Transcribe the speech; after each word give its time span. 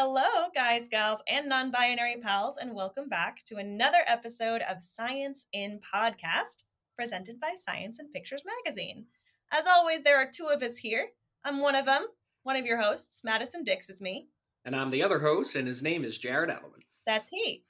Hello, 0.00 0.46
guys, 0.54 0.86
gals, 0.88 1.24
and 1.26 1.48
non 1.48 1.72
binary 1.72 2.18
pals, 2.22 2.56
and 2.56 2.72
welcome 2.72 3.08
back 3.08 3.44
to 3.46 3.56
another 3.56 4.04
episode 4.06 4.62
of 4.62 4.80
Science 4.80 5.46
in 5.52 5.80
Podcast, 5.92 6.62
presented 6.96 7.40
by 7.40 7.54
Science 7.56 7.98
and 7.98 8.12
Pictures 8.12 8.44
Magazine. 8.64 9.06
As 9.50 9.66
always, 9.66 10.04
there 10.04 10.16
are 10.16 10.30
two 10.32 10.46
of 10.54 10.62
us 10.62 10.76
here. 10.76 11.08
I'm 11.44 11.60
one 11.60 11.74
of 11.74 11.84
them, 11.84 12.06
one 12.44 12.54
of 12.54 12.64
your 12.64 12.80
hosts. 12.80 13.24
Madison 13.24 13.64
Dix 13.64 13.90
is 13.90 14.00
me. 14.00 14.28
And 14.64 14.76
I'm 14.76 14.90
the 14.90 15.02
other 15.02 15.18
host, 15.18 15.56
and 15.56 15.66
his 15.66 15.82
name 15.82 16.04
is 16.04 16.16
Jared 16.16 16.50
Adelman. 16.50 16.84
That's 17.04 17.30
he. 17.30 17.64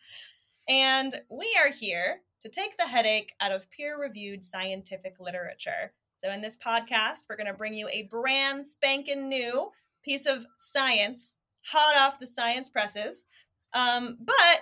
And 0.68 1.14
we 1.30 1.56
are 1.58 1.72
here 1.72 2.20
to 2.42 2.50
take 2.50 2.76
the 2.76 2.88
headache 2.88 3.32
out 3.40 3.52
of 3.52 3.70
peer 3.70 3.98
reviewed 3.98 4.44
scientific 4.44 5.14
literature. 5.18 5.94
So, 6.18 6.30
in 6.30 6.42
this 6.42 6.58
podcast, 6.58 7.24
we're 7.26 7.36
going 7.36 7.46
to 7.46 7.54
bring 7.54 7.72
you 7.72 7.88
a 7.90 8.02
brand 8.02 8.66
spanking 8.66 9.30
new 9.30 9.70
piece 10.04 10.26
of 10.26 10.46
science 10.58 11.37
hot 11.62 11.96
off 11.96 12.18
the 12.18 12.26
science 12.26 12.68
presses. 12.68 13.26
Um, 13.74 14.16
but 14.20 14.60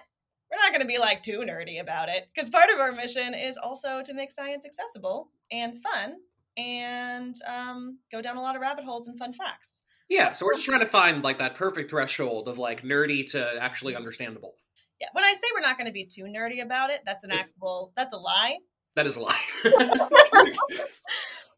we're 0.50 0.58
not 0.58 0.70
going 0.70 0.80
to 0.80 0.86
be 0.86 0.98
like 0.98 1.22
too 1.22 1.38
nerdy 1.40 1.80
about 1.80 2.08
it 2.08 2.28
because 2.34 2.50
part 2.50 2.70
of 2.72 2.78
our 2.80 2.92
mission 2.92 3.34
is 3.34 3.56
also 3.56 4.02
to 4.02 4.14
make 4.14 4.30
science 4.30 4.64
accessible 4.64 5.30
and 5.50 5.78
fun 5.82 6.16
and 6.56 7.34
um, 7.46 7.98
go 8.10 8.20
down 8.22 8.36
a 8.36 8.42
lot 8.42 8.54
of 8.56 8.62
rabbit 8.62 8.84
holes 8.84 9.08
and 9.08 9.18
fun 9.18 9.32
facts. 9.32 9.82
Yeah, 10.08 10.32
so 10.32 10.46
we're 10.46 10.54
just 10.54 10.64
trying 10.64 10.80
to 10.80 10.86
find 10.86 11.24
like 11.24 11.38
that 11.38 11.56
perfect 11.56 11.90
threshold 11.90 12.48
of 12.48 12.58
like 12.58 12.82
nerdy 12.82 13.28
to 13.32 13.54
actually 13.60 13.96
understandable. 13.96 14.54
Yeah, 15.00 15.08
when 15.12 15.24
I 15.24 15.32
say 15.34 15.48
we're 15.54 15.60
not 15.60 15.76
going 15.76 15.88
to 15.88 15.92
be 15.92 16.06
too 16.06 16.24
nerdy 16.24 16.62
about 16.62 16.90
it, 16.90 17.00
that's 17.04 17.24
an 17.24 17.30
It's- 17.30 17.46
actual 17.46 17.92
that's 17.96 18.12
a 18.14 18.18
lie. 18.18 18.56
That 18.94 19.06
is 19.06 19.16
a 19.16 19.20
lie. 19.20 19.42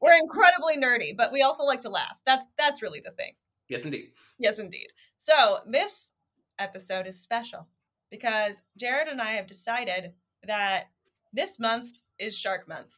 We're 0.00 0.16
incredibly 0.16 0.76
nerdy, 0.76 1.16
but 1.16 1.32
we 1.32 1.42
also 1.42 1.64
like 1.64 1.82
to 1.82 1.88
laugh. 1.88 2.16
That's 2.24 2.46
that's 2.56 2.82
really 2.82 3.00
the 3.00 3.10
thing. 3.12 3.32
Yes, 3.68 3.84
indeed. 3.84 4.10
Yes, 4.38 4.58
indeed. 4.58 4.88
So 5.16 5.58
this 5.66 6.12
episode 6.58 7.06
is 7.06 7.20
special 7.20 7.68
because 8.10 8.62
Jared 8.76 9.08
and 9.08 9.20
I 9.20 9.32
have 9.32 9.46
decided 9.46 10.12
that 10.46 10.84
this 11.32 11.58
month 11.58 11.90
is 12.18 12.36
Shark 12.36 12.68
Month. 12.68 12.94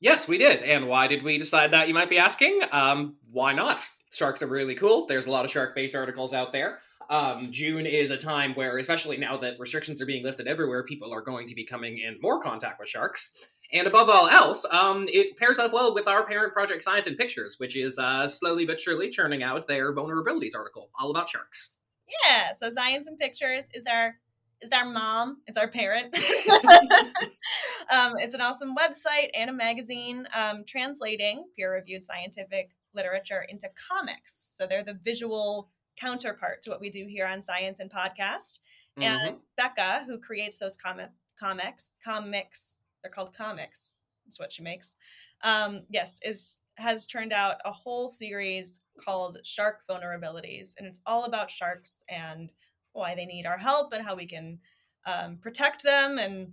Yes, 0.00 0.28
we 0.28 0.38
did. 0.38 0.62
And 0.62 0.88
why 0.88 1.06
did 1.06 1.22
we 1.22 1.38
decide 1.38 1.70
that? 1.70 1.88
You 1.88 1.94
might 1.94 2.10
be 2.10 2.18
asking. 2.18 2.60
Um, 2.72 3.16
why 3.30 3.52
not? 3.52 3.86
Sharks 4.12 4.42
are 4.42 4.46
really 4.46 4.74
cool. 4.74 5.06
There's 5.06 5.26
a 5.26 5.30
lot 5.30 5.44
of 5.44 5.50
shark-based 5.50 5.94
articles 5.94 6.34
out 6.34 6.52
there. 6.52 6.78
Um, 7.10 7.48
June 7.50 7.86
is 7.86 8.10
a 8.10 8.16
time 8.16 8.54
where, 8.54 8.78
especially 8.78 9.16
now 9.16 9.36
that 9.38 9.58
restrictions 9.58 10.00
are 10.00 10.06
being 10.06 10.24
lifted 10.24 10.46
everywhere, 10.46 10.84
people 10.84 11.12
are 11.12 11.20
going 11.20 11.46
to 11.46 11.54
be 11.54 11.64
coming 11.64 11.98
in 11.98 12.18
more 12.20 12.42
contact 12.42 12.80
with 12.80 12.88
sharks. 12.88 13.46
And 13.74 13.88
above 13.88 14.08
all 14.08 14.28
else, 14.28 14.64
um, 14.70 15.08
it 15.12 15.36
pairs 15.36 15.58
up 15.58 15.72
well 15.72 15.92
with 15.92 16.06
our 16.06 16.24
parent 16.24 16.52
project 16.52 16.84
Science 16.84 17.08
and 17.08 17.18
Pictures, 17.18 17.58
which 17.58 17.76
is 17.76 17.98
uh, 17.98 18.28
slowly 18.28 18.64
but 18.64 18.80
surely 18.80 19.10
churning 19.10 19.42
out 19.42 19.66
their 19.66 19.92
vulnerabilities 19.92 20.54
article 20.54 20.90
all 20.98 21.10
about 21.10 21.28
sharks. 21.28 21.78
Yeah, 22.24 22.52
so 22.52 22.70
Science 22.70 23.08
and 23.08 23.18
Pictures 23.18 23.66
is 23.74 23.84
our 23.86 24.14
is 24.60 24.70
our 24.72 24.84
mom, 24.86 25.42
it's 25.46 25.58
our 25.58 25.68
parent. 25.68 26.14
um, 27.90 28.14
it's 28.18 28.34
an 28.34 28.40
awesome 28.40 28.74
website 28.76 29.28
and 29.34 29.50
a 29.50 29.52
magazine 29.52 30.26
um, 30.32 30.64
translating 30.66 31.44
peer-reviewed 31.56 32.04
scientific 32.04 32.70
literature 32.94 33.44
into 33.48 33.68
comics. 33.90 34.50
So 34.52 34.66
they're 34.66 34.84
the 34.84 34.98
visual 35.04 35.68
counterpart 35.98 36.62
to 36.62 36.70
what 36.70 36.80
we 36.80 36.88
do 36.88 37.06
here 37.06 37.26
on 37.26 37.42
Science 37.42 37.80
and 37.80 37.90
Podcast. 37.90 38.60
And 38.96 39.38
Becca, 39.56 40.04
who 40.06 40.18
creates 40.18 40.58
those 40.58 40.76
comic 40.76 41.10
comics, 41.38 41.92
comics, 42.02 42.76
they're 43.04 43.12
called 43.12 43.36
comics. 43.36 43.92
That's 44.24 44.40
what 44.40 44.52
she 44.52 44.62
makes. 44.62 44.96
Um, 45.42 45.82
yes, 45.90 46.18
is 46.24 46.62
has 46.76 47.06
turned 47.06 47.32
out 47.32 47.56
a 47.64 47.70
whole 47.70 48.08
series 48.08 48.80
called 48.98 49.38
Shark 49.44 49.80
Vulnerabilities, 49.88 50.72
and 50.76 50.88
it's 50.88 51.00
all 51.06 51.24
about 51.24 51.50
sharks 51.50 52.04
and 52.08 52.50
why 52.92 53.14
they 53.14 53.26
need 53.26 53.46
our 53.46 53.58
help 53.58 53.92
and 53.92 54.04
how 54.04 54.16
we 54.16 54.26
can 54.26 54.58
um, 55.06 55.36
protect 55.40 55.84
them. 55.84 56.18
And 56.18 56.52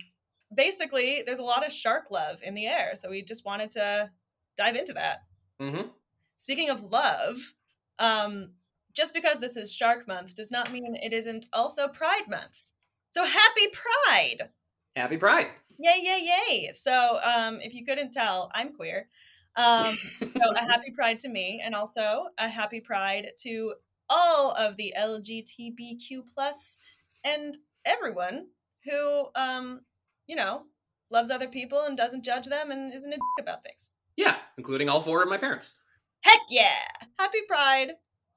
basically, 0.54 1.22
there's 1.24 1.40
a 1.40 1.44
lot 1.44 1.66
of 1.66 1.72
shark 1.72 2.10
love 2.10 2.40
in 2.42 2.54
the 2.54 2.66
air, 2.66 2.92
so 2.94 3.10
we 3.10 3.22
just 3.22 3.44
wanted 3.44 3.70
to 3.70 4.10
dive 4.56 4.76
into 4.76 4.92
that. 4.92 5.22
hmm 5.58 5.88
Speaking 6.36 6.70
of 6.70 6.82
love, 6.90 7.54
um, 7.98 8.50
just 8.92 9.14
because 9.14 9.40
this 9.40 9.56
is 9.56 9.72
Shark 9.72 10.06
Month 10.06 10.34
does 10.34 10.50
not 10.50 10.72
mean 10.72 10.96
it 10.96 11.12
isn't 11.12 11.46
also 11.52 11.88
Pride 11.88 12.28
Month. 12.28 12.72
So 13.10 13.24
happy 13.24 13.68
Pride! 13.72 14.50
Happy 14.96 15.16
Pride. 15.16 15.46
Yay, 15.78 16.00
yay, 16.02 16.30
yay! 16.48 16.72
So, 16.74 17.18
um, 17.22 17.60
if 17.60 17.74
you 17.74 17.84
couldn't 17.84 18.12
tell, 18.12 18.50
I'm 18.54 18.72
queer. 18.72 19.08
Um, 19.56 19.94
so 19.94 20.50
a 20.56 20.58
happy 20.70 20.90
Pride 20.90 21.18
to 21.20 21.28
me, 21.28 21.60
and 21.64 21.74
also 21.74 22.26
a 22.38 22.48
happy 22.48 22.80
Pride 22.80 23.30
to 23.40 23.74
all 24.08 24.52
of 24.52 24.76
the 24.76 24.94
LGBTQ 24.98 26.22
plus 26.34 26.78
and 27.24 27.56
everyone 27.84 28.46
who, 28.84 29.26
um, 29.34 29.80
you 30.26 30.36
know, 30.36 30.62
loves 31.10 31.30
other 31.30 31.48
people 31.48 31.84
and 31.84 31.96
doesn't 31.96 32.24
judge 32.24 32.46
them 32.46 32.70
and 32.70 32.92
isn't 32.92 33.12
a 33.12 33.16
dick 33.16 33.20
about 33.40 33.62
things. 33.62 33.90
yeah, 34.16 34.36
including 34.58 34.88
all 34.88 35.00
four 35.00 35.22
of 35.22 35.28
my 35.28 35.38
parents. 35.38 35.78
Heck 36.20 36.40
yeah! 36.48 36.86
Happy 37.18 37.40
Pride 37.48 37.92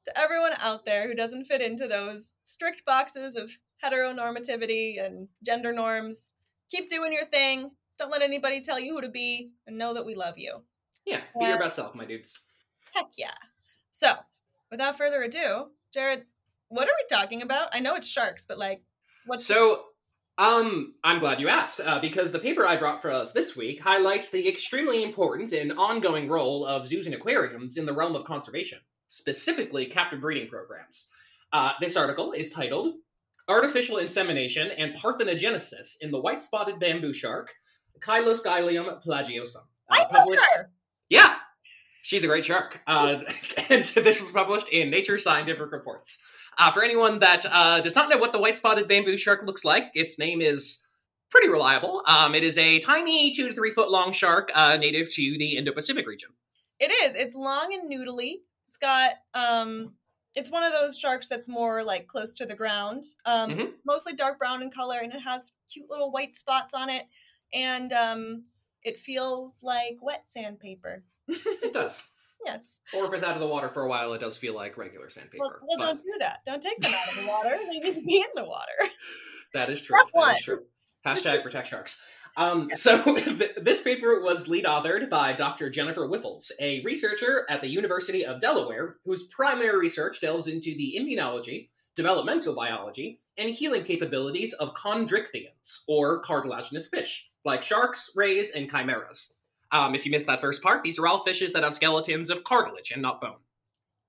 to 0.05 0.19
everyone 0.19 0.53
out 0.59 0.85
there 0.85 1.07
who 1.07 1.15
doesn't 1.15 1.45
fit 1.45 1.61
into 1.61 1.87
those 1.87 2.35
strict 2.43 2.83
boxes 2.85 3.35
of 3.35 3.51
heteronormativity 3.83 5.03
and 5.03 5.27
gender 5.43 5.73
norms. 5.73 6.35
Keep 6.71 6.89
doing 6.89 7.13
your 7.13 7.25
thing. 7.25 7.71
Don't 7.97 8.11
let 8.11 8.21
anybody 8.21 8.61
tell 8.61 8.79
you 8.79 8.95
who 8.95 9.01
to 9.01 9.09
be, 9.09 9.51
and 9.67 9.77
know 9.77 9.93
that 9.93 10.05
we 10.05 10.15
love 10.15 10.37
you. 10.37 10.63
Yeah, 11.05 11.21
be 11.39 11.45
your 11.45 11.59
best 11.59 11.75
self, 11.75 11.95
my 11.95 12.05
dudes. 12.05 12.39
Heck 12.93 13.07
yeah. 13.17 13.33
So, 13.91 14.13
without 14.71 14.97
further 14.97 15.21
ado, 15.21 15.67
Jared, 15.93 16.23
what 16.69 16.87
are 16.89 16.95
we 16.97 17.15
talking 17.15 17.41
about? 17.41 17.69
I 17.73 17.79
know 17.79 17.95
it's 17.95 18.07
sharks, 18.07 18.45
but 18.45 18.57
like, 18.57 18.81
what's 19.25 19.45
So, 19.45 19.83
um, 20.37 20.95
I'm 21.03 21.19
glad 21.19 21.39
you 21.39 21.47
asked, 21.47 21.79
uh, 21.79 21.99
because 21.99 22.31
the 22.31 22.39
paper 22.39 22.65
I 22.65 22.75
brought 22.75 23.01
for 23.01 23.11
us 23.11 23.31
this 23.31 23.55
week 23.55 23.79
highlights 23.79 24.29
the 24.29 24.47
extremely 24.47 25.03
important 25.03 25.53
and 25.53 25.71
ongoing 25.73 26.27
role 26.27 26.65
of 26.65 26.87
zoos 26.87 27.05
and 27.05 27.15
aquariums 27.15 27.77
in 27.77 27.85
the 27.85 27.93
realm 27.93 28.15
of 28.15 28.25
conservation, 28.25 28.79
specifically 29.07 29.85
captive 29.85 30.19
breeding 30.19 30.49
programs. 30.49 31.09
Uh, 31.53 31.71
this 31.79 31.95
article 31.95 32.33
is 32.33 32.49
titled 32.49 32.95
Artificial 33.47 33.97
Insemination 33.97 34.71
and 34.71 34.93
Parthenogenesis 34.95 35.97
in 36.01 36.11
the 36.11 36.19
White 36.19 36.41
Spotted 36.41 36.79
Bamboo 36.79 37.13
Shark, 37.13 37.53
Chiloscyllium 37.99 39.03
plagiosum. 39.03 39.63
I 39.89 40.01
Uh, 40.01 40.23
know 40.25 40.35
her! 40.55 40.71
Yeah, 41.09 41.35
she's 42.03 42.23
a 42.23 42.27
great 42.27 42.45
shark. 42.45 42.81
Uh, 42.87 43.19
and 43.69 43.83
this 43.83 44.21
was 44.21 44.31
published 44.31 44.69
in 44.69 44.89
Nature 44.89 45.17
Scientific 45.17 45.71
Reports. 45.71 46.21
Uh, 46.57 46.71
for 46.71 46.83
anyone 46.83 47.19
that 47.19 47.45
uh, 47.51 47.81
does 47.81 47.95
not 47.95 48.09
know 48.09 48.17
what 48.17 48.31
the 48.31 48.39
white 48.39 48.57
spotted 48.57 48.87
bamboo 48.87 49.17
shark 49.17 49.43
looks 49.45 49.63
like, 49.65 49.91
its 49.93 50.17
name 50.17 50.41
is 50.41 50.83
pretty 51.29 51.49
reliable. 51.49 52.01
Um, 52.07 52.33
it 52.33 52.43
is 52.43 52.57
a 52.57 52.79
tiny 52.79 53.33
two 53.35 53.49
to 53.49 53.53
three 53.53 53.71
foot 53.71 53.91
long 53.91 54.11
shark 54.13 54.51
uh, 54.55 54.77
native 54.77 55.11
to 55.13 55.37
the 55.37 55.57
Indo 55.57 55.71
Pacific 55.73 56.07
region. 56.07 56.29
It 56.79 56.91
is. 56.91 57.15
It's 57.15 57.35
long 57.35 57.73
and 57.73 57.91
noodly. 57.91 58.35
It's 58.69 58.77
got 58.77 59.11
um 59.33 59.93
it's 60.35 60.51
one 60.51 60.63
of 60.63 60.71
those 60.73 60.97
sharks 60.99 61.27
that's 61.27 61.47
more 61.47 61.83
like 61.83 62.07
close 62.07 62.33
to 62.35 62.45
the 62.45 62.55
ground. 62.55 63.03
Um 63.25 63.51
Mhm. 63.51 63.73
mostly 63.85 64.13
dark 64.13 64.37
brown 64.39 64.61
in 64.61 64.69
color 64.69 64.99
and 64.99 65.13
it 65.13 65.19
has 65.21 65.53
cute 65.71 65.89
little 65.89 66.11
white 66.11 66.35
spots 66.35 66.73
on 66.73 66.89
it 66.89 67.05
and 67.53 67.91
um 67.93 68.43
it 68.83 68.99
feels 68.99 69.59
like 69.63 69.97
wet 70.01 70.23
sandpaper. 70.27 71.03
It 71.27 71.73
does. 71.73 72.07
yes. 72.45 72.79
Or 72.95 73.05
if 73.07 73.13
it's 73.13 73.23
out 73.23 73.33
of 73.33 73.39
the 73.39 73.47
water 73.47 73.69
for 73.69 73.81
a 73.83 73.87
while, 73.89 74.13
it 74.13 74.19
does 74.19 74.37
feel 74.37 74.53
like 74.53 74.77
regular 74.77 75.09
sandpaper. 75.09 75.39
Well, 75.39 75.59
well 75.67 75.77
but 75.79 75.85
don't 75.85 76.03
do 76.03 76.13
that. 76.19 76.39
Don't 76.45 76.61
take 76.61 76.79
them 76.79 76.93
out 76.93 77.07
of 77.09 77.21
the 77.23 77.27
water. 77.27 77.57
They 77.67 77.79
need 77.79 77.95
to 77.95 78.03
be 78.03 78.17
in 78.19 78.27
the 78.35 78.43
water. 78.45 78.91
that 79.53 79.69
is 79.69 79.81
true. 79.83 79.97
That 79.97 80.07
one. 80.11 80.35
is 80.35 80.41
true. 80.43 80.65
Hashtag 81.05 81.41
protect 81.43 81.67
sharks. 81.67 82.01
Um, 82.37 82.69
so 82.75 83.15
th- 83.17 83.57
this 83.61 83.81
paper 83.81 84.21
was 84.21 84.47
lead 84.47 84.65
authored 84.65 85.09
by 85.09 85.33
Dr. 85.33 85.69
Jennifer 85.69 86.07
Wyffels, 86.07 86.51
a 86.59 86.81
researcher 86.83 87.45
at 87.49 87.61
the 87.61 87.69
University 87.69 88.25
of 88.25 88.41
Delaware, 88.41 88.97
whose 89.05 89.27
primary 89.27 89.77
research 89.77 90.19
delves 90.19 90.47
into 90.47 90.75
the 90.75 90.97
immunology, 90.99 91.69
developmental 91.95 92.53
biology, 92.53 93.21
and 93.37 93.49
healing 93.49 93.83
capabilities 93.83 94.53
of 94.53 94.73
chondrichthyans, 94.75 95.83
or 95.87 96.19
cartilaginous 96.21 96.87
fish, 96.87 97.29
like 97.43 97.63
sharks, 97.63 98.11
rays, 98.15 98.51
and 98.51 98.69
chimeras. 98.69 99.35
Um, 99.71 99.95
if 99.95 100.05
you 100.05 100.11
missed 100.11 100.27
that 100.27 100.41
first 100.41 100.61
part, 100.61 100.83
these 100.83 100.99
are 100.99 101.07
all 101.07 101.23
fishes 101.23 101.51
that 101.53 101.63
have 101.63 101.73
skeletons 101.73 102.29
of 102.29 102.43
cartilage 102.43 102.91
and 102.91 103.01
not 103.01 103.19
bone. 103.21 103.37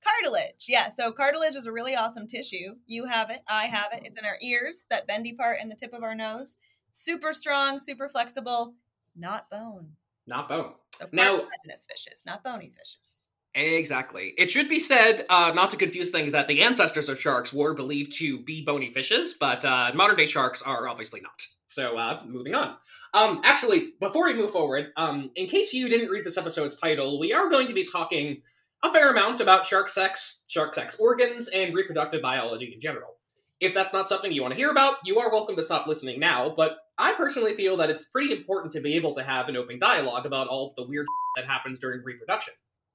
Cartilage. 0.05 0.67
Yeah, 0.69 0.89
so 0.89 1.11
cartilage 1.11 1.57
is 1.57 1.67
a 1.67 1.73
really 1.73 1.97
awesome 1.97 2.27
tissue. 2.27 2.77
You 2.87 3.07
have 3.07 3.31
it, 3.31 3.41
I 3.49 3.67
have 3.67 3.89
it. 3.93 4.03
It's 4.05 4.19
in 4.19 4.25
our 4.25 4.39
ears, 4.41 4.87
that 4.91 5.07
bendy 5.07 5.33
part 5.33 5.59
and 5.61 5.71
the 5.71 5.75
tip 5.75 5.93
of 5.93 6.03
our 6.05 6.15
nose. 6.15 6.59
Super 6.99 7.35
strong, 7.35 7.79
super 7.79 8.09
flexible, 8.09 8.73
not 9.15 9.51
bone. 9.51 9.87
Not 10.27 10.49
bone. 10.49 10.73
So 10.95 11.07
Now- 11.13 11.47
fishes, 11.91 12.25
not 12.25 12.43
bony 12.43 12.71
fishes. 12.71 13.29
Exactly. 13.55 14.33
It 14.39 14.51
should 14.51 14.67
be 14.67 14.79
said, 14.79 15.27
uh, 15.29 15.53
not 15.55 15.69
to 15.71 15.77
confuse 15.77 16.09
things, 16.09 16.33
that 16.33 16.49
the 16.49 16.63
ancestors 16.63 17.11
of 17.11 17.21
sharks 17.21 17.53
were 17.53 17.75
believed 17.75 18.13
to 18.17 18.39
be 18.45 18.63
bony 18.65 18.95
fishes, 18.95 19.35
but 19.35 19.63
uh, 19.67 19.93
modern 19.95 20.17
day 20.17 20.27
sharks 20.27 20.63
are 20.63 20.89
obviously 20.89 21.21
not. 21.21 21.43
So, 21.67 21.99
uh, 21.99 22.23
moving 22.25 22.55
on. 22.55 22.77
Um, 23.13 23.43
actually, 23.45 23.93
before 24.01 24.25
we 24.25 24.33
move 24.33 24.51
forward, 24.51 24.93
um, 24.97 25.31
in 25.35 25.49
case 25.49 25.75
you 25.75 25.91
didn't 25.91 26.09
read 26.09 26.25
this 26.25 26.39
episode's 26.39 26.79
title, 26.79 27.19
we 27.21 27.31
are 27.35 27.51
going 27.51 27.67
to 27.67 27.75
be 27.75 27.85
talking 27.85 28.41
a 28.83 28.91
fair 28.91 29.11
amount 29.11 29.43
about 29.43 29.67
shark 29.67 29.91
sex, 29.91 30.45
shark 30.49 30.75
sex 30.75 30.99
organs, 30.99 31.49
and 31.49 31.75
reproductive 31.75 32.23
biology 32.23 32.73
in 32.73 32.81
general. 32.81 33.16
If 33.61 33.73
that's 33.75 33.93
not 33.93 34.09
something 34.09 34.31
you 34.33 34.43
want 34.43 34.53
to 34.53 34.59
hear 34.59 34.71
about, 34.71 34.97
you 35.05 35.19
are 35.19 35.31
welcome 35.31 35.57
to 35.57 35.63
stop 35.63 35.87
listening 35.87 36.21
now, 36.21 36.53
but 36.55 36.77
I 36.99 37.15
personally 37.15 37.55
feel 37.55 37.77
that 37.79 37.89
it's 37.89 38.05
pretty 38.05 38.33
important 38.33 38.73
to 38.75 38.81
be 38.81 38.95
able 38.97 39.15
to 39.15 39.23
have 39.23 39.49
an 39.49 39.57
open 39.57 39.79
dialogue 39.79 40.27
about 40.27 40.49
all 40.49 40.75
the 40.77 40.87
weird 40.87 41.07
that 41.37 41.47
happens 41.47 41.79
during 41.79 42.03
reproduction. 42.05 42.53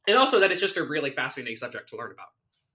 And 0.08 0.18
also 0.18 0.40
that 0.40 0.52
it's 0.52 0.62
just 0.62 0.78
a 0.78 0.84
really 0.84 1.12
fascinating 1.12 1.56
subject 1.56 1.90
to 1.90 1.96
learn 1.98 2.12
about. 2.12 2.28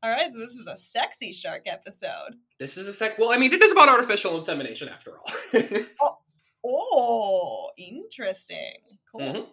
All 0.02 0.10
right, 0.10 0.30
so 0.30 0.38
this 0.38 0.54
is 0.54 0.66
a 0.66 0.76
sexy 0.76 1.32
shark 1.32 1.62
episode. 1.66 2.34
This 2.60 2.76
is 2.76 2.86
a 2.86 2.92
sec. 2.92 3.18
Well, 3.18 3.30
I 3.32 3.38
mean, 3.38 3.52
it 3.52 3.62
is 3.62 3.72
about 3.72 3.88
artificial 3.88 4.36
insemination 4.36 4.88
after 4.88 5.12
all. 5.18 5.32
Oh, 6.68 7.70
interesting. 7.78 8.98
Cool. 9.12 9.20
Mhm. 9.20 9.46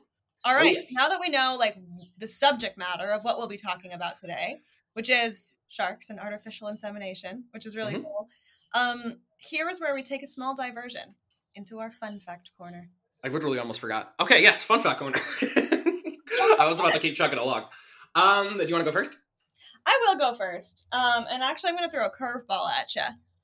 All 0.46 0.56
Oh, 0.56 0.62
yes. 0.64 0.92
now 0.94 1.10
that 1.10 1.20
we 1.22 1.30
know 1.30 1.56
like 1.60 1.78
the 2.18 2.28
subject 2.28 2.76
matter 2.78 3.12
of 3.12 3.24
what 3.24 3.38
we'll 3.38 3.48
be 3.48 3.58
talking 3.58 3.94
about 3.94 4.18
today, 4.18 4.62
which 4.94 5.10
is 5.12 5.56
sharks 5.70 6.10
and 6.10 6.20
artificial 6.20 6.70
insemination, 6.70 7.46
which 7.52 7.66
is 7.68 7.76
really 7.76 7.94
Mhm. 7.96 8.04
Um, 8.74 9.18
here 9.38 9.70
is 9.70 9.80
where 9.80 9.94
we 9.94 10.04
take 10.04 10.24
a 10.24 10.28
small 10.28 10.56
diversion 10.56 11.16
into 11.56 11.80
our 11.80 11.92
fun 11.92 12.20
fact 12.20 12.52
corner. 12.58 12.90
I 13.24 13.30
literally 13.30 13.60
almost 13.60 13.80
forgot. 13.80 14.14
Okay, 14.20 14.42
yes, 14.42 14.64
fun 14.64 14.82
fact 14.82 15.00
corner. 15.00 15.18
I 16.60 16.66
was 16.68 16.80
about 16.80 16.94
to 16.94 17.00
keep 17.00 17.16
chugging 17.16 17.40
along. 17.40 17.66
Um, 18.16 18.58
do 18.58 18.66
you 18.66 18.74
want 18.74 18.86
to 18.86 18.92
go 18.92 18.92
first? 18.92 19.16
I 19.86 20.00
will 20.06 20.18
go 20.18 20.34
first. 20.34 20.88
Um, 20.92 21.26
and 21.30 21.44
actually, 21.44 21.70
I'm 21.70 21.78
going 21.78 21.90
to 21.90 21.96
throw 21.96 22.06
a 22.06 22.12
curveball 22.12 22.70
at 22.72 22.96
you. 22.96 23.04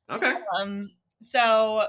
Okay. 0.09 0.33
Um, 0.57 0.91
so 1.21 1.87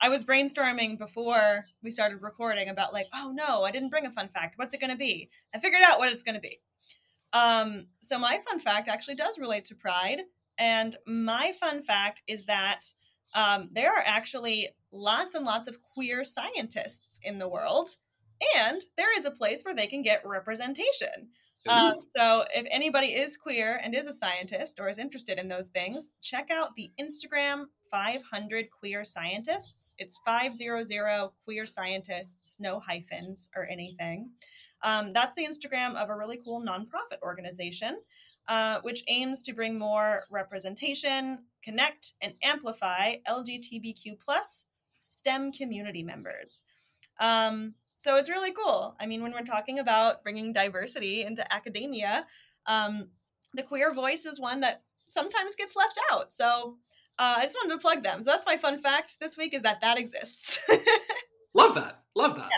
I 0.00 0.08
was 0.08 0.24
brainstorming 0.24 0.98
before 0.98 1.66
we 1.82 1.90
started 1.90 2.22
recording 2.22 2.68
about 2.68 2.92
like, 2.92 3.06
oh 3.14 3.32
no, 3.34 3.64
I 3.64 3.70
didn't 3.70 3.90
bring 3.90 4.06
a 4.06 4.12
fun 4.12 4.28
fact. 4.28 4.54
What's 4.56 4.74
it 4.74 4.80
going 4.80 4.90
to 4.90 4.96
be? 4.96 5.30
I 5.54 5.58
figured 5.58 5.82
out 5.82 5.98
what 5.98 6.12
it's 6.12 6.22
going 6.22 6.36
to 6.36 6.40
be. 6.40 6.60
Um, 7.32 7.88
so 8.00 8.18
my 8.18 8.38
fun 8.48 8.60
fact 8.60 8.88
actually 8.88 9.16
does 9.16 9.38
relate 9.38 9.64
to 9.64 9.74
pride, 9.74 10.20
and 10.58 10.96
my 11.06 11.52
fun 11.58 11.82
fact 11.82 12.22
is 12.26 12.44
that 12.46 12.80
um, 13.34 13.68
there 13.72 13.92
are 13.92 14.02
actually 14.04 14.68
lots 14.92 15.34
and 15.34 15.44
lots 15.44 15.68
of 15.68 15.78
queer 15.82 16.24
scientists 16.24 17.20
in 17.22 17.38
the 17.38 17.48
world, 17.48 17.96
and 18.56 18.82
there 18.96 19.16
is 19.16 19.24
a 19.24 19.30
place 19.30 19.62
where 19.62 19.74
they 19.74 19.86
can 19.86 20.02
get 20.02 20.26
representation. 20.26 21.28
Um, 21.68 21.96
so 22.16 22.44
if 22.54 22.66
anybody 22.70 23.08
is 23.08 23.36
queer 23.36 23.78
and 23.82 23.94
is 23.94 24.06
a 24.06 24.12
scientist 24.12 24.80
or 24.80 24.88
is 24.88 24.98
interested 24.98 25.38
in 25.38 25.48
those 25.48 25.68
things, 25.68 26.14
check 26.22 26.50
out 26.50 26.74
the 26.76 26.90
Instagram 26.98 27.64
500 27.90 28.70
queer 28.70 29.04
scientists. 29.04 29.94
It's 29.98 30.18
500 30.24 31.30
queer 31.44 31.66
scientists, 31.66 32.58
no 32.60 32.80
hyphens 32.80 33.50
or 33.54 33.66
anything. 33.66 34.30
Um, 34.82 35.12
that's 35.12 35.34
the 35.34 35.46
Instagram 35.46 35.96
of 35.96 36.08
a 36.08 36.16
really 36.16 36.38
cool 36.42 36.62
nonprofit 36.62 37.20
organization, 37.22 37.98
uh, 38.48 38.80
which 38.80 39.04
aims 39.08 39.42
to 39.42 39.52
bring 39.52 39.78
more 39.78 40.24
representation, 40.30 41.38
connect, 41.62 42.12
and 42.22 42.34
amplify 42.42 43.16
LGBTQ 43.28 44.18
plus 44.24 44.66
STEM 44.98 45.52
community 45.52 46.02
members. 46.02 46.64
Um, 47.20 47.74
so 47.98 48.16
it's 48.16 48.30
really 48.30 48.52
cool. 48.52 48.96
I 48.98 49.06
mean, 49.06 49.22
when 49.22 49.32
we're 49.32 49.42
talking 49.42 49.78
about 49.78 50.22
bringing 50.22 50.52
diversity 50.52 51.24
into 51.24 51.52
academia, 51.52 52.26
um, 52.66 53.08
the 53.54 53.62
queer 53.62 53.92
voice 53.92 54.24
is 54.24 54.40
one 54.40 54.60
that 54.60 54.82
sometimes 55.08 55.54
gets 55.54 55.76
left 55.76 55.98
out. 56.10 56.32
So 56.32 56.76
uh, 57.18 57.34
I 57.38 57.42
just 57.42 57.56
wanted 57.56 57.74
to 57.74 57.80
plug 57.80 58.02
them. 58.02 58.22
So 58.22 58.30
that's 58.30 58.46
my 58.46 58.56
fun 58.56 58.78
fact 58.78 59.18
this 59.20 59.36
week 59.36 59.52
is 59.52 59.62
that 59.62 59.80
that 59.80 59.98
exists. 59.98 60.60
Love 61.54 61.74
that. 61.74 62.02
Love 62.14 62.36
that. 62.36 62.50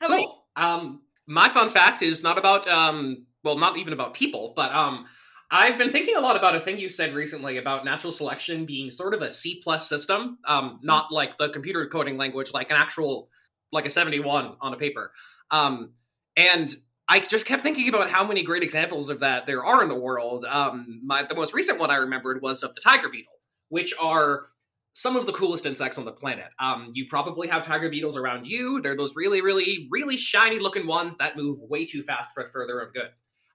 How 0.00 0.08
about 0.08 0.20
you? 0.20 0.26
Cool. 0.26 0.44
Um, 0.56 1.02
my 1.26 1.48
fun 1.48 1.68
fact 1.68 2.02
is 2.02 2.22
not 2.22 2.36
about 2.36 2.66
um, 2.66 3.26
well, 3.44 3.58
not 3.58 3.76
even 3.76 3.92
about 3.92 4.14
people, 4.14 4.52
but 4.56 4.74
um, 4.74 5.06
I've 5.54 5.76
been 5.76 5.92
thinking 5.92 6.16
a 6.16 6.20
lot 6.20 6.34
about 6.34 6.54
a 6.56 6.60
thing 6.60 6.78
you 6.78 6.88
said 6.88 7.12
recently 7.14 7.58
about 7.58 7.84
natural 7.84 8.10
selection 8.10 8.64
being 8.64 8.90
sort 8.90 9.12
of 9.12 9.20
a 9.20 9.30
C 9.30 9.60
plus 9.62 9.86
system, 9.86 10.38
um, 10.46 10.80
not 10.82 11.12
like 11.12 11.36
the 11.36 11.50
computer 11.50 11.86
coding 11.86 12.16
language, 12.16 12.52
like 12.54 12.70
an 12.70 12.76
actual, 12.78 13.28
like 13.70 13.84
a 13.84 13.90
seventy 13.90 14.18
one 14.18 14.56
on 14.62 14.72
a 14.72 14.78
paper. 14.78 15.12
Um, 15.50 15.92
and 16.38 16.74
I 17.06 17.20
just 17.20 17.44
kept 17.44 17.62
thinking 17.62 17.90
about 17.90 18.08
how 18.08 18.26
many 18.26 18.42
great 18.42 18.62
examples 18.62 19.10
of 19.10 19.20
that 19.20 19.46
there 19.46 19.62
are 19.62 19.82
in 19.82 19.90
the 19.90 19.98
world. 19.98 20.46
Um, 20.46 21.02
my 21.04 21.22
the 21.22 21.34
most 21.34 21.52
recent 21.52 21.78
one 21.78 21.90
I 21.90 21.96
remembered 21.96 22.40
was 22.40 22.62
of 22.62 22.74
the 22.74 22.80
tiger 22.82 23.10
beetle, 23.10 23.34
which 23.68 23.92
are 24.00 24.46
some 24.94 25.16
of 25.16 25.26
the 25.26 25.32
coolest 25.32 25.66
insects 25.66 25.98
on 25.98 26.06
the 26.06 26.12
planet. 26.12 26.48
Um, 26.58 26.92
you 26.94 27.06
probably 27.10 27.48
have 27.48 27.62
tiger 27.62 27.90
beetles 27.90 28.16
around 28.16 28.46
you. 28.46 28.80
They're 28.80 28.96
those 28.96 29.16
really, 29.16 29.42
really, 29.42 29.86
really 29.90 30.16
shiny 30.16 30.58
looking 30.58 30.86
ones 30.86 31.18
that 31.18 31.36
move 31.36 31.58
way 31.60 31.84
too 31.84 32.02
fast 32.02 32.30
for, 32.34 32.46
further 32.46 32.80
own 32.80 32.92
good. 32.94 33.10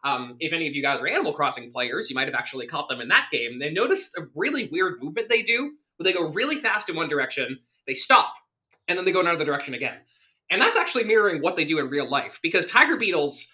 Um, 0.07 0.37
if 0.39 0.53
any 0.53 0.69
of 0.69 0.75
you 0.75 0.81
guys 0.81 1.01
are 1.01 1.07
Animal 1.07 1.33
Crossing 1.33 1.69
players, 1.69 2.09
you 2.09 2.15
might 2.15 2.29
have 2.29 2.35
actually 2.35 2.65
caught 2.65 2.87
them 2.87 3.01
in 3.01 3.09
that 3.09 3.27
game. 3.29 3.59
They 3.59 3.69
noticed 3.69 4.17
a 4.17 4.27
really 4.35 4.69
weird 4.71 5.03
movement 5.03 5.27
they 5.27 5.41
do, 5.41 5.73
where 5.97 6.05
they 6.05 6.13
go 6.13 6.29
really 6.29 6.55
fast 6.55 6.87
in 6.87 6.95
one 6.95 7.09
direction, 7.09 7.59
they 7.85 7.93
stop, 7.93 8.33
and 8.87 8.97
then 8.97 9.03
they 9.03 9.11
go 9.11 9.19
in 9.19 9.27
another 9.27 9.43
direction 9.43 9.73
again. 9.73 9.97
And 10.49 10.61
that's 10.61 10.77
actually 10.77 11.03
mirroring 11.03 11.41
what 11.41 11.57
they 11.57 11.65
do 11.65 11.77
in 11.79 11.89
real 11.89 12.09
life, 12.09 12.39
because 12.41 12.65
tiger 12.65 12.95
beetles 12.95 13.51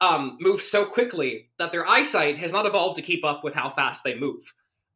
um, 0.00 0.38
move 0.40 0.60
so 0.60 0.84
quickly 0.84 1.50
that 1.58 1.70
their 1.70 1.88
eyesight 1.88 2.36
has 2.36 2.52
not 2.52 2.66
evolved 2.66 2.96
to 2.96 3.02
keep 3.02 3.24
up 3.24 3.44
with 3.44 3.54
how 3.54 3.68
fast 3.68 4.02
they 4.02 4.16
move. 4.16 4.42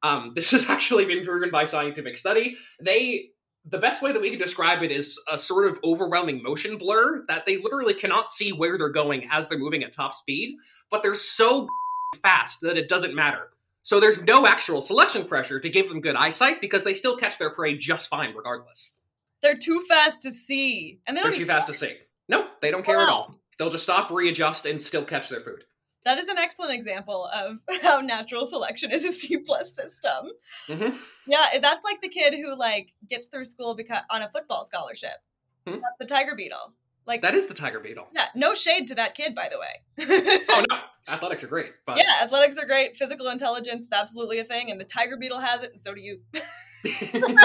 Um, 0.02 0.32
this 0.34 0.50
has 0.52 0.68
actually 0.68 1.04
been 1.04 1.24
proven 1.24 1.52
by 1.52 1.64
scientific 1.64 2.16
study. 2.16 2.56
They, 2.80 3.30
the 3.68 3.78
best 3.78 4.02
way 4.02 4.12
that 4.12 4.20
we 4.22 4.30
can 4.30 4.38
describe 4.38 4.82
it 4.82 4.92
is 4.92 5.20
a 5.30 5.36
sort 5.36 5.66
of 5.66 5.78
overwhelming 5.82 6.42
motion 6.42 6.78
blur 6.78 7.24
that 7.26 7.46
they 7.46 7.58
literally 7.58 7.94
cannot 7.94 8.30
see 8.30 8.52
where 8.52 8.78
they're 8.78 8.88
going 8.88 9.28
as 9.30 9.48
they're 9.48 9.58
moving 9.58 9.82
at 9.82 9.92
top 9.92 10.14
speed, 10.14 10.56
but 10.90 11.02
they're 11.02 11.14
so 11.14 11.68
fast 12.22 12.60
that 12.60 12.76
it 12.76 12.88
doesn't 12.88 13.14
matter. 13.14 13.48
So 13.82 14.00
there's 14.00 14.22
no 14.22 14.46
actual 14.46 14.80
selection 14.80 15.24
pressure 15.24 15.60
to 15.60 15.68
give 15.68 15.88
them 15.88 16.00
good 16.00 16.16
eyesight 16.16 16.60
because 16.60 16.84
they 16.84 16.94
still 16.94 17.16
catch 17.16 17.38
their 17.38 17.50
prey 17.50 17.76
just 17.76 18.08
fine 18.08 18.34
regardless. 18.34 18.98
They're 19.42 19.56
too 19.56 19.80
fast 19.88 20.22
to 20.22 20.32
see, 20.32 21.00
and 21.06 21.16
they 21.16 21.22
They're 21.22 21.30
don't 21.30 21.38
too 21.38 21.46
fast 21.46 21.66
to 21.68 21.74
see. 21.74 21.94
Nope, 22.28 22.46
they 22.60 22.70
don't 22.70 22.84
care 22.84 23.00
at 23.00 23.08
all. 23.08 23.36
They'll 23.58 23.70
just 23.70 23.84
stop, 23.84 24.10
readjust, 24.10 24.66
and 24.66 24.80
still 24.80 25.04
catch 25.04 25.28
their 25.28 25.40
food. 25.40 25.64
That 26.06 26.18
is 26.18 26.28
an 26.28 26.38
excellent 26.38 26.72
example 26.72 27.28
of 27.34 27.58
how 27.82 28.00
natural 28.00 28.46
selection 28.46 28.90
is 28.92 29.04
a 29.04 29.12
C 29.12 29.36
plus 29.38 29.74
system. 29.74 30.30
hmm 30.68 30.96
Yeah, 31.26 31.58
that's 31.60 31.84
like 31.84 32.00
the 32.00 32.08
kid 32.08 32.32
who 32.34 32.56
like 32.56 32.92
gets 33.10 33.26
through 33.26 33.44
school 33.44 33.74
because 33.74 33.98
on 34.08 34.22
a 34.22 34.28
football 34.30 34.64
scholarship. 34.64 35.18
Hmm. 35.66 35.72
That's 35.74 35.98
the 35.98 36.06
tiger 36.06 36.34
beetle. 36.34 36.72
Like 37.06 37.22
That 37.22 37.34
is 37.34 37.46
the 37.48 37.54
tiger 37.54 37.80
beetle. 37.80 38.06
yeah, 38.14 38.26
no 38.34 38.54
shade 38.54 38.86
to 38.88 38.94
that 38.94 39.14
kid, 39.14 39.34
by 39.34 39.48
the 39.48 39.58
way. 39.58 40.44
Oh 40.48 40.64
no, 40.70 40.78
athletics 41.12 41.42
are 41.44 41.48
great, 41.48 41.72
but 41.86 41.98
yeah, 41.98 42.22
athletics 42.22 42.56
are 42.58 42.66
great. 42.66 42.96
Physical 42.96 43.28
intelligence 43.28 43.84
is 43.84 43.92
absolutely 43.92 44.38
a 44.38 44.44
thing, 44.44 44.70
and 44.70 44.80
the 44.80 44.84
tiger 44.84 45.16
beetle 45.16 45.40
has 45.40 45.62
it, 45.62 45.70
and 45.72 45.80
so 45.80 45.92
do 45.94 46.00
you. 46.00 46.20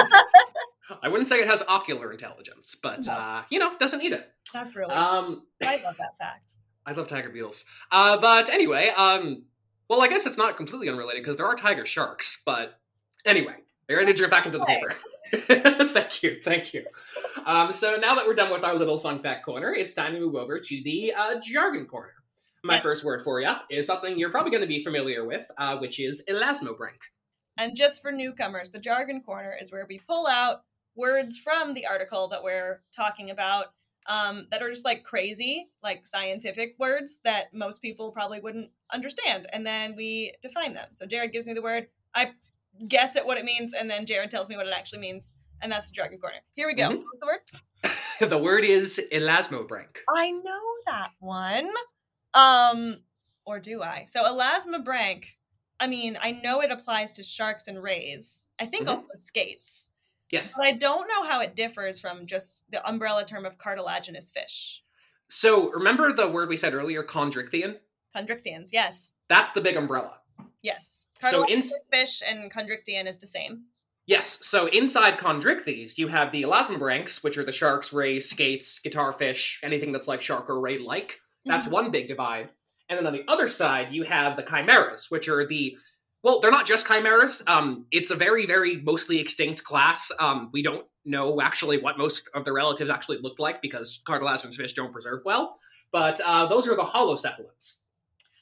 I 1.02 1.08
wouldn't 1.08 1.26
say 1.28 1.40
it 1.40 1.48
has 1.48 1.62
ocular 1.68 2.12
intelligence, 2.12 2.76
but 2.80 3.06
No. 3.06 3.12
uh, 3.12 3.42
you 3.50 3.58
know, 3.58 3.76
doesn't 3.78 3.98
need 4.00 4.12
it. 4.12 4.28
That's 4.52 4.74
really. 4.76 4.92
Um, 4.94 5.46
I 5.64 5.76
love 5.84 5.96
that 5.96 6.16
fact. 6.18 6.51
I 6.86 6.92
love 6.92 7.06
tiger 7.06 7.30
beetles. 7.30 7.64
Uh, 7.90 8.18
but 8.18 8.50
anyway, 8.50 8.90
um, 8.96 9.42
well, 9.88 10.02
I 10.02 10.08
guess 10.08 10.26
it's 10.26 10.38
not 10.38 10.56
completely 10.56 10.88
unrelated 10.88 11.22
because 11.22 11.36
there 11.36 11.46
are 11.46 11.54
tiger 11.54 11.86
sharks. 11.86 12.42
But 12.44 12.78
anyway, 13.24 13.54
you're 13.88 13.98
ready 13.98 14.12
to 14.12 14.18
jump 14.18 14.30
back 14.30 14.46
into 14.46 14.58
the 14.58 14.64
paper. 14.64 14.94
thank 15.92 16.22
you, 16.22 16.40
thank 16.44 16.74
you. 16.74 16.84
Um, 17.46 17.72
so 17.72 17.96
now 17.96 18.14
that 18.14 18.26
we're 18.26 18.34
done 18.34 18.52
with 18.52 18.64
our 18.64 18.74
little 18.74 18.98
fun 18.98 19.22
fact 19.22 19.44
corner, 19.44 19.72
it's 19.72 19.94
time 19.94 20.14
to 20.14 20.20
move 20.20 20.34
over 20.34 20.58
to 20.58 20.82
the 20.82 21.12
uh, 21.12 21.40
jargon 21.40 21.86
corner. 21.86 22.12
My 22.64 22.78
first 22.78 23.04
word 23.04 23.22
for 23.22 23.40
you 23.40 23.52
is 23.70 23.86
something 23.86 24.18
you're 24.18 24.30
probably 24.30 24.52
going 24.52 24.62
to 24.62 24.68
be 24.68 24.84
familiar 24.84 25.26
with, 25.26 25.50
uh, 25.58 25.78
which 25.78 25.98
is 25.98 26.24
elasmobranch. 26.28 27.02
And 27.58 27.76
just 27.76 28.00
for 28.00 28.12
newcomers, 28.12 28.70
the 28.70 28.78
jargon 28.78 29.20
corner 29.20 29.56
is 29.60 29.72
where 29.72 29.84
we 29.88 30.00
pull 30.06 30.26
out 30.26 30.62
words 30.94 31.36
from 31.36 31.74
the 31.74 31.86
article 31.86 32.28
that 32.28 32.42
we're 32.42 32.82
talking 32.94 33.30
about 33.30 33.72
um, 34.06 34.46
that 34.50 34.62
are 34.62 34.70
just 34.70 34.84
like 34.84 35.04
crazy, 35.04 35.68
like 35.82 36.06
scientific 36.06 36.74
words 36.78 37.20
that 37.24 37.52
most 37.54 37.80
people 37.80 38.10
probably 38.10 38.40
wouldn't 38.40 38.70
understand. 38.92 39.46
And 39.52 39.66
then 39.66 39.94
we 39.96 40.34
define 40.42 40.74
them. 40.74 40.88
So 40.92 41.06
Jared 41.06 41.32
gives 41.32 41.46
me 41.46 41.54
the 41.54 41.62
word, 41.62 41.86
I 42.14 42.32
guess 42.88 43.16
at 43.16 43.26
what 43.26 43.38
it 43.38 43.44
means, 43.44 43.72
and 43.72 43.88
then 43.90 44.06
Jared 44.06 44.30
tells 44.30 44.48
me 44.48 44.56
what 44.56 44.66
it 44.66 44.72
actually 44.74 45.00
means. 45.00 45.34
And 45.60 45.70
that's 45.70 45.90
the 45.90 45.94
jargon 45.94 46.18
corner. 46.18 46.38
Here 46.54 46.66
we 46.66 46.74
go. 46.74 46.88
Mhm. 46.90 47.04
What's 47.04 47.20
the 47.20 47.26
word? 47.26 48.30
the 48.30 48.38
word 48.38 48.64
is 48.64 49.00
elasmobranch. 49.12 49.98
I 50.08 50.32
know 50.32 50.60
that 50.86 51.10
one. 51.20 51.70
Um, 52.34 53.02
or 53.46 53.60
do 53.60 53.82
I? 53.82 54.04
So 54.06 54.24
elasmobranch. 54.24 55.26
I 55.78 55.86
mean, 55.86 56.18
I 56.20 56.32
know 56.32 56.60
it 56.60 56.70
applies 56.72 57.12
to 57.12 57.22
sharks 57.22 57.68
and 57.68 57.80
rays. 57.82 58.48
I 58.60 58.66
think 58.66 58.86
Mhm. 58.86 58.90
also 58.92 59.06
skates. 59.16 59.90
Yes. 60.32 60.54
But 60.56 60.66
I 60.66 60.72
don't 60.72 61.06
know 61.06 61.24
how 61.24 61.40
it 61.42 61.54
differs 61.54 62.00
from 62.00 62.26
just 62.26 62.62
the 62.70 62.86
umbrella 62.88 63.24
term 63.24 63.44
of 63.44 63.58
cartilaginous 63.58 64.30
fish. 64.30 64.82
So 65.28 65.70
remember 65.70 66.12
the 66.12 66.28
word 66.28 66.48
we 66.48 66.56
said 66.56 66.74
earlier, 66.74 67.02
chondrichthyan? 67.04 67.76
Chondrichthyans, 68.16 68.70
yes. 68.72 69.14
That's 69.28 69.52
the 69.52 69.60
big 69.60 69.76
umbrella. 69.76 70.18
Yes. 70.62 71.08
So 71.20 71.44
in- 71.46 71.62
fish 71.92 72.22
and 72.26 72.50
chondrichthyan 72.52 73.06
is 73.06 73.18
the 73.18 73.26
same. 73.26 73.64
Yes, 74.06 74.44
so 74.44 74.66
inside 74.66 75.16
chondrichthyes, 75.18 75.96
you 75.96 76.08
have 76.08 76.32
the 76.32 76.42
elasmobranchs, 76.42 77.22
which 77.22 77.38
are 77.38 77.44
the 77.44 77.52
sharks, 77.52 77.92
rays, 77.92 78.28
skates, 78.28 78.80
guitarfish, 78.84 79.58
anything 79.62 79.92
that's 79.92 80.08
like 80.08 80.20
shark 80.20 80.50
or 80.50 80.60
ray 80.60 80.78
like. 80.78 81.20
That's 81.44 81.66
Mhm. 81.66 81.70
one 81.70 81.90
big 81.92 82.08
divide. 82.08 82.50
And 82.88 82.98
then 82.98 83.06
on 83.06 83.12
the 83.12 83.24
other 83.28 83.46
side, 83.48 83.92
you 83.92 84.02
have 84.02 84.36
the 84.36 84.42
chimeras, 84.42 85.10
which 85.10 85.28
are 85.28 85.46
the 85.46 85.78
Well, 86.22 86.40
they're 86.40 86.50
not 86.52 86.66
just 86.66 86.86
chimeras. 86.86 87.42
Um, 87.46 87.86
it's 87.90 88.10
a 88.10 88.16
very, 88.16 88.46
very 88.46 88.76
mostly 88.82 89.18
extinct 89.20 89.64
class. 89.64 90.12
Um, 90.20 90.50
we 90.52 90.62
don't 90.62 90.86
know 91.04 91.40
actually 91.40 91.78
what 91.78 91.98
most 91.98 92.28
of 92.34 92.44
their 92.44 92.54
relatives 92.54 92.90
actually 92.90 93.18
looked 93.18 93.40
like 93.40 93.60
because 93.60 94.00
cartilaginous 94.04 94.56
fish 94.56 94.72
don't 94.72 94.92
preserve 94.92 95.22
well. 95.24 95.56
But 95.90 96.20
uh, 96.24 96.46
those 96.46 96.68
are 96.68 96.76
the 96.76 96.82
holocephalids. 96.84 97.80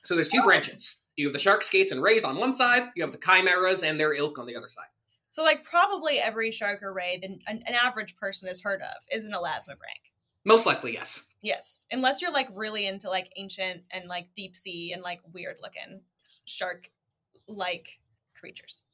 So 0.04 0.14
there's 0.14 0.28
two 0.28 0.40
Oh. 0.40 0.44
branches. 0.44 1.02
You 1.16 1.26
have 1.26 1.32
the 1.32 1.38
shark 1.38 1.62
skates 1.62 1.90
and 1.90 2.02
rays 2.02 2.24
on 2.24 2.36
one 2.36 2.54
side. 2.54 2.84
You 2.96 3.02
have 3.02 3.12
the 3.12 3.18
chimeras 3.18 3.82
and 3.82 3.98
their 3.98 4.14
ilk 4.14 4.38
on 4.38 4.46
the 4.46 4.56
other 4.56 4.68
side. 4.68 4.86
So, 5.32 5.42
like, 5.44 5.62
probably 5.64 6.18
every 6.18 6.50
shark 6.50 6.82
or 6.82 6.92
ray 6.92 7.18
that 7.20 7.30
an, 7.30 7.62
an 7.66 7.74
average 7.74 8.16
person 8.16 8.48
has 8.48 8.60
heard 8.60 8.80
of 8.82 8.96
is 9.12 9.24
an 9.26 9.32
elasmobranch. 9.32 10.10
Most 10.44 10.66
likely, 10.66 10.94
yes. 10.94 11.24
Yes, 11.42 11.86
unless 11.92 12.20
you're 12.22 12.32
like 12.32 12.48
really 12.54 12.86
into 12.86 13.08
like 13.10 13.30
ancient 13.36 13.82
and 13.90 14.08
like 14.08 14.28
deep 14.34 14.56
sea 14.56 14.92
and 14.92 15.02
like 15.02 15.20
weird 15.32 15.56
looking 15.62 16.00
shark 16.46 16.90
like 17.50 18.00
creatures. 18.34 18.86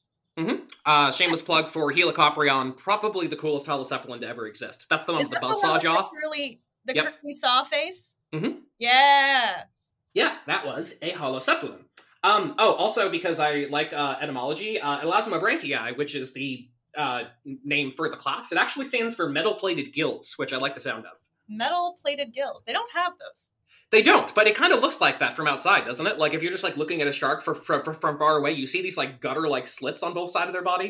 Uh, 0.85 1.11
shameless 1.11 1.41
plug 1.41 1.69
for 1.69 1.91
Helicoprion, 1.93 2.77
probably 2.77 3.27
the 3.27 3.37
coolest 3.37 3.67
holocephalan 3.67 4.21
to 4.21 4.29
ever 4.29 4.47
exist. 4.47 4.87
That's 4.91 5.07
the 5.07 5.13
one 5.13 5.23
Is 5.23 5.29
with 5.31 5.41
the 5.41 5.47
buzzsaw 5.47 5.81
jaw. 5.81 6.11
Really, 6.13 6.61
the 6.85 6.95
Yep. 6.95 7.21
curly 7.23 7.33
saw 7.33 7.65
face. 7.65 8.19
Mm-hmm. 8.35 8.59
Yeah. 8.79 9.65
Yeah, 10.13 10.37
that 10.47 10.67
was 10.67 10.97
a 11.03 11.13
holocephalan. 11.13 11.85
Um, 12.23 12.55
oh, 12.59 12.73
also 12.75 13.09
because 13.09 13.39
I 13.41 13.67
like 13.71 13.93
uh, 13.93 14.17
etymology, 14.21 14.81
uh, 14.81 15.01
Elasmobranchii, 15.01 15.97
which 15.97 16.15
is 16.15 16.33
the 16.35 16.69
uh, 16.97 17.25
name 17.45 17.93
for 17.93 18.09
the 18.09 18.17
class, 18.17 18.53
it 18.53 18.59
actually 18.59 18.87
stands 18.87 19.15
for 19.15 19.29
metal-plated 19.29 19.93
gills, 19.93 20.35
which 20.37 20.53
I 20.53 20.57
like 20.57 20.75
the 20.75 20.81
sound 20.81 21.07
of. 21.07 21.13
Metal 21.49 21.97
plated 22.01 22.35
gills. 22.35 22.65
They 22.65 22.73
don't 22.73 22.91
have 22.93 23.13
those. 23.19 23.51
They 23.93 24.02
don't, 24.02 24.35
but 24.35 24.49
it 24.49 24.57
kind 24.57 24.73
of 24.73 24.81
looks 24.81 25.00
like 25.00 25.21
that 25.21 25.37
from 25.37 25.47
outside, 25.47 25.85
doesn't 25.85 26.07
it? 26.07 26.19
Like 26.19 26.35
if 26.35 26.43
you're 26.43 26.50
just 26.50 26.64
like 26.64 26.76
looking 26.76 27.00
at 27.02 27.07
a 27.09 27.12
shark 27.12 27.43
for, 27.43 27.55
from 27.55 27.83
from 27.85 28.19
far 28.19 28.37
away, 28.37 28.52
you 28.52 28.66
see 28.66 28.83
these 28.83 28.97
like 28.97 29.21
gutter-like 29.21 29.66
slits 29.69 30.02
on 30.02 30.12
both 30.12 30.33
sides 30.33 30.49
of 30.49 30.52
their 30.52 30.62
body. 30.62 30.87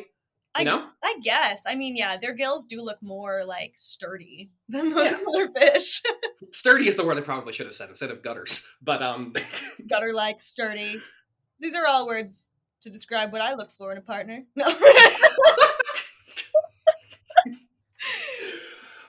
You 0.59 0.63
I, 0.63 0.65
know? 0.65 0.87
I 1.05 1.19
guess. 1.23 1.61
I 1.67 1.75
mean, 1.75 1.95
yeah, 1.97 2.17
their 2.17 2.33
gills 2.33 2.65
do 2.65 2.81
look 2.81 2.97
more 3.03 3.45
like 3.45 3.75
sturdy 3.77 4.51
than 4.71 4.95
most 4.95 5.13
Yeah. 5.13 5.19
other 5.29 5.51
fish. 5.53 6.01
Sturdy 6.53 6.89
is 6.89 6.97
the 6.97 7.05
word 7.05 7.19
I 7.19 7.21
probably 7.21 7.53
should 7.53 7.67
have 7.67 7.75
said 7.75 7.91
instead 7.91 8.11
of 8.11 8.23
gutters. 8.23 8.67
But 8.83 9.03
um, 9.03 9.35
Gutter 9.91 10.15
like 10.15 10.41
sturdy. 10.41 11.01
These 11.61 11.75
are 11.75 11.87
all 11.87 12.07
words 12.07 12.53
to 12.81 12.91
describe 12.91 13.33
what 13.33 13.43
I 13.43 13.55
look 13.55 13.71
for 13.73 13.93
in 13.93 13.99
a 13.99 14.03
partner. 14.03 14.45
No. 14.55 14.65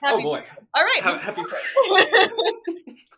oh 0.04 0.22
boy, 0.22 0.44
All 0.74 0.84
right. 0.84 1.00
Ha- 1.02 1.18
happy. 1.18 1.42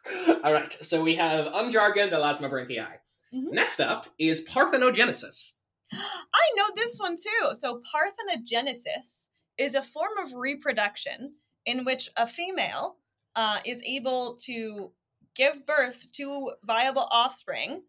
All 0.45 0.53
right, 0.53 0.73
so 0.73 1.03
we 1.03 1.15
have 1.17 1.47
unjargoned 1.47 2.13
Elasmobranchii. 2.13 2.87
Mhm. 3.35 3.53
Next 3.53 3.81
up 3.81 4.09
is 4.19 4.45
parthenogenesis. 4.45 5.53
I 5.93 6.51
know 6.57 6.67
this 6.75 6.99
one 6.99 7.17
too. 7.17 7.55
So, 7.55 7.83
parthenogenesis 7.95 9.29
is 9.59 9.75
a 9.75 9.83
form 9.83 10.13
of 10.23 10.35
reproduction 10.35 11.35
in 11.67 11.85
which 11.85 12.09
a 12.17 12.27
female 12.27 12.97
uh, 13.37 13.59
is 13.65 13.83
able 13.83 14.37
to 14.47 14.93
give 15.35 15.67
birth 15.67 16.11
to 16.13 16.53
viable 16.65 17.07
offspring 17.11 17.83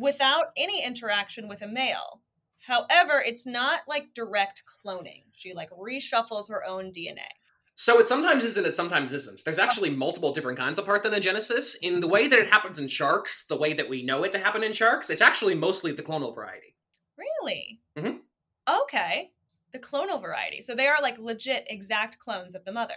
without 0.00 0.46
any 0.56 0.84
interaction 0.84 1.48
with 1.48 1.62
a 1.62 1.68
male. 1.68 2.22
However, 2.66 3.22
it's 3.24 3.46
not 3.46 3.82
like 3.88 4.14
direct 4.14 4.62
cloning. 4.66 5.24
She 5.32 5.52
like 5.54 5.70
reshuffles 5.70 6.48
her 6.50 6.64
own 6.64 6.92
DNA. 6.92 7.28
So 7.74 7.98
it 7.98 8.06
sometimes 8.06 8.44
isn't, 8.44 8.66
it 8.66 8.74
sometimes 8.74 9.12
isn't. 9.12 9.44
There's 9.44 9.58
actually 9.58 9.90
multiple 9.90 10.32
different 10.32 10.58
kinds 10.58 10.78
of 10.78 10.84
parthenogenesis. 10.84 11.76
In 11.80 12.00
the 12.00 12.08
way 12.08 12.28
that 12.28 12.38
it 12.38 12.46
happens 12.48 12.78
in 12.78 12.86
sharks, 12.86 13.46
the 13.46 13.56
way 13.56 13.72
that 13.72 13.88
we 13.88 14.02
know 14.02 14.24
it 14.24 14.32
to 14.32 14.38
happen 14.38 14.62
in 14.62 14.72
sharks, 14.72 15.08
it's 15.10 15.22
actually 15.22 15.54
mostly 15.54 15.90
the 15.92 16.02
clonal 16.02 16.34
variety. 16.34 16.76
Really? 17.16 17.80
Mhm. 17.96 18.20
Okay. 18.68 19.32
The 19.72 19.78
clonal 19.78 20.20
variety. 20.20 20.60
So 20.60 20.74
they 20.74 20.86
are 20.86 21.00
like 21.00 21.18
legit 21.18 21.64
exact 21.68 22.18
clones 22.18 22.54
of 22.54 22.64
the 22.64 22.72
mother. 22.72 22.94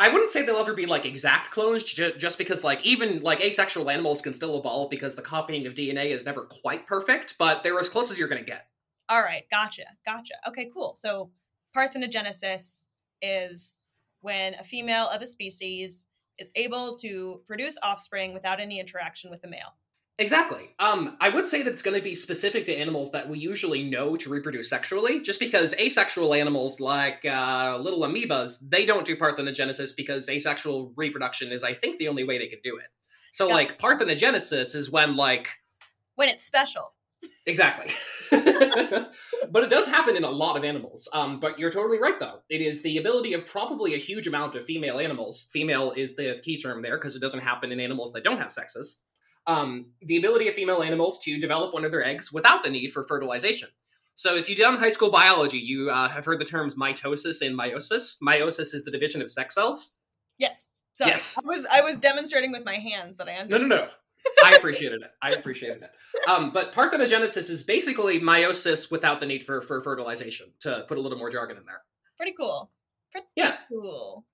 I 0.00 0.08
wouldn't 0.08 0.30
say 0.30 0.44
they'll 0.44 0.56
ever 0.56 0.74
be 0.74 0.86
like 0.86 1.04
exact 1.06 1.50
clones, 1.50 1.82
ju- 1.84 2.12
just 2.16 2.38
because 2.38 2.62
like 2.62 2.84
even 2.84 3.20
like 3.20 3.40
asexual 3.40 3.88
animals 3.90 4.20
can 4.22 4.34
still 4.34 4.58
evolve 4.58 4.90
because 4.90 5.14
the 5.16 5.22
copying 5.22 5.66
of 5.66 5.74
DNA 5.74 6.06
is 6.10 6.24
never 6.24 6.42
quite 6.42 6.86
perfect, 6.86 7.34
but 7.38 7.62
they're 7.62 7.78
as 7.78 7.88
close 7.88 8.10
as 8.10 8.18
you're 8.18 8.28
going 8.28 8.44
to 8.44 8.48
get. 8.48 8.68
All 9.08 9.22
right, 9.22 9.44
gotcha, 9.50 9.84
gotcha. 10.04 10.34
Okay, 10.46 10.70
cool. 10.72 10.94
So 10.96 11.30
parthenogenesis 11.76 12.88
is 13.22 13.80
when 14.20 14.54
a 14.54 14.64
female 14.64 15.08
of 15.08 15.22
a 15.22 15.26
species 15.26 16.06
is 16.38 16.50
able 16.54 16.96
to 16.98 17.40
produce 17.46 17.76
offspring 17.82 18.32
without 18.32 18.60
any 18.60 18.78
interaction 18.78 19.30
with 19.30 19.42
a 19.44 19.48
male. 19.48 19.74
Exactly. 20.20 20.74
Um, 20.80 21.16
I 21.20 21.28
would 21.28 21.46
say 21.46 21.62
that 21.62 21.72
it's 21.72 21.82
going 21.82 21.96
to 21.96 22.02
be 22.02 22.14
specific 22.16 22.64
to 22.64 22.74
animals 22.76 23.12
that 23.12 23.28
we 23.28 23.38
usually 23.38 23.84
know 23.84 24.16
to 24.16 24.28
reproduce 24.28 24.68
sexually, 24.68 25.20
just 25.20 25.38
because 25.38 25.74
asexual 25.78 26.34
animals 26.34 26.80
like 26.80 27.24
uh, 27.24 27.78
little 27.80 28.00
amoebas, 28.00 28.58
they 28.68 28.84
don't 28.84 29.06
do 29.06 29.16
parthenogenesis 29.16 29.94
because 29.96 30.28
asexual 30.28 30.92
reproduction 30.96 31.52
is, 31.52 31.62
I 31.62 31.72
think, 31.72 31.98
the 32.00 32.08
only 32.08 32.24
way 32.24 32.36
they 32.36 32.48
could 32.48 32.62
do 32.64 32.78
it. 32.78 32.88
So, 33.32 33.46
Yeah. 33.46 33.54
like, 33.54 33.78
parthenogenesis 33.78 34.74
is 34.74 34.90
when, 34.90 35.14
like, 35.14 35.50
When 36.16 36.28
it's 36.28 36.42
special. 36.42 36.94
Exactly. 37.46 37.92
but 39.50 39.64
it 39.64 39.70
does 39.70 39.86
happen 39.86 40.16
in 40.16 40.24
a 40.24 40.30
lot 40.30 40.56
of 40.56 40.64
animals. 40.64 41.08
Um, 41.12 41.40
but 41.40 41.58
you're 41.58 41.70
totally 41.70 41.98
right, 41.98 42.18
though. 42.18 42.40
It 42.50 42.60
is 42.60 42.82
the 42.82 42.98
ability 42.98 43.32
of 43.32 43.46
probably 43.46 43.94
a 43.94 43.98
huge 43.98 44.26
amount 44.26 44.54
of 44.54 44.64
female 44.64 44.98
animals. 44.98 45.48
Female 45.52 45.92
is 45.96 46.16
the 46.16 46.40
key 46.42 46.60
term 46.60 46.82
there 46.82 46.96
because 46.96 47.16
it 47.16 47.20
doesn't 47.20 47.40
happen 47.40 47.72
in 47.72 47.80
animals 47.80 48.12
that 48.12 48.24
don't 48.24 48.38
have 48.38 48.52
sexes 48.52 49.02
um, 49.48 49.86
the 50.02 50.18
ability 50.18 50.46
of 50.46 50.54
female 50.54 50.82
animals 50.82 51.18
to 51.24 51.40
develop 51.40 51.72
one 51.72 51.84
of 51.84 51.90
their 51.90 52.04
eggs 52.04 52.32
without 52.32 52.62
the 52.62 52.70
need 52.70 52.92
for 52.92 53.02
fertilization. 53.02 53.68
So, 54.14 54.36
if 54.36 54.48
you've 54.48 54.58
done 54.58 54.76
high 54.76 54.90
school 54.90 55.10
biology, 55.10 55.58
you 55.58 55.90
uh, 55.90 56.08
have 56.08 56.24
heard 56.24 56.40
the 56.40 56.44
terms 56.44 56.74
mitosis 56.74 57.44
and 57.44 57.58
meiosis. 57.58 58.16
Meiosis 58.22 58.74
is 58.74 58.84
the 58.84 58.90
division 58.90 59.22
of 59.22 59.30
sex 59.30 59.54
cells. 59.54 59.96
Yes. 60.38 60.68
So 60.92 61.06
Yes. 61.06 61.38
I 61.38 61.46
was 61.46 61.66
I 61.70 61.80
was 61.80 61.98
demonstrating 61.98 62.52
with 62.52 62.64
my 62.64 62.74
hands 62.74 63.16
that 63.18 63.28
I 63.28 63.34
No, 63.34 63.40
understood. 63.42 63.68
no, 63.68 63.76
no. 63.76 63.88
I 64.44 64.54
appreciated 64.54 65.02
it. 65.02 65.10
I 65.22 65.30
appreciated 65.32 65.82
it. 65.82 65.90
Um, 66.28 66.50
but 66.52 66.72
parthenogenesis 66.72 67.50
is 67.50 67.62
basically 67.62 68.20
meiosis 68.20 68.90
without 68.90 69.20
the 69.20 69.26
need 69.26 69.44
for, 69.44 69.60
for 69.62 69.80
fertilization, 69.80 70.52
to 70.60 70.84
put 70.88 70.98
a 70.98 71.00
little 71.00 71.18
more 71.18 71.30
jargon 71.30 71.56
in 71.56 71.64
there. 71.66 71.82
Pretty 72.16 72.32
cool. 72.32 72.70
Pretty 73.12 73.26
Yeah. 73.36 73.56
cool. 73.68 74.24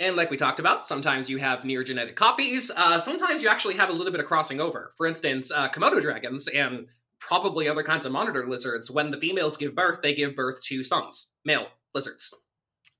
And 0.00 0.16
like 0.16 0.30
we 0.30 0.36
talked 0.36 0.58
about, 0.58 0.86
sometimes 0.86 1.30
you 1.30 1.38
have 1.38 1.64
near 1.64 1.84
genetic 1.84 2.16
copies. 2.16 2.70
Uh, 2.74 2.98
sometimes 2.98 3.42
you 3.42 3.48
actually 3.48 3.74
have 3.74 3.90
a 3.90 3.92
little 3.92 4.10
bit 4.10 4.20
of 4.20 4.26
crossing 4.26 4.60
over. 4.60 4.92
For 4.96 5.06
instance, 5.06 5.52
uh, 5.52 5.68
Komodo 5.68 6.00
dragons 6.00 6.48
and 6.48 6.86
probably 7.20 7.68
other 7.68 7.82
kinds 7.84 8.04
of 8.04 8.10
monitor 8.12 8.46
lizards, 8.48 8.90
when 8.90 9.10
the 9.10 9.18
females 9.20 9.56
give 9.56 9.74
birth, 9.76 10.00
they 10.02 10.14
give 10.14 10.34
birth 10.34 10.60
to 10.62 10.82
sons, 10.82 11.32
male 11.44 11.68
lizards. 11.94 12.32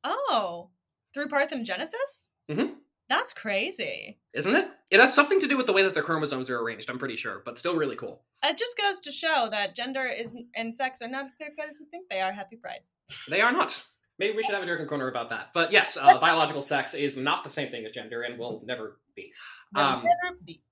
Oh, 0.04 0.70
through 1.14 1.28
parthenogenesis? 1.28 2.30
Mhm. 2.50 2.74
That's 3.08 3.32
crazy. 3.32 4.18
Isn't 4.34 4.54
it? 4.54 4.68
It 4.90 5.00
has 5.00 5.14
something 5.14 5.40
to 5.40 5.46
do 5.48 5.56
with 5.56 5.66
the 5.66 5.72
way 5.72 5.82
that 5.82 5.94
their 5.94 6.02
chromosomes 6.02 6.50
are 6.50 6.58
arranged, 6.60 6.90
I'm 6.90 6.98
pretty 6.98 7.16
sure, 7.16 7.42
but 7.44 7.58
still 7.58 7.76
really 7.76 7.96
cool. 7.96 8.22
It 8.44 8.58
just 8.58 8.76
goes 8.76 9.00
to 9.00 9.12
show 9.12 9.48
that 9.50 9.74
gender 9.74 10.04
is 10.06 10.36
and 10.54 10.72
sex 10.74 11.00
are 11.02 11.08
not 11.08 11.24
as 11.24 11.30
clear 11.36 11.50
cut 11.58 11.68
as 11.68 11.80
you 11.80 11.86
think 11.90 12.08
they 12.10 12.20
are. 12.20 12.32
Happy 12.32 12.56
Pride. 12.56 12.80
They 13.28 13.40
are 13.40 13.52
not. 13.52 13.82
Maybe 14.18 14.36
we 14.36 14.42
should 14.42 14.54
have 14.54 14.62
a 14.62 14.66
jargon 14.66 14.86
corner 14.88 15.08
about 15.08 15.30
that. 15.30 15.50
But 15.54 15.72
yes, 15.72 15.96
uh, 15.96 16.18
biological 16.20 16.62
sex 16.62 16.92
is 16.94 17.16
not 17.16 17.44
the 17.44 17.50
same 17.50 17.70
thing 17.70 17.86
as 17.86 17.92
gender 17.92 18.22
and 18.22 18.38
will 18.38 18.62
never 18.66 19.00
be. 19.14 19.32
Will 19.74 19.82
Um, 19.82 20.04
never 20.04 20.36
be. 20.44 20.62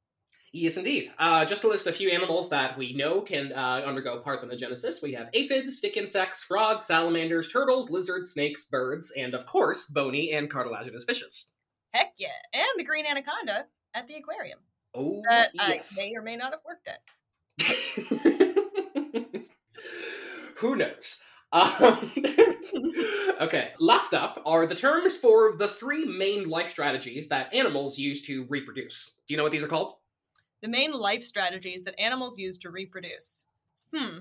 Yes, 0.52 0.76
indeed. 0.78 1.12
Uh, 1.18 1.44
just 1.44 1.60
to 1.62 1.68
list 1.68 1.86
a 1.86 1.92
few 1.92 2.08
animals 2.08 2.48
that 2.48 2.78
we 2.78 2.94
know 2.94 3.20
can 3.20 3.52
uh, 3.52 3.82
undergo 3.84 4.22
parthenogenesis, 4.24 5.02
we 5.02 5.12
have 5.12 5.28
aphids, 5.34 5.76
stick 5.78 5.96
insects, 5.98 6.42
frogs, 6.42 6.86
salamanders, 6.86 7.52
turtles, 7.52 7.90
lizards, 7.90 8.30
snakes, 8.30 8.64
birds, 8.64 9.12
and 9.18 9.34
of 9.34 9.44
course, 9.44 9.84
bony 9.86 10.32
and 10.32 10.48
cartilaginous 10.50 11.04
fishes. 11.04 11.52
Heck 11.92 12.12
yeah. 12.18 12.28
And 12.52 12.64
the 12.76 12.84
green 12.84 13.06
anaconda 13.06 13.66
at 13.94 14.08
the 14.08 14.16
aquarium 14.16 14.58
Oh, 14.94 15.22
that 15.28 15.50
I 15.58 15.80
may 15.96 16.14
or 16.14 16.22
may 16.22 16.36
not 16.36 16.52
have 16.52 16.60
worked 16.64 16.88
at. 16.88 17.00
Who 20.56 20.76
knows? 20.76 21.20
Um, 21.52 22.12
okay, 23.40 23.72
last 23.78 24.14
up 24.14 24.42
are 24.46 24.66
the 24.66 24.74
terms 24.74 25.16
for 25.16 25.56
the 25.56 25.68
three 25.68 26.04
main 26.06 26.48
life 26.48 26.70
strategies 26.70 27.28
that 27.28 27.54
animals 27.54 27.98
use 27.98 28.22
to 28.22 28.46
reproduce. 28.48 29.20
Do 29.26 29.34
you 29.34 29.38
know 29.38 29.42
what 29.42 29.52
these 29.52 29.62
are 29.62 29.68
called? 29.68 29.94
The 30.62 30.68
main 30.68 30.92
life 30.92 31.22
strategies 31.22 31.82
that 31.84 31.98
animals 32.00 32.38
use 32.38 32.58
to 32.58 32.70
reproduce. 32.70 33.46
Hmm. 33.94 34.18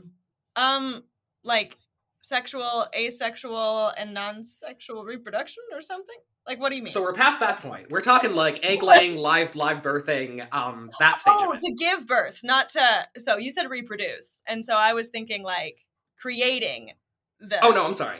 Um, 0.55 1.03
like 1.43 1.77
sexual, 2.25 2.87
asexual, 2.95 3.91
and 3.97 4.13
non-sexual 4.13 5.05
reproduction 5.05 5.63
or 5.73 5.81
something? 5.81 6.15
Like 6.47 6.59
what 6.59 6.69
do 6.69 6.75
you 6.75 6.83
mean? 6.83 6.91
So 6.91 7.01
we're 7.01 7.13
past 7.13 7.39
that 7.39 7.59
point. 7.59 7.89
We're 7.89 8.01
talking 8.01 8.35
like 8.35 8.63
egg 8.65 8.83
laying, 8.83 9.17
live 9.17 9.55
live 9.55 9.81
birthing, 9.81 10.47
um, 10.53 10.89
that 10.99 11.21
stage 11.21 11.35
oh, 11.39 11.51
of 11.51 11.55
it. 11.55 11.61
to 11.61 11.73
give 11.73 12.07
birth, 12.07 12.41
not 12.43 12.69
to 12.69 13.07
so 13.17 13.37
you 13.37 13.49
said 13.51 13.69
reproduce. 13.69 14.43
And 14.47 14.63
so 14.63 14.75
I 14.75 14.93
was 14.93 15.09
thinking 15.09 15.43
like 15.43 15.79
creating 16.17 16.91
the 17.39 17.63
Oh 17.63 17.71
no, 17.71 17.85
I'm 17.85 17.95
sorry. 17.95 18.19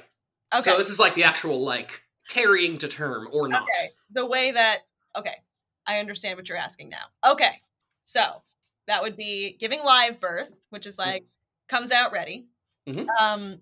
Okay. 0.53 0.61
So 0.63 0.77
this 0.77 0.89
is 0.89 0.99
like 0.99 1.13
the 1.13 1.23
actual 1.23 1.61
like 1.61 2.01
carrying 2.29 2.79
to 2.79 2.87
term 2.87 3.27
or 3.31 3.47
not. 3.47 3.63
Okay. 3.63 3.91
The 4.11 4.25
way 4.25 4.51
that 4.51 4.79
okay, 5.15 5.35
I 5.85 5.99
understand 5.99 6.37
what 6.37 6.49
you're 6.49 6.57
asking 6.57 6.89
now. 6.89 7.31
Okay. 7.31 7.61
So 8.05 8.41
that 8.87 9.03
would 9.03 9.17
be 9.17 9.55
giving 9.59 9.83
live 9.83 10.19
birth, 10.19 10.51
which 10.71 10.87
is 10.87 10.97
like 10.97 11.25
comes 11.67 11.91
out 11.91 12.11
ready. 12.11 12.47
Mhm. 12.87 13.07
um, 13.19 13.61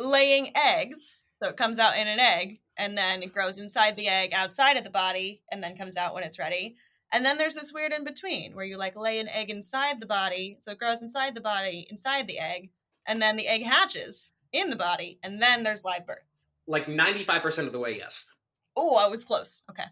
laying 0.00 0.56
eggs. 0.56 1.24
So 1.42 1.48
it 1.48 1.56
comes 1.56 1.78
out 1.78 1.96
in 1.96 2.08
an 2.08 2.18
egg, 2.18 2.60
and 2.76 2.96
then 2.96 3.22
it 3.22 3.32
grows 3.32 3.58
inside 3.58 3.96
the 3.96 4.08
egg, 4.08 4.32
outside 4.32 4.76
of 4.76 4.84
the 4.84 4.90
body, 4.90 5.42
and 5.50 5.62
then 5.62 5.76
comes 5.76 5.96
out 5.96 6.14
when 6.14 6.24
it's 6.24 6.38
ready. 6.38 6.76
And 7.12 7.24
then 7.24 7.38
there's 7.38 7.54
this 7.54 7.72
weird 7.72 7.92
in 7.92 8.04
between 8.04 8.54
where 8.54 8.64
you 8.64 8.76
like 8.76 8.96
lay 8.96 9.18
an 9.18 9.28
egg 9.28 9.50
inside 9.50 10.00
the 10.00 10.06
body, 10.06 10.56
so 10.60 10.72
it 10.72 10.78
grows 10.78 11.02
inside 11.02 11.34
the 11.34 11.40
body, 11.40 11.86
inside 11.90 12.26
the 12.26 12.38
egg, 12.38 12.70
and 13.06 13.20
then 13.20 13.36
the 13.36 13.48
egg 13.48 13.64
hatches 13.64 14.32
in 14.52 14.70
the 14.70 14.76
body, 14.76 15.18
and 15.22 15.42
then 15.42 15.62
there's 15.62 15.84
live 15.84 16.06
birth. 16.06 16.18
Like 16.66 16.86
95% 16.86 17.66
of 17.66 17.72
the 17.72 17.78
way, 17.78 17.96
yes. 17.96 18.26
Oh, 18.76 18.96
I 18.96 19.08
was 19.08 19.24
close. 19.24 19.62
Okay. 19.70 19.84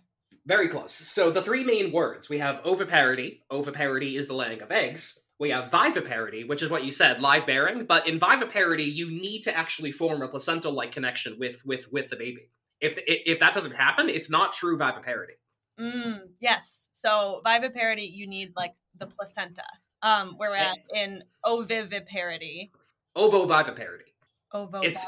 Very 0.47 0.69
close. 0.69 0.93
So 0.93 1.31
the 1.31 1.43
three 1.43 1.65
main 1.65 1.93
words 1.93 2.29
we 2.29 2.39
have 2.39 2.65
oviparity. 2.65 3.43
Oviparity 3.51 4.17
is 4.17 4.29
the 4.29 4.35
laying 4.35 4.63
of 4.63 4.71
eggs. 4.71 5.19
We 5.41 5.51
have 5.51 5.71
viviparity, 5.71 6.45
which 6.49 6.63
is 6.63 6.69
what 6.71 6.85
you 6.85 6.91
said, 6.91 7.21
live 7.21 7.47
bearing. 7.47 7.85
But 7.85 8.09
in 8.09 8.19
viviparity, 8.19 8.93
you 8.93 9.11
need 9.11 9.43
to 9.43 9.57
actually 9.57 9.93
form 9.93 10.21
a 10.23 10.29
placental-like 10.29 10.91
connection 10.91 11.37
with 11.39 11.65
with 11.65 11.91
with 11.93 12.11
the 12.11 12.17
baby. 12.17 12.51
If 12.81 12.99
if 13.07 13.39
that 13.41 13.55
doesn't 13.55 13.75
happen, 13.75 14.09
it's 14.09 14.31
not 14.31 14.53
true 14.53 14.77
viviparity. 14.77 15.35
Mm, 15.79 16.21
yes. 16.41 16.89
So 16.93 17.41
viviparity, 17.45 18.11
you 18.13 18.27
need 18.27 18.53
like 18.57 18.75
the 18.99 19.07
placenta. 19.07 19.65
Um, 20.03 20.35
whereas 20.37 20.77
in 20.95 21.23
oviviparity, 21.45 22.71
Ovoviviparity. 23.17 24.13
ovo 24.53 24.81
It's- 24.83 25.07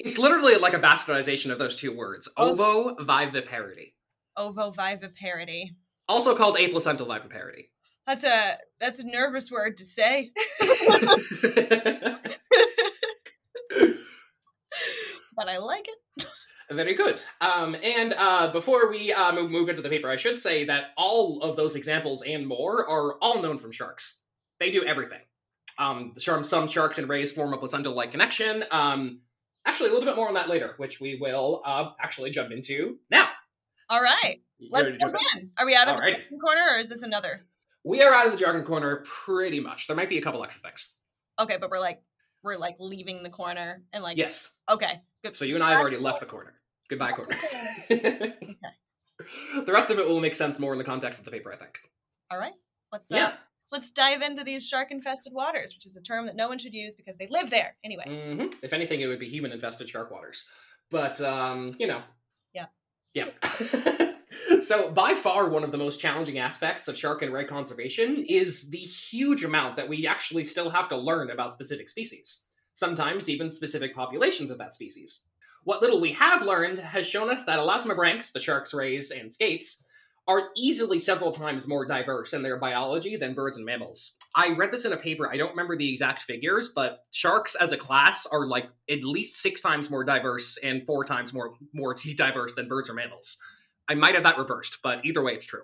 It's 0.00 0.18
literally 0.18 0.56
like 0.56 0.74
a 0.74 0.78
bastardization 0.78 1.50
of 1.50 1.58
those 1.58 1.76
two 1.76 1.96
words. 1.96 2.28
Oh. 2.36 2.54
Ovoviviparity. 2.54 3.94
ovoviviparity. 4.36 5.74
Also 6.08 6.36
called 6.36 6.56
aplacental 6.58 7.06
viviparity. 7.06 7.70
That's 8.06 8.24
a 8.24 8.56
that's 8.80 9.00
a 9.00 9.06
nervous 9.06 9.50
word 9.50 9.76
to 9.78 9.84
say, 9.84 10.30
but 10.60 10.68
I 15.48 15.58
like 15.58 15.86
it. 15.88 16.26
Very 16.70 16.94
good. 16.94 17.20
Um, 17.40 17.76
and 17.82 18.14
uh, 18.16 18.50
before 18.52 18.90
we 18.90 19.12
uh, 19.12 19.32
move, 19.32 19.50
move 19.50 19.68
into 19.68 19.82
the 19.82 19.88
paper, 19.88 20.08
I 20.08 20.16
should 20.16 20.38
say 20.38 20.64
that 20.64 20.86
all 20.96 21.40
of 21.42 21.56
those 21.56 21.76
examples 21.76 22.22
and 22.22 22.46
more 22.46 22.88
are 22.88 23.14
all 23.22 23.40
known 23.40 23.58
from 23.58 23.70
sharks. 23.70 24.22
They 24.58 24.70
do 24.70 24.84
everything. 24.84 25.20
Um, 25.78 26.14
some, 26.16 26.42
some 26.42 26.68
sharks 26.68 26.98
and 26.98 27.08
rays 27.08 27.30
form 27.30 27.52
a 27.52 27.58
placental-like 27.58 28.10
connection. 28.10 28.64
Um, 28.70 29.20
actually, 29.64 29.90
a 29.90 29.92
little 29.92 30.08
bit 30.08 30.16
more 30.16 30.26
on 30.26 30.34
that 30.34 30.48
later, 30.48 30.74
which 30.78 31.00
we 31.00 31.18
will 31.20 31.62
uh, 31.64 31.90
actually 32.00 32.30
jump 32.30 32.50
into 32.50 32.98
now. 33.10 33.28
All 33.88 34.02
right, 34.02 34.40
let's 34.70 34.90
jump 34.92 35.14
in. 35.36 35.50
Are 35.58 35.66
we 35.66 35.76
out 35.76 35.88
of 35.88 35.96
the 35.96 36.02
Alrighty. 36.02 36.22
jargon 36.22 36.38
corner, 36.40 36.62
or 36.72 36.78
is 36.80 36.88
this 36.88 37.02
another? 37.02 37.46
We 37.86 38.02
are 38.02 38.12
out 38.12 38.26
of 38.26 38.32
the 38.32 38.38
jargon 38.38 38.64
corner 38.64 39.04
pretty 39.06 39.60
much. 39.60 39.86
There 39.86 39.94
might 39.94 40.08
be 40.08 40.18
a 40.18 40.20
couple 40.20 40.42
extra 40.42 40.60
things. 40.60 40.96
Okay, 41.38 41.56
but 41.56 41.70
we're 41.70 41.78
like 41.78 42.00
we're 42.42 42.56
like 42.56 42.74
leaving 42.80 43.22
the 43.22 43.30
corner 43.30 43.84
and 43.92 44.02
like 44.02 44.16
Yes. 44.18 44.58
okay, 44.68 45.02
good. 45.24 45.36
So 45.36 45.44
you 45.44 45.54
and 45.54 45.62
I 45.62 45.70
have 45.70 45.80
already 45.80 45.96
left 45.96 46.18
the 46.18 46.26
corner. 46.26 46.54
Goodbye, 46.90 47.12
corner. 47.12 47.36
okay. 47.90 48.34
the 49.64 49.72
rest 49.72 49.90
of 49.90 50.00
it 50.00 50.08
will 50.08 50.20
make 50.20 50.34
sense 50.34 50.58
more 50.58 50.72
in 50.72 50.78
the 50.78 50.84
context 50.84 51.20
of 51.20 51.24
the 51.24 51.30
paper, 51.30 51.52
I 51.52 51.56
think. 51.56 51.78
All 52.32 52.38
right, 52.38 52.54
let's 52.90 53.12
uh, 53.12 53.16
Yeah. 53.16 53.32
let's 53.70 53.92
dive 53.92 54.20
into 54.20 54.42
these 54.42 54.66
shark 54.66 54.90
infested 54.90 55.32
waters, 55.32 55.72
which 55.72 55.86
is 55.86 55.96
a 55.96 56.02
term 56.02 56.26
that 56.26 56.34
no 56.34 56.48
one 56.48 56.58
should 56.58 56.74
use 56.74 56.96
because 56.96 57.16
they 57.18 57.28
live 57.28 57.50
there 57.50 57.76
anyway. 57.84 58.04
hmm 58.36 58.46
If 58.64 58.72
anything, 58.72 59.00
it 59.00 59.06
would 59.06 59.20
be 59.20 59.28
human 59.28 59.52
infested 59.52 59.88
shark 59.88 60.10
waters. 60.10 60.44
But, 60.90 61.20
um, 61.20 61.76
you 61.78 61.86
know. 61.86 62.02
Yeah. 62.52 62.66
Yeah. 63.14 63.26
so, 64.66 64.90
by 64.90 65.14
far, 65.14 65.48
one 65.48 65.64
of 65.64 65.70
the 65.70 65.78
most 65.78 66.00
challenging 66.00 66.38
aspects 66.38 66.88
of 66.88 66.98
shark 66.98 67.22
and 67.22 67.32
ray 67.32 67.44
conservation 67.44 68.24
is 68.28 68.68
the 68.70 68.78
huge 68.78 69.44
amount 69.44 69.76
that 69.76 69.88
we 69.88 70.06
actually 70.06 70.44
still 70.44 70.70
have 70.70 70.88
to 70.88 70.96
learn 70.96 71.30
about 71.30 71.52
specific 71.52 71.88
species, 71.88 72.44
sometimes 72.74 73.28
even 73.28 73.50
specific 73.50 73.94
populations 73.94 74.50
of 74.50 74.58
that 74.58 74.74
species. 74.74 75.22
What 75.64 75.82
little 75.82 76.00
we 76.00 76.12
have 76.12 76.42
learned 76.42 76.80
has 76.80 77.08
shown 77.08 77.30
us 77.30 77.44
that 77.44 77.58
elasmobranchs, 77.58 78.32
the 78.32 78.40
sharks, 78.40 78.74
rays, 78.74 79.10
and 79.10 79.32
skates, 79.32 79.84
are 80.28 80.48
easily 80.56 80.98
several 80.98 81.30
times 81.30 81.68
more 81.68 81.86
diverse 81.86 82.32
in 82.32 82.42
their 82.42 82.58
biology 82.58 83.16
than 83.16 83.34
birds 83.34 83.56
and 83.56 83.64
mammals. 83.64 84.16
I 84.34 84.50
read 84.50 84.72
this 84.72 84.84
in 84.84 84.92
a 84.92 84.96
paper, 84.96 85.30
I 85.30 85.36
don't 85.36 85.50
remember 85.50 85.76
the 85.76 85.88
exact 85.88 86.22
figures, 86.22 86.70
but 86.74 87.04
sharks 87.12 87.54
as 87.54 87.72
a 87.72 87.76
class 87.76 88.26
are 88.26 88.46
like 88.46 88.68
at 88.90 89.04
least 89.04 89.40
six 89.40 89.60
times 89.60 89.88
more 89.90 90.02
diverse 90.04 90.58
and 90.58 90.84
four 90.84 91.04
times 91.04 91.32
more 91.32 91.54
more 91.72 91.94
diverse 92.16 92.54
than 92.54 92.68
birds 92.68 92.90
or 92.90 92.94
mammals. 92.94 93.38
I 93.88 93.94
might 93.94 94.14
have 94.14 94.24
that 94.24 94.38
reversed, 94.38 94.78
but 94.82 95.04
either 95.04 95.22
way, 95.22 95.34
it's 95.34 95.46
true. 95.46 95.62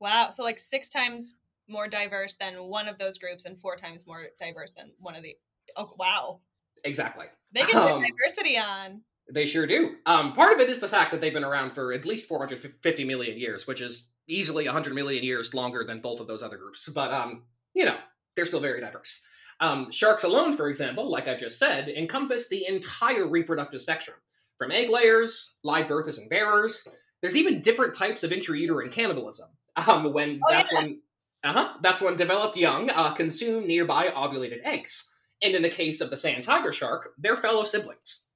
Wow, 0.00 0.30
so 0.30 0.42
like 0.42 0.58
six 0.58 0.88
times 0.88 1.36
more 1.68 1.88
diverse 1.88 2.36
than 2.36 2.54
one 2.64 2.88
of 2.88 2.98
those 2.98 3.18
groups, 3.18 3.44
and 3.44 3.58
four 3.60 3.76
times 3.76 4.06
more 4.06 4.26
diverse 4.38 4.72
than 4.72 4.92
one 4.98 5.14
of 5.14 5.22
the. 5.22 5.36
Oh 5.76 5.94
wow, 5.98 6.40
Exactly. 6.84 7.26
they 7.52 7.62
get 7.62 7.74
Um, 7.76 8.02
diversity 8.02 8.58
on. 8.58 9.02
They 9.30 9.46
sure 9.46 9.66
do. 9.66 9.96
Um, 10.04 10.32
part 10.34 10.52
of 10.52 10.60
it 10.60 10.68
is 10.68 10.80
the 10.80 10.88
fact 10.88 11.12
that 11.12 11.20
they've 11.20 11.32
been 11.32 11.44
around 11.44 11.72
for 11.74 11.92
at 11.92 12.04
least 12.04 12.26
450 12.26 13.04
million 13.04 13.38
years, 13.38 13.66
which 13.66 13.80
is 13.80 14.08
easily 14.26 14.64
100 14.66 14.92
million 14.94 15.22
years 15.22 15.54
longer 15.54 15.84
than 15.86 16.00
both 16.00 16.18
of 16.20 16.26
those 16.26 16.42
other 16.42 16.56
groups. 16.56 16.88
But, 16.88 17.12
um, 17.12 17.44
you 17.74 17.84
know, 17.84 17.96
they're 18.34 18.44
still 18.44 18.60
very 18.60 18.80
diverse. 18.80 19.24
Um, 19.60 19.92
sharks 19.92 20.24
alone, 20.24 20.56
for 20.56 20.68
example, 20.68 21.08
like 21.08 21.28
I 21.28 21.36
just 21.36 21.58
said, 21.58 21.88
encompass 21.88 22.48
the 22.48 22.66
entire 22.66 23.26
reproductive 23.28 23.80
spectrum 23.80 24.16
from 24.58 24.72
egg 24.72 24.90
layers, 24.90 25.58
live 25.62 25.86
birthers 25.86 26.18
and 26.18 26.28
bearers. 26.28 26.86
There's 27.22 27.36
even 27.36 27.60
different 27.62 27.94
types 27.94 28.24
of 28.24 28.30
intrauterine 28.30 28.92
cannibalism. 28.92 29.48
Um, 29.76 30.12
when 30.12 30.40
Oh, 30.46 30.52
that's 30.52 30.70
yeah. 30.72 30.78
when, 30.80 31.00
uh 31.44 31.52
huh, 31.52 31.74
that's 31.80 32.02
when 32.02 32.16
developed 32.16 32.56
young 32.56 32.90
uh, 32.90 33.12
consume 33.14 33.66
nearby 33.66 34.08
ovulated 34.08 34.62
eggs. 34.64 35.10
And 35.42 35.54
in 35.54 35.62
the 35.62 35.70
case 35.70 36.00
of 36.00 36.10
the 36.10 36.16
sand 36.16 36.44
tiger 36.44 36.72
shark, 36.72 37.14
they're 37.18 37.36
fellow 37.36 37.64
siblings. 37.64 38.28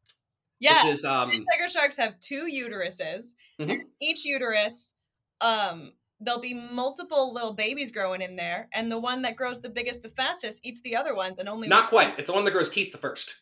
Yeah, 0.59 0.83
Which 0.85 0.93
is 0.95 1.05
um, 1.05 1.31
tiger 1.31 1.69
sharks 1.69 1.97
have 1.99 2.19
two 2.21 2.47
uteruses. 2.47 3.35
Mhm. 3.61 3.81
Each 4.01 4.25
uterus, 4.25 4.95
um, 5.43 5.93
there'll 6.19 6.41
be 6.41 6.55
multiple 6.55 7.35
little 7.35 7.53
babies 7.53 7.93
growing 7.93 8.23
in 8.23 8.37
there, 8.37 8.69
and 8.73 8.91
the 8.91 8.99
one 8.99 9.23
that 9.23 9.37
grows 9.37 9.61
the 9.61 9.69
biggest, 9.69 10.03
the 10.03 10.09
fastest, 10.09 10.65
eats 10.65 10.81
the 10.81 10.97
other 10.97 11.15
ones, 11.15 11.39
and 11.39 11.49
only 11.49 11.69
Not 11.69 11.91
quite. 11.91 12.19
It's 12.19 12.29
the 12.29 12.33
one 12.33 12.45
that 12.45 12.53
grows 12.53 12.71
teeth 12.71 12.91
the 12.93 12.99
first. 12.99 13.35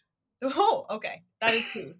Oh, 0.42 0.86
okay, 0.90 1.22
that 1.40 1.54
is 1.54 1.64
true. 1.70 1.94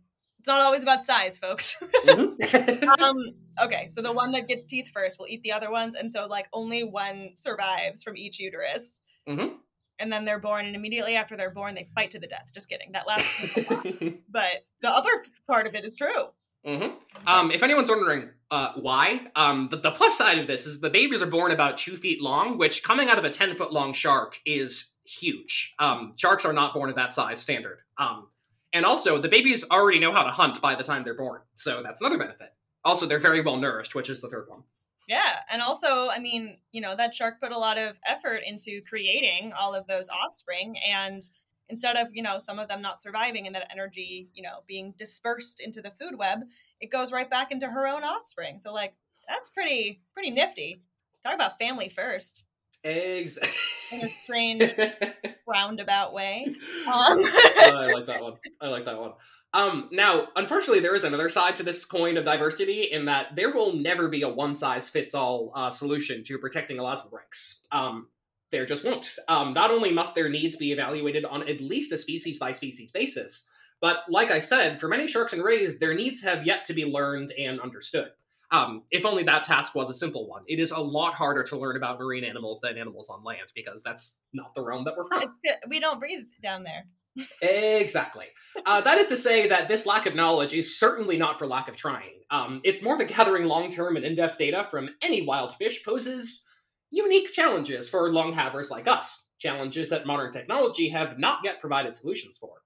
It's 0.44 0.48
not 0.50 0.60
always 0.60 0.82
about 0.82 1.02
size, 1.02 1.38
folks. 1.38 1.82
Mhm. 2.04 2.98
um, 3.00 3.16
okay, 3.62 3.88
so 3.88 4.02
the 4.02 4.12
one 4.12 4.32
that 4.32 4.46
gets 4.46 4.66
teeth 4.66 4.90
first 4.92 5.18
will 5.18 5.26
eat 5.26 5.42
the 5.42 5.52
other 5.52 5.70
ones, 5.70 5.94
and 5.94 6.12
so 6.12 6.26
like 6.26 6.48
only 6.52 6.84
one 6.84 7.30
survives 7.36 8.02
from 8.02 8.14
each 8.18 8.38
uterus. 8.38 9.00
Mhm. 9.26 9.54
And 9.98 10.12
then 10.12 10.26
they're 10.26 10.38
born, 10.38 10.66
and 10.66 10.76
immediately 10.76 11.16
after 11.16 11.34
they're 11.34 11.50
born, 11.50 11.74
they 11.74 11.88
fight 11.94 12.10
to 12.10 12.18
the 12.18 12.26
death. 12.26 12.50
Just 12.52 12.68
kidding. 12.68 12.92
That 12.92 13.06
last, 13.06 13.54
but 14.28 14.66
the 14.82 14.90
other 14.90 15.24
part 15.48 15.66
of 15.66 15.74
it 15.74 15.86
is 15.86 15.96
true. 15.96 16.26
Mhm. 16.66 16.92
Um, 17.26 17.50
if 17.50 17.62
anyone's 17.62 17.88
wondering 17.88 18.28
uh, 18.50 18.72
why, 18.74 19.28
um, 19.36 19.68
the, 19.70 19.78
the 19.78 19.92
plus 19.92 20.18
side 20.18 20.38
of 20.38 20.46
this 20.46 20.66
is 20.66 20.78
the 20.80 20.90
babies 20.90 21.22
are 21.22 21.26
born 21.26 21.52
about 21.52 21.78
two 21.78 21.96
feet 21.96 22.20
long, 22.20 22.58
which 22.58 22.82
coming 22.82 23.08
out 23.08 23.16
of 23.16 23.24
a 23.24 23.30
10 23.30 23.56
foot 23.56 23.72
long 23.72 23.94
shark 23.94 24.38
is 24.44 24.94
huge. 25.06 25.74
Um, 25.78 26.12
sharks 26.18 26.44
are 26.44 26.52
not 26.52 26.74
born 26.74 26.90
at 26.90 26.96
that 26.96 27.14
size 27.14 27.40
standard. 27.40 27.78
And 28.74 28.84
also, 28.84 29.18
the 29.18 29.28
babies 29.28 29.64
already 29.70 30.00
know 30.00 30.12
how 30.12 30.24
to 30.24 30.30
hunt 30.30 30.60
by 30.60 30.74
the 30.74 30.82
time 30.82 31.04
they're 31.04 31.14
born. 31.14 31.40
So 31.54 31.80
that's 31.82 32.00
another 32.00 32.18
benefit. 32.18 32.52
Also, 32.84 33.06
they're 33.06 33.20
very 33.20 33.40
well 33.40 33.56
nourished, 33.56 33.94
which 33.94 34.10
is 34.10 34.20
the 34.20 34.28
third 34.28 34.46
one. 34.48 34.64
Yeah, 35.08 35.40
and 35.50 35.62
also, 35.62 36.08
I 36.08 36.18
mean, 36.18 36.58
you 36.72 36.80
know, 36.80 36.96
that 36.96 37.14
shark 37.14 37.40
put 37.40 37.52
a 37.52 37.58
lot 37.58 37.78
of 37.78 37.98
effort 38.06 38.42
into 38.44 38.82
creating 38.82 39.52
all 39.58 39.74
of 39.74 39.86
those 39.86 40.08
offspring, 40.08 40.76
and 40.78 41.22
instead 41.68 41.96
of 41.96 42.08
you 42.12 42.22
know 42.22 42.38
some 42.38 42.58
of 42.58 42.68
them 42.68 42.82
not 42.82 43.00
surviving 43.00 43.46
and 43.46 43.54
that 43.54 43.68
energy, 43.70 44.28
you 44.34 44.42
know, 44.42 44.60
being 44.66 44.92
dispersed 44.98 45.60
into 45.60 45.80
the 45.80 45.92
food 45.92 46.18
web, 46.18 46.40
it 46.80 46.90
goes 46.90 47.12
right 47.12 47.30
back 47.30 47.52
into 47.52 47.68
her 47.68 47.86
own 47.86 48.02
offspring. 48.02 48.58
So 48.58 48.72
like, 48.72 48.94
that's 49.28 49.50
pretty 49.50 50.00
pretty 50.14 50.30
nifty. 50.30 50.82
Talk 51.22 51.34
about 51.34 51.58
family 51.58 51.88
first 51.88 52.44
Eggs. 52.84 53.38
in 53.92 54.00
a 54.02 54.08
strange 54.08 54.74
roundabout 55.46 56.12
way. 56.12 56.54
Um, 56.86 57.24
I 57.24 57.90
like 57.94 58.06
that 58.06 58.22
one. 58.22 58.34
I 58.60 58.68
like 58.68 58.84
that 58.84 59.00
one. 59.00 59.12
Um, 59.54 59.88
now, 59.90 60.28
unfortunately, 60.36 60.80
there 60.80 60.94
is 60.94 61.04
another 61.04 61.28
side 61.28 61.56
to 61.56 61.62
this 61.62 61.84
coin 61.84 62.16
of 62.18 62.24
diversity 62.24 62.82
in 62.82 63.06
that 63.06 63.36
there 63.36 63.52
will 63.52 63.72
never 63.72 64.08
be 64.08 64.22
a 64.22 64.28
one 64.28 64.54
size 64.54 64.88
fits 64.88 65.14
all 65.14 65.50
uh, 65.54 65.70
solution 65.70 66.22
to 66.24 66.38
protecting 66.38 66.76
elasmobranchs. 66.76 67.60
Um, 67.72 68.08
there 68.52 68.66
just 68.66 68.84
won't. 68.84 69.16
Um, 69.28 69.54
not 69.54 69.70
only 69.70 69.92
must 69.92 70.14
their 70.14 70.28
needs 70.28 70.56
be 70.56 70.72
evaluated 70.72 71.24
on 71.24 71.48
at 71.48 71.60
least 71.60 71.92
a 71.92 71.98
species 71.98 72.38
by 72.38 72.52
species 72.52 72.90
basis, 72.90 73.48
but 73.80 73.98
like 74.08 74.30
I 74.30 74.40
said, 74.40 74.78
for 74.78 74.88
many 74.88 75.08
sharks 75.08 75.32
and 75.32 75.42
rays, 75.42 75.78
their 75.78 75.94
needs 75.94 76.22
have 76.22 76.46
yet 76.46 76.64
to 76.66 76.74
be 76.74 76.84
learned 76.84 77.32
and 77.38 77.60
understood. 77.60 78.10
Um, 78.54 78.84
if 78.92 79.04
only 79.04 79.24
that 79.24 79.42
task 79.42 79.74
was 79.74 79.90
a 79.90 79.94
simple 79.94 80.28
one. 80.28 80.44
It 80.46 80.60
is 80.60 80.70
a 80.70 80.78
lot 80.78 81.14
harder 81.14 81.42
to 81.42 81.58
learn 81.58 81.76
about 81.76 81.98
marine 81.98 82.22
animals 82.22 82.60
than 82.60 82.78
animals 82.78 83.08
on 83.08 83.24
land 83.24 83.48
because 83.52 83.82
that's 83.82 84.18
not 84.32 84.54
the 84.54 84.62
realm 84.62 84.84
that 84.84 84.96
we're 84.96 85.04
from. 85.04 85.24
We 85.68 85.80
don't 85.80 85.98
breathe 85.98 86.26
down 86.40 86.62
there. 86.62 86.84
Exactly. 87.42 88.26
Uh, 88.64 88.80
that 88.80 88.98
is 88.98 89.08
to 89.08 89.16
say 89.16 89.48
that 89.48 89.66
this 89.66 89.86
lack 89.86 90.06
of 90.06 90.14
knowledge 90.14 90.52
is 90.52 90.78
certainly 90.78 91.16
not 91.16 91.38
for 91.38 91.46
lack 91.46 91.68
of 91.68 91.76
trying. 91.76 92.20
Um, 92.30 92.60
it's 92.64 92.82
more 92.82 92.96
that 92.98 93.08
gathering 93.08 93.44
long 93.44 93.70
term 93.70 93.96
and 93.96 94.04
in 94.04 94.14
depth 94.14 94.38
data 94.38 94.66
from 94.70 94.90
any 95.02 95.26
wild 95.26 95.54
fish 95.56 95.84
poses 95.84 96.44
unique 96.90 97.32
challenges 97.32 97.88
for 97.88 98.12
long 98.12 98.32
havers 98.32 98.70
like 98.70 98.86
us. 98.86 99.30
challenges 99.38 99.88
that 99.90 100.06
modern 100.06 100.32
technology 100.32 100.88
have 100.88 101.18
not 101.18 101.40
yet 101.42 101.60
provided 101.60 101.94
solutions 101.94 102.38
for. 102.38 102.63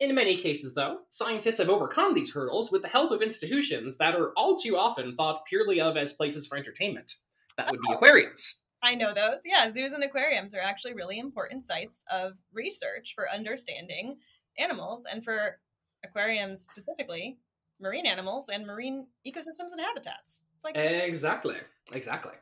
In 0.00 0.14
many 0.14 0.36
cases, 0.36 0.74
though, 0.74 0.98
scientists 1.10 1.58
have 1.58 1.68
overcome 1.68 2.14
these 2.14 2.32
hurdles 2.32 2.70
with 2.70 2.82
the 2.82 2.88
help 2.88 3.10
of 3.10 3.20
institutions 3.20 3.96
that 3.98 4.14
are 4.14 4.32
all 4.36 4.56
too 4.56 4.76
often 4.76 5.16
thought 5.16 5.44
purely 5.46 5.80
of 5.80 5.96
as 5.96 6.12
places 6.12 6.46
for 6.46 6.56
entertainment. 6.56 7.16
That 7.56 7.70
would 7.70 7.80
be 7.80 7.88
oh. 7.90 7.94
aquariums. 7.94 8.64
I 8.80 8.94
know 8.94 9.12
those. 9.12 9.40
Yeah, 9.44 9.70
zoos 9.72 9.92
and 9.92 10.04
aquariums 10.04 10.54
are 10.54 10.60
actually 10.60 10.94
really 10.94 11.18
important 11.18 11.64
sites 11.64 12.04
of 12.12 12.34
research 12.52 13.12
for 13.14 13.28
understanding 13.28 14.18
animals 14.56 15.04
and 15.10 15.24
for 15.24 15.58
aquariums 16.04 16.62
specifically, 16.62 17.38
marine 17.80 18.06
animals 18.06 18.48
and 18.48 18.66
marine 18.66 19.06
ecosystems 19.26 19.72
and 19.72 19.80
habitats. 19.80 20.44
It's 20.54 20.64
like 20.64 20.76
Exactly. 20.76 21.56
Exactly. 21.92 22.32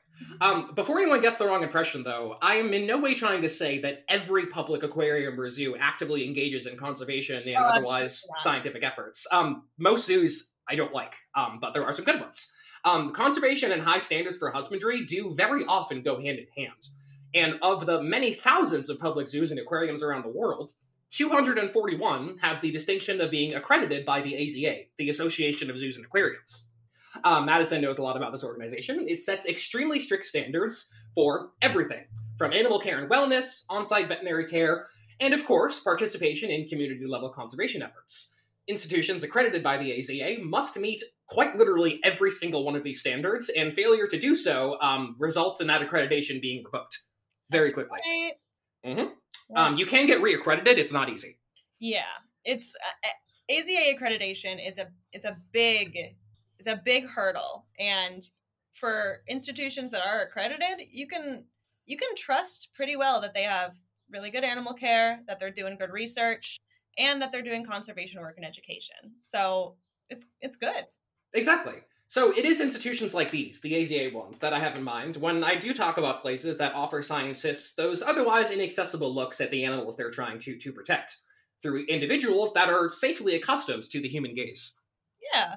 Um, 0.41 0.73
before 0.75 0.99
anyone 0.99 1.21
gets 1.21 1.37
the 1.37 1.47
wrong 1.47 1.63
impression, 1.63 2.03
though, 2.03 2.37
I 2.41 2.55
am 2.57 2.73
in 2.73 2.87
no 2.87 2.99
way 2.99 3.15
trying 3.15 3.43
to 3.43 3.49
say 3.49 3.79
that 3.81 4.05
every 4.09 4.47
public 4.47 4.83
aquarium 4.83 5.39
or 5.39 5.49
zoo 5.51 5.77
actively 5.79 6.27
engages 6.27 6.67
in 6.67 6.77
conservation 6.79 7.43
and 7.47 7.57
Oh, 7.57 7.65
otherwise 7.65 8.25
scientific 8.39 8.83
efforts. 8.83 9.27
Um, 9.31 9.65
most 9.79 10.07
zoos 10.07 10.55
I 10.69 10.75
don't 10.75 10.93
like, 10.93 11.15
um, 11.35 11.59
but 11.61 11.75
there 11.75 11.85
are 11.85 11.93
some 11.93 12.05
good 12.05 12.19
ones. 12.19 12.51
Um, 12.85 13.13
conservation 13.13 13.73
and 13.73 13.83
high 13.83 13.99
standards 13.99 14.39
for 14.39 14.51
husbandry 14.51 15.05
do 15.05 15.35
very 15.35 15.65
often 15.67 16.03
go 16.03 16.17
hand 16.21 16.39
in 16.39 16.47
hand. 16.57 16.89
And 17.35 17.59
of 17.61 17.85
the 17.85 18.03
many 18.03 18.33
thousands 18.33 18.89
of 18.89 18.99
public 18.99 19.29
zoos 19.29 19.51
and 19.51 19.61
aquariums 19.61 20.03
around 20.03 20.23
the 20.25 20.31
world, 20.31 20.73
241 21.11 22.39
have 22.39 22.61
the 22.61 22.71
distinction 22.71 23.21
of 23.21 23.31
being 23.31 23.55
accredited 23.55 24.05
by 24.05 24.21
the 24.21 24.35
AZA, 24.35 24.89
the 24.99 25.09
Association 25.09 25.71
of 25.71 25.79
Zoos 25.79 25.97
and 25.97 26.07
Aquariums. 26.07 26.69
Uh, 27.25 27.41
Madison 27.41 27.81
knows 27.81 27.99
a 27.99 28.03
lot 28.03 28.17
about 28.17 28.33
this 28.33 28.45
organization. 28.45 29.07
It 29.09 29.21
sets 29.21 29.47
extremely 29.47 30.01
strict 30.01 30.25
standards 30.25 30.93
for 31.15 31.51
everything 31.63 32.05
from 32.37 32.53
animal 32.53 32.79
care 32.79 32.99
and 32.99 33.11
wellness, 33.11 33.65
on 33.71 33.87
site 33.87 34.09
veterinary 34.09 34.47
care, 34.47 34.87
and 35.21 35.33
of 35.33 35.45
course, 35.47 35.81
participation 35.81 36.51
in 36.51 36.69
community 36.69 37.07
level 37.07 37.31
conservation 37.31 37.83
efforts. 37.83 38.33
Institutions 38.69 39.23
accredited 39.23 39.63
by 39.63 39.79
the 39.79 39.93
AZA 39.93 40.43
must 40.43 40.77
meet 40.77 41.03
quite 41.29 41.55
literally 41.55 42.01
every 42.05 42.31
single 42.31 42.65
one 42.65 42.77
of 42.77 42.83
these 42.83 43.01
standards, 43.01 43.49
and 43.57 43.75
failure 43.75 44.07
to 44.07 44.19
do 44.19 44.37
so 44.37 44.79
um, 44.81 45.17
results 45.19 45.61
in 45.61 45.67
that 45.69 45.81
accreditation 45.81 46.41
being 46.41 46.63
revoked 46.65 46.99
very 47.51 47.71
quickly. 47.71 47.99
right. 48.05 48.33
Mhm. 48.87 49.13
Yeah. 49.51 49.67
Um, 49.67 49.77
you 49.77 49.87
can 49.87 50.07
get 50.07 50.21
reaccredited, 50.21 50.79
it's 50.79 50.93
not 50.93 51.09
easy. 51.09 51.39
Yeah, 51.79 52.05
it's 52.45 52.75
uh, 52.77 53.09
uh, 53.09 53.53
AZA 53.53 53.95
accreditation 53.95 54.67
is 54.67 54.79
a 54.79 54.91
is 55.13 55.25
a 55.25 55.37
big 55.53 56.17
is 56.59 56.67
a 56.67 56.77
big 56.77 57.07
hurdle, 57.07 57.67
and 57.79 58.23
for 58.73 59.23
institutions 59.29 59.91
that 59.91 60.03
are 60.07 60.23
accredited, 60.23 60.87
you 60.91 61.07
can 61.07 61.47
you 61.87 61.97
can 61.97 62.15
trust 62.17 62.71
pretty 62.75 62.97
well 62.97 63.21
that 63.21 63.35
they 63.35 63.43
have 63.45 63.79
really 64.11 64.31
good 64.31 64.45
animal 64.45 64.73
care, 64.75 65.21
that 65.27 65.39
they're 65.39 65.51
doing 65.51 65.77
good 65.77 65.91
research, 65.91 66.59
and 66.99 67.21
that 67.21 67.33
they're 67.33 67.43
doing 67.43 67.65
conservation 67.65 68.21
work 68.21 68.37
and 68.37 68.47
education. 68.47 68.97
So 69.23 69.77
it's 70.11 70.29
it's 70.41 70.57
good. 70.57 70.85
Exactly. 71.33 71.83
So 72.09 72.33
it 72.37 72.45
is 72.45 72.61
institutions 72.61 73.15
like 73.15 73.31
these, 73.31 73.61
the 73.61 73.73
AZA 73.73 74.13
ones, 74.13 74.39
that 74.39 74.53
I 74.53 74.61
have 74.61 74.77
in 74.77 74.85
mind 74.85 75.17
when 75.17 75.43
I 75.43 75.57
do 75.57 75.75
talk 75.75 75.99
about 75.99 76.23
places 76.23 76.57
that 76.59 76.75
offer 76.75 77.03
scientists 77.03 77.75
those 77.75 78.01
otherwise 78.01 78.51
inaccessible 78.51 79.13
looks 79.13 79.41
at 79.41 79.51
the 79.51 79.65
animals 79.65 79.97
they're 79.97 80.11
trying 80.11 80.39
to, 80.41 80.57
to 80.57 80.73
protect 80.73 81.17
through 81.63 81.85
individuals 81.87 82.53
that 82.55 82.69
are 82.69 82.91
safely 82.91 83.35
accustomed 83.35 83.85
to 83.85 84.01
the 84.01 84.09
human 84.09 84.35
gaze. 84.35 84.81
Yeah. 85.33 85.57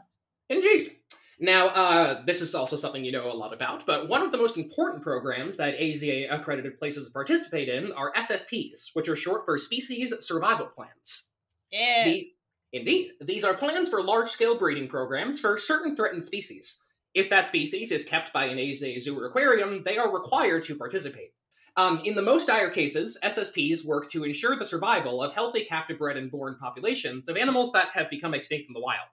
Indeed. 0.50 0.96
Now, 1.40 1.68
uh, 1.68 2.26
this 2.26 2.42
is 2.42 2.54
also 2.54 2.76
something 2.76 3.06
you 3.06 3.14
know 3.14 3.32
a 3.32 3.34
lot 3.34 3.54
about, 3.54 3.86
but 3.86 4.10
one 4.10 4.24
of 4.24 4.32
the 4.32 4.38
most 4.38 4.58
important 4.58 5.04
programs 5.04 5.56
that 5.58 5.80
AZA 5.80 6.28
accredited 6.32 6.78
places 6.78 7.10
participate 7.10 7.70
in 7.70 7.94
are 7.94 8.12
SSPs, 8.14 8.90
which 8.94 9.08
are 9.08 9.16
short 9.16 9.46
for 9.46 9.58
Species 9.58 10.14
Survival 10.20 10.68
Plans. 10.68 11.30
Yeah. 11.72 12.04
These, 12.06 12.32
indeed, 12.74 13.12
these 13.22 13.44
are 13.44 13.54
plans 13.54 13.90
for 13.90 14.04
large 14.04 14.30
scale 14.30 14.58
breeding 14.58 14.88
programs 14.88 15.40
for 15.40 15.58
certain 15.58 15.96
threatened 15.96 16.26
species. 16.26 16.82
If 17.14 17.30
that 17.30 17.48
species 17.48 17.92
is 17.92 18.06
kept 18.06 18.32
by 18.32 18.46
an 18.46 18.58
AZA 18.58 19.00
zoo 19.00 19.20
or 19.20 19.26
aquarium, 19.26 19.84
they 19.84 19.98
are 19.98 20.14
required 20.14 20.64
to 20.64 20.76
participate. 20.76 21.34
Um, 21.76 22.02
in 22.04 22.16
the 22.16 22.22
most 22.22 22.48
dire 22.48 22.70
cases, 22.70 23.18
SSPs 23.24 23.86
work 23.86 24.12
to 24.12 24.24
ensure 24.24 24.58
the 24.58 24.66
survival 24.66 25.24
of 25.24 25.34
healthy 25.34 25.66
captive 25.66 25.98
bred 25.98 26.18
and 26.18 26.30
born 26.30 26.58
populations 26.60 27.30
of 27.30 27.38
animals 27.38 27.72
that 27.72 27.90
have 27.94 28.10
become 28.10 28.34
extinct 28.34 28.68
in 28.68 28.74
the 28.74 28.82
wild. 28.82 29.08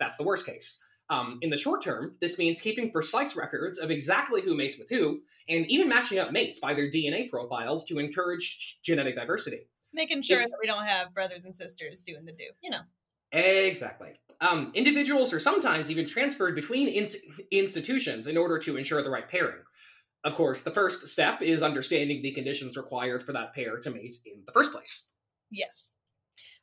That's 0.00 0.16
the 0.16 0.24
worst 0.24 0.44
case. 0.44 0.82
Um, 1.10 1.38
in 1.40 1.48
the 1.48 1.56
short 1.56 1.82
term, 1.82 2.16
this 2.20 2.38
means 2.38 2.60
keeping 2.60 2.90
precise 2.90 3.34
records 3.34 3.78
of 3.78 3.90
exactly 3.90 4.42
who 4.42 4.54
mates 4.54 4.78
with 4.78 4.90
who, 4.90 5.20
and 5.48 5.66
even 5.70 5.88
matching 5.88 6.18
up 6.18 6.32
mates 6.32 6.58
by 6.58 6.74
their 6.74 6.90
DNA 6.90 7.30
profiles 7.30 7.84
to 7.86 7.98
encourage 7.98 8.78
genetic 8.82 9.16
diversity. 9.16 9.68
Making 9.94 10.20
sure 10.20 10.40
that 10.40 10.58
we 10.60 10.66
don't 10.66 10.84
have 10.84 11.14
brothers 11.14 11.44
and 11.44 11.54
sisters 11.54 12.02
doing 12.02 12.26
the 12.26 12.32
do. 12.32 12.44
You 12.62 12.70
know. 12.70 12.80
Exactly. 13.32 14.10
Um, 14.40 14.70
individuals 14.74 15.32
are 15.32 15.40
sometimes 15.40 15.90
even 15.90 16.06
transferred 16.06 16.54
between 16.54 16.88
int- 16.88 17.16
institutions 17.50 18.26
in 18.26 18.36
order 18.36 18.58
to 18.60 18.76
ensure 18.76 19.02
the 19.02 19.10
right 19.10 19.28
pairing. 19.28 19.62
Of 20.24 20.34
course, 20.34 20.62
the 20.62 20.70
first 20.70 21.08
step 21.08 21.42
is 21.42 21.62
understanding 21.62 22.22
the 22.22 22.32
conditions 22.32 22.76
required 22.76 23.24
for 23.24 23.32
that 23.32 23.54
pair 23.54 23.78
to 23.78 23.90
mate 23.90 24.16
in 24.26 24.42
the 24.46 24.52
first 24.52 24.72
place. 24.72 25.10
Yes. 25.50 25.92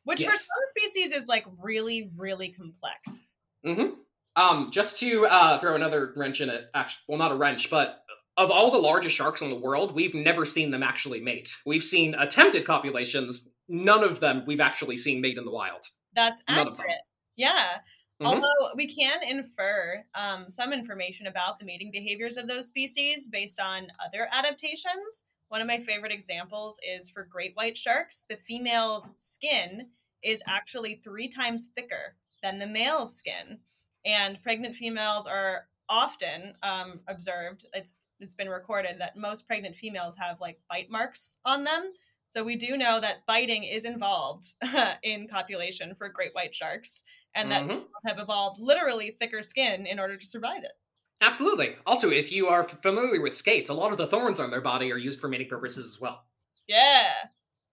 Which 0.04 0.24
for 0.24 0.32
some 0.32 0.64
species 0.78 1.12
is 1.12 1.28
like 1.28 1.46
really, 1.62 2.12
really 2.16 2.50
complex. 2.50 3.24
hmm 3.64 3.96
Um, 4.36 4.70
just 4.72 5.00
to 5.00 5.26
uh, 5.26 5.60
throw 5.60 5.76
another 5.76 6.14
wrench 6.16 6.42
in 6.42 6.50
it, 6.50 6.66
actually, 6.74 7.02
well, 7.08 7.18
not 7.18 7.32
a 7.32 7.36
wrench, 7.36 7.70
but 7.70 8.04
of 8.38 8.52
all 8.52 8.70
the 8.70 8.78
largest 8.78 9.16
sharks 9.16 9.42
in 9.42 9.50
the 9.50 9.56
world, 9.56 9.96
we've 9.96 10.14
never 10.14 10.46
seen 10.46 10.70
them 10.70 10.84
actually 10.84 11.22
mate. 11.22 11.56
We've 11.66 11.84
seen 11.84 12.16
attempted 12.16 12.66
copulations. 12.66 13.50
None 13.68 14.04
of 14.04 14.20
them 14.20 14.44
we've 14.46 14.60
actually 14.60 14.98
seen 14.98 15.22
mate 15.22 15.38
in 15.38 15.46
the 15.46 15.52
wild. 15.52 15.84
That's 16.16 16.42
None 16.48 16.60
of 16.60 16.78
them. 16.78 16.86
accurate. 16.86 17.02
Yeah. 17.36 17.80
Mhm. 18.22 18.26
Although 18.28 18.74
we 18.76 18.88
can 18.88 19.22
infer 19.24 20.04
um, 20.16 20.50
some 20.50 20.72
information 20.72 21.28
about 21.28 21.60
the 21.60 21.66
mating 21.66 21.92
behaviors 21.92 22.38
of 22.38 22.48
those 22.48 22.68
species 22.68 23.28
based 23.28 23.60
on 23.60 23.88
other 24.04 24.30
adaptations. 24.32 25.26
One 25.50 25.62
of 25.62 25.68
my 25.68 25.80
favorite 25.80 26.12
examples 26.14 26.80
is 26.82 27.10
for 27.10 27.24
great 27.26 27.56
white 27.56 27.78
sharks. 27.78 28.26
The 28.30 28.38
female's 28.38 29.10
skin 29.16 29.90
is 30.24 30.42
actually 30.48 30.96
three 31.04 31.28
times 31.28 31.70
thicker 31.76 32.16
than 32.42 32.58
the 32.58 32.68
male's 32.68 33.18
skin. 33.18 33.60
And 34.06 34.42
pregnant 34.42 34.76
females 34.76 35.28
are 35.28 35.68
often 35.90 36.56
um, 36.64 37.02
observed, 37.08 37.66
it's, 37.74 37.96
it's 38.20 38.34
been 38.36 38.50
recorded 38.50 39.00
that 39.00 39.18
most 39.18 39.46
pregnant 39.46 39.76
females 39.76 40.16
have 40.18 40.40
like 40.40 40.60
bite 40.70 40.90
marks 40.90 41.38
on 41.46 41.64
them. 41.64 41.92
So 42.36 42.44
we 42.44 42.58
do 42.58 42.76
know 42.76 43.00
that 43.00 43.26
biting 43.28 43.64
is 43.64 43.86
involved 43.86 44.56
in 45.04 45.26
copulation 45.30 45.96
for 45.96 46.10
great 46.10 46.36
white 46.36 46.54
sharks 46.54 47.06
and 47.34 47.50
that 47.50 47.64
Mhm. 47.64 47.86
have 48.06 48.20
evolved 48.20 48.60
literally 48.60 49.12
thicker 49.12 49.42
skin 49.42 49.86
in 49.86 50.02
order 50.02 50.18
to 50.18 50.26
survive 50.26 50.64
it. 50.66 50.74
Absolutely. 51.22 51.78
Also, 51.86 52.10
if 52.10 52.34
you 52.34 52.48
are 52.48 52.66
familiar 52.66 53.22
with 53.22 53.38
skates, 53.38 53.70
a 53.70 53.74
lot 53.74 53.94
of 53.94 53.98
the 53.98 54.06
thorns 54.08 54.42
on 54.42 54.52
their 54.52 54.60
body 54.60 54.92
are 54.92 54.98
used 54.98 55.22
for 55.22 55.30
mating 55.30 55.48
purposes 55.48 55.86
as 55.94 56.02
well. 56.02 56.26
Yeah. 56.68 57.14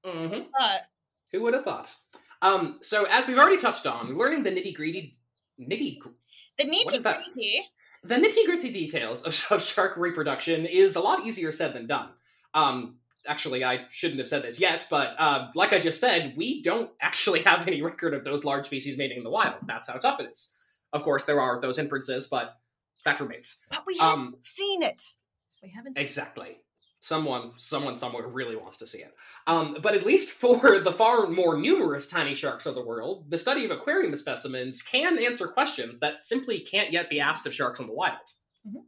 Mm-hmm. 0.06 0.42
But 0.56 0.82
Who 1.32 1.42
would 1.42 1.54
have 1.54 1.64
thought? 1.64 1.96
Um, 2.40 2.78
so, 2.82 3.04
as 3.06 3.26
we've 3.26 3.38
already 3.38 3.56
touched 3.56 3.86
on, 3.88 4.16
learning 4.16 4.44
the 4.44 4.50
nitty 4.52 4.74
gritty, 4.76 5.16
nitty, 5.60 5.98
the 6.58 6.64
need 6.64 6.84
What 6.84 6.90
to 6.90 6.96
is 6.98 7.02
that? 7.02 7.16
gritty. 7.24 7.64
the 8.04 8.14
nitty 8.14 8.44
gritty 8.46 8.70
details 8.70 9.24
of, 9.24 9.44
of 9.50 9.60
shark 9.60 9.96
reproduction 9.96 10.66
is 10.66 10.94
a 10.94 11.00
lot 11.00 11.26
easier 11.26 11.50
said 11.50 11.74
than 11.74 11.88
done. 11.88 12.10
Um, 12.54 12.98
actually, 13.26 13.64
I 13.64 13.86
shouldn't 13.90 14.20
have 14.20 14.28
said 14.28 14.42
this 14.42 14.58
yet, 14.60 14.86
but 14.90 15.14
uh, 15.18 15.48
like 15.54 15.72
I 15.72 15.78
just 15.78 16.00
said, 16.00 16.34
we 16.36 16.62
don't 16.62 16.90
actually 17.00 17.42
have 17.44 17.66
any 17.68 17.82
record 17.82 18.14
of 18.14 18.24
those 18.24 18.44
large 18.44 18.66
species 18.66 18.96
mating 18.98 19.18
in 19.18 19.24
the 19.24 19.30
wild. 19.30 19.54
That's 19.66 19.88
how 19.88 19.94
tough 19.94 20.20
it 20.20 20.30
is. 20.30 20.50
Of 20.92 21.02
course, 21.02 21.24
there 21.24 21.40
are 21.40 21.60
those 21.60 21.78
inferences, 21.78 22.28
but 22.28 22.54
fact 23.04 23.20
remains. 23.20 23.60
But 23.70 23.84
we 23.86 23.98
Um, 23.98 24.24
haven't 24.26 24.44
seen 24.44 24.82
it. 24.82 25.02
We 25.62 25.70
haven't 25.70 25.96
seen 25.96 26.02
Exactly. 26.02 26.56
Someone, 27.00 27.52
someone 27.56 27.96
somewhere 27.96 28.28
really 28.28 28.54
wants 28.54 28.76
to 28.78 28.86
see 28.86 28.98
it. 28.98 29.12
Um, 29.48 29.78
but 29.82 29.94
at 29.94 30.06
least 30.06 30.30
for 30.42 30.78
the 30.78 30.92
far 30.92 31.26
more 31.26 31.56
numerous 31.58 32.06
tiny 32.06 32.34
sharks 32.36 32.66
of 32.66 32.74
the 32.76 32.84
world, 32.84 33.28
the 33.28 33.38
study 33.38 33.64
of 33.64 33.70
aquarium 33.72 34.14
specimens 34.14 34.82
can 34.82 35.18
answer 35.18 35.48
questions 35.48 35.98
that 35.98 36.22
simply 36.22 36.60
can't 36.60 36.92
yet 36.92 37.10
be 37.10 37.18
asked 37.20 37.46
of 37.46 37.54
sharks 37.54 37.80
in 37.80 37.86
the 37.88 37.92
wild. 37.92 38.18
Mhm. 38.68 38.82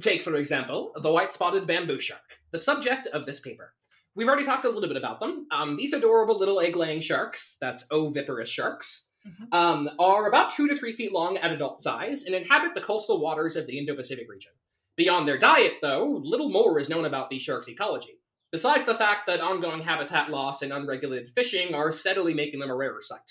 Take, 0.00 0.22
for 0.22 0.36
example, 0.36 0.92
the 1.02 1.10
white-spotted 1.10 1.66
bamboo 1.66 1.98
shark, 2.00 2.38
the 2.52 2.58
subject 2.58 3.06
of 3.08 3.26
this 3.26 3.40
paper. 3.40 3.74
We've 4.14 4.26
already 4.26 4.44
talked 4.44 4.64
a 4.64 4.70
little 4.70 4.88
bit 4.88 4.96
about 4.96 5.20
them. 5.20 5.46
Um, 5.50 5.76
these 5.76 5.92
adorable 5.92 6.36
little 6.36 6.60
egg-laying 6.60 7.00
sharks, 7.02 7.56
that's 7.60 7.86
oviparous 7.90 8.48
sharks, 8.48 9.10
Mhm. 9.26 9.54
um, 9.54 9.90
are 9.98 10.28
about 10.28 10.52
two 10.52 10.66
to 10.68 10.76
three 10.76 10.94
feet 10.96 11.12
long 11.12 11.36
at 11.38 11.52
adult 11.52 11.80
size 11.80 12.24
and 12.24 12.34
inhabit 12.34 12.74
the 12.74 12.80
coastal 12.80 13.20
waters 13.20 13.56
of 13.56 13.66
the 13.66 13.78
Indo-Pacific 13.78 14.28
region. 14.28 14.52
Beyond 14.96 15.28
their 15.28 15.38
diet, 15.38 15.74
though, 15.82 16.20
little 16.24 16.48
more 16.48 16.78
is 16.80 16.88
known 16.88 17.04
about 17.04 17.30
these 17.30 17.42
sharks' 17.42 17.68
ecology, 17.68 18.18
besides 18.50 18.84
the 18.84 18.94
fact 18.96 19.26
that 19.28 19.40
ongoing 19.40 19.82
habitat 19.82 20.30
loss 20.30 20.62
and 20.62 20.72
unregulated 20.72 21.28
fishing 21.28 21.74
are 21.74 21.92
steadily 21.92 22.34
making 22.34 22.58
them 22.58 22.70
a 22.70 22.74
rarer 22.74 23.02
sight. 23.02 23.30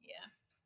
Yeah. 0.00 0.14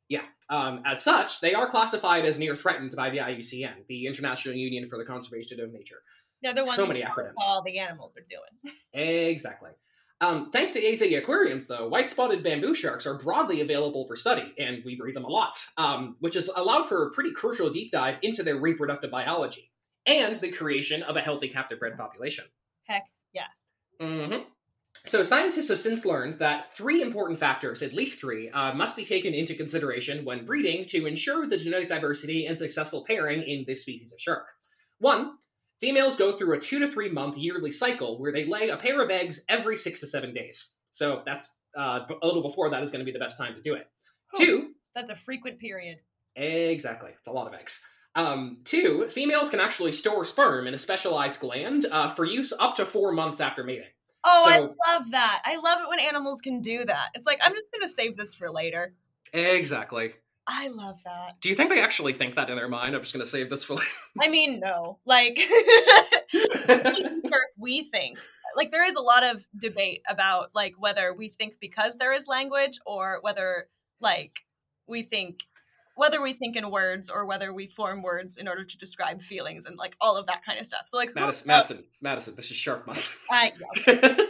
Yeah. 0.09 0.25
Um, 0.49 0.83
as 0.85 1.03
such, 1.03 1.39
they 1.39 1.55
are 1.55 1.67
classified 1.69 2.25
as 2.25 2.37
near 2.37 2.55
threatened 2.55 2.93
by 2.95 3.09
the 3.09 3.19
IUCN, 3.19 3.87
the 3.87 4.05
International 4.05 4.53
Union 4.53 4.87
for 4.87 4.99
the 4.99 5.05
Conservation 5.05 5.59
of 5.59 5.71
Nature. 5.71 6.03
They're 6.45 6.53
the 6.53 6.63
ones 6.63 6.75
So 6.75 6.85
many 6.85 7.01
acronyms. 7.01 7.33
all 7.39 7.63
the 7.63 7.79
animals 7.79 8.15
are 8.15 8.25
doing. 8.29 8.75
Exactly. 8.93 9.71
Um, 10.21 10.51
thanks 10.51 10.73
to 10.73 10.79
AZA 10.79 11.17
aquariums, 11.17 11.65
though, 11.65 11.87
white 11.87 12.07
spotted 12.07 12.43
bamboo 12.43 12.75
sharks 12.75 13.07
are 13.07 13.17
broadly 13.17 13.61
available 13.61 14.05
for 14.07 14.15
study, 14.15 14.53
and 14.59 14.83
we 14.85 14.95
breed 14.95 15.15
them 15.15 15.25
a 15.25 15.27
lot, 15.27 15.57
um, 15.77 16.17
which 16.19 16.35
has 16.35 16.47
allowed 16.55 16.87
for 16.87 17.07
a 17.07 17.11
pretty 17.11 17.31
crucial 17.31 17.71
deep 17.71 17.91
dive 17.91 18.17
into 18.21 18.43
their 18.43 18.57
reproductive 18.57 19.09
biology 19.09 19.71
and 20.05 20.35
the 20.35 20.51
creation 20.51 21.01
of 21.01 21.17
a 21.17 21.21
healthy 21.21 21.47
captive 21.47 21.79
bred 21.79 21.97
population. 21.97 22.45
Heck 22.83 23.05
yeah. 23.33 23.47
Mm-hmm. 23.99 24.43
So, 25.07 25.23
scientists 25.23 25.69
have 25.69 25.79
since 25.79 26.05
learned 26.05 26.37
that 26.39 26.75
three 26.75 27.01
important 27.01 27.39
factors, 27.39 27.81
at 27.81 27.91
least 27.91 28.21
three, 28.21 28.51
uh, 28.51 28.73
must 28.75 28.95
be 28.95 29.03
taken 29.03 29.33
into 29.33 29.55
consideration 29.55 30.23
when 30.23 30.45
breeding 30.45 30.85
to 30.89 31.07
ensure 31.07 31.47
the 31.47 31.57
genetic 31.57 31.89
diversity 31.89 32.45
and 32.45 32.55
successful 32.55 33.03
pairing 33.03 33.41
in 33.41 33.65
this 33.67 33.81
species 33.81 34.13
of 34.13 34.19
shark. 34.21 34.45
One, 34.99 35.33
females 35.79 36.15
go 36.15 36.37
through 36.37 36.55
a 36.55 36.59
two 36.59 36.79
to 36.79 36.91
three 36.91 37.09
month 37.09 37.37
yearly 37.37 37.71
cycle 37.71 38.19
where 38.19 38.31
they 38.31 38.45
lay 38.45 38.69
a 38.69 38.77
pair 38.77 39.01
of 39.01 39.09
eggs 39.09 39.43
every 39.49 39.77
six 39.77 39.99
to 40.01 40.07
seven 40.07 40.33
days. 40.33 40.77
So, 40.91 41.21
that's 41.25 41.55
uh, 41.77 42.01
a 42.21 42.25
little 42.25 42.41
before 42.43 42.69
that 42.69 42.83
is 42.83 42.91
going 42.91 42.99
to 42.99 43.05
be 43.05 43.11
the 43.11 43.19
best 43.19 43.37
time 43.37 43.53
to 43.55 43.61
do 43.61 43.73
it. 43.73 43.87
Oh, 44.33 44.39
Two, 44.39 44.69
That's 44.93 45.09
a 45.09 45.15
frequent 45.15 45.59
period. 45.59 45.97
Exactly. 46.35 47.11
It's 47.17 47.27
a 47.27 47.31
lot 47.31 47.47
of 47.47 47.53
eggs. 47.53 47.81
Um, 48.15 48.59
two, 48.63 49.09
females 49.09 49.49
can 49.49 49.59
actually 49.59 49.91
store 49.91 50.23
sperm 50.23 50.67
in 50.67 50.73
a 50.73 50.79
specialized 50.79 51.41
gland 51.41 51.85
uh, 51.91 52.07
for 52.07 52.23
use 52.23 52.53
up 52.59 52.75
to 52.75 52.85
four 52.85 53.11
months 53.11 53.41
after 53.41 53.63
mating. 53.63 53.87
Oh, 54.23 54.45
So- 54.47 54.53
I 54.53 54.93
love 54.93 55.11
that. 55.11 55.41
I 55.45 55.57
love 55.57 55.81
it 55.81 55.89
when 55.89 55.99
animals 55.99 56.39
can 56.41 56.61
do 56.61 56.85
that. 56.85 57.09
It's 57.13 57.25
like, 57.27 57.39
I'm 57.43 57.53
just 57.53 57.67
going 57.73 57.85
to 57.87 57.93
save 57.93 58.15
this 58.15 58.33
for 58.33 58.49
later. 58.49 58.93
Exactly. 59.33 60.13
I 60.47 60.67
love 60.67 61.01
that. 61.05 61.41
Do 61.41 61.49
you 61.49 61.55
think 61.55 61.69
they 61.71 61.81
actually 61.81 62.13
think 62.13 62.35
that 62.35 62.49
in 62.49 62.55
their 62.55 62.69
mind? 62.69 62.95
I'm 62.95 63.01
just 63.01 63.13
going 63.13 63.23
to 63.25 63.29
save 63.29 63.49
this 63.49 63.63
for 63.63 63.77
I 64.21 64.27
mean, 64.29 64.59
no. 64.59 64.99
Like, 65.05 65.39
later. 66.67 66.93
even 66.97 67.21
sure 67.23 67.31
if 67.31 67.53
we 67.57 67.83
think. 67.83 68.19
Like, 68.55 68.71
there 68.71 68.85
is 68.85 68.95
a 68.95 69.01
lot 69.01 69.23
of 69.23 69.45
debate 69.57 70.01
about, 70.07 70.51
like, 70.53 70.75
whether 70.77 71.13
we 71.13 71.29
think 71.29 71.55
because 71.59 71.97
there 71.97 72.13
is 72.13 72.27
language 72.27 72.79
or 72.85 73.19
whether, 73.21 73.67
like, 73.99 74.33
we 74.87 75.01
think. 75.01 75.39
Whether 75.97 76.21
we 76.21 76.33
think 76.33 76.57
in 76.57 76.69
words 76.69 77.09
or 77.09 77.25
whether 77.25 77.53
we 77.53 77.67
form 77.67 78.03
words 78.03 78.35
in 78.35 78.49
order 78.49 78.65
to 78.65 78.77
describe 78.77 79.21
feelings 79.21 79.65
and 79.65 79.77
like 79.77 79.95
all 80.01 80.17
of 80.17 80.25
that 80.25 80.43
kind 80.45 80.59
of 80.59 80.65
stuff. 80.65 80.81
So 80.87 80.97
like, 80.97 81.13
who- 81.13 81.21
Madison, 81.21 81.47
Madison, 81.47 81.83
Madison, 82.01 82.35
this 82.35 82.51
is 82.51 82.57
Shark 82.57 82.85
Month. 82.85 83.17
I, 83.31 83.53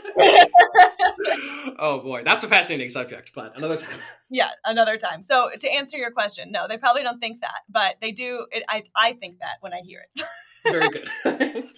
oh 1.80 2.00
boy, 2.04 2.24
that's 2.24 2.43
a 2.43 2.48
fascinating 2.48 2.89
subject, 2.89 3.32
but 3.36 3.58
another 3.58 3.78
time. 3.78 4.00
yeah, 4.30 4.50
another 4.65 4.98
time. 4.98 5.24
So 5.24 5.50
to 5.60 5.69
answer 5.69 5.98
your 5.98 6.12
question, 6.12 6.52
no, 6.52 6.67
they 6.67 6.78
probably 6.78 7.04
don't 7.04 7.19
think 7.19 7.41
that, 7.41 7.62
but 7.69 7.95
they 8.02 8.12
do. 8.12 8.45
It, 8.52 8.63
I 8.69 8.84
I 8.95 9.13
think 9.13 9.39
that 9.39 9.58
when 9.62 9.74
I 9.74 9.82
hear 9.84 10.06
it. 10.15 10.24
Very 10.71 10.89
good. 10.89 11.08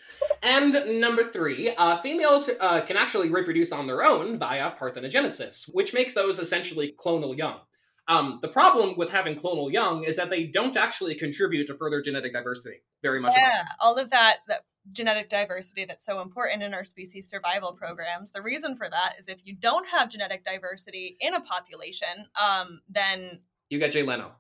and 0.44 1.02
number 1.02 1.24
three, 1.24 1.76
uh, 1.76 1.98
females 1.98 2.50
uh, 2.62 2.80
can 2.82 2.96
actually 2.96 3.30
reproduce 3.30 3.74
on 3.74 3.86
their 3.86 4.02
own 4.02 4.40
via 4.40 4.72
parthenogenesis, 4.72 5.70
which 5.74 5.94
makes 5.94 6.14
those 6.14 6.40
essentially 6.40 6.96
clonal 6.98 7.38
young. 7.38 7.60
Um, 8.08 8.40
the 8.42 8.48
problem 8.48 8.96
with 8.96 9.10
having 9.10 9.36
clonal 9.36 9.70
young 9.70 10.06
is 10.06 10.16
that 10.16 10.30
they 10.30 10.46
don't 10.46 10.78
actually 10.78 11.16
contribute 11.16 11.68
to 11.68 11.76
further 11.76 12.02
genetic 12.02 12.32
diversity 12.32 12.78
very 13.02 13.20
much. 13.20 13.36
at 13.36 13.44
all. 13.44 13.50
yeah, 13.50 13.64
all 13.82 13.98
of 13.98 14.10
that 14.12 14.38
that 14.48 14.62
genetic 14.92 15.30
diversity 15.30 15.86
that's 15.86 16.06
so 16.06 16.22
important 16.22 16.64
in 16.64 16.74
our 16.74 16.86
species 16.86 17.30
survival 17.30 17.74
programs. 17.74 18.32
The 18.32 18.42
reason 18.42 18.76
for 18.76 18.90
that 18.90 19.16
is 19.20 19.28
if 19.28 19.42
you 19.46 19.54
don't 19.54 19.88
have 19.88 20.10
genetic 20.10 20.44
diversity 20.44 21.18
in 21.20 21.34
a 21.34 21.42
population, 21.42 22.28
um, 22.42 22.82
then 22.90 23.40
You 23.70 23.80
get 23.80 23.92
Jay 23.92 24.04
Leno. 24.04 24.32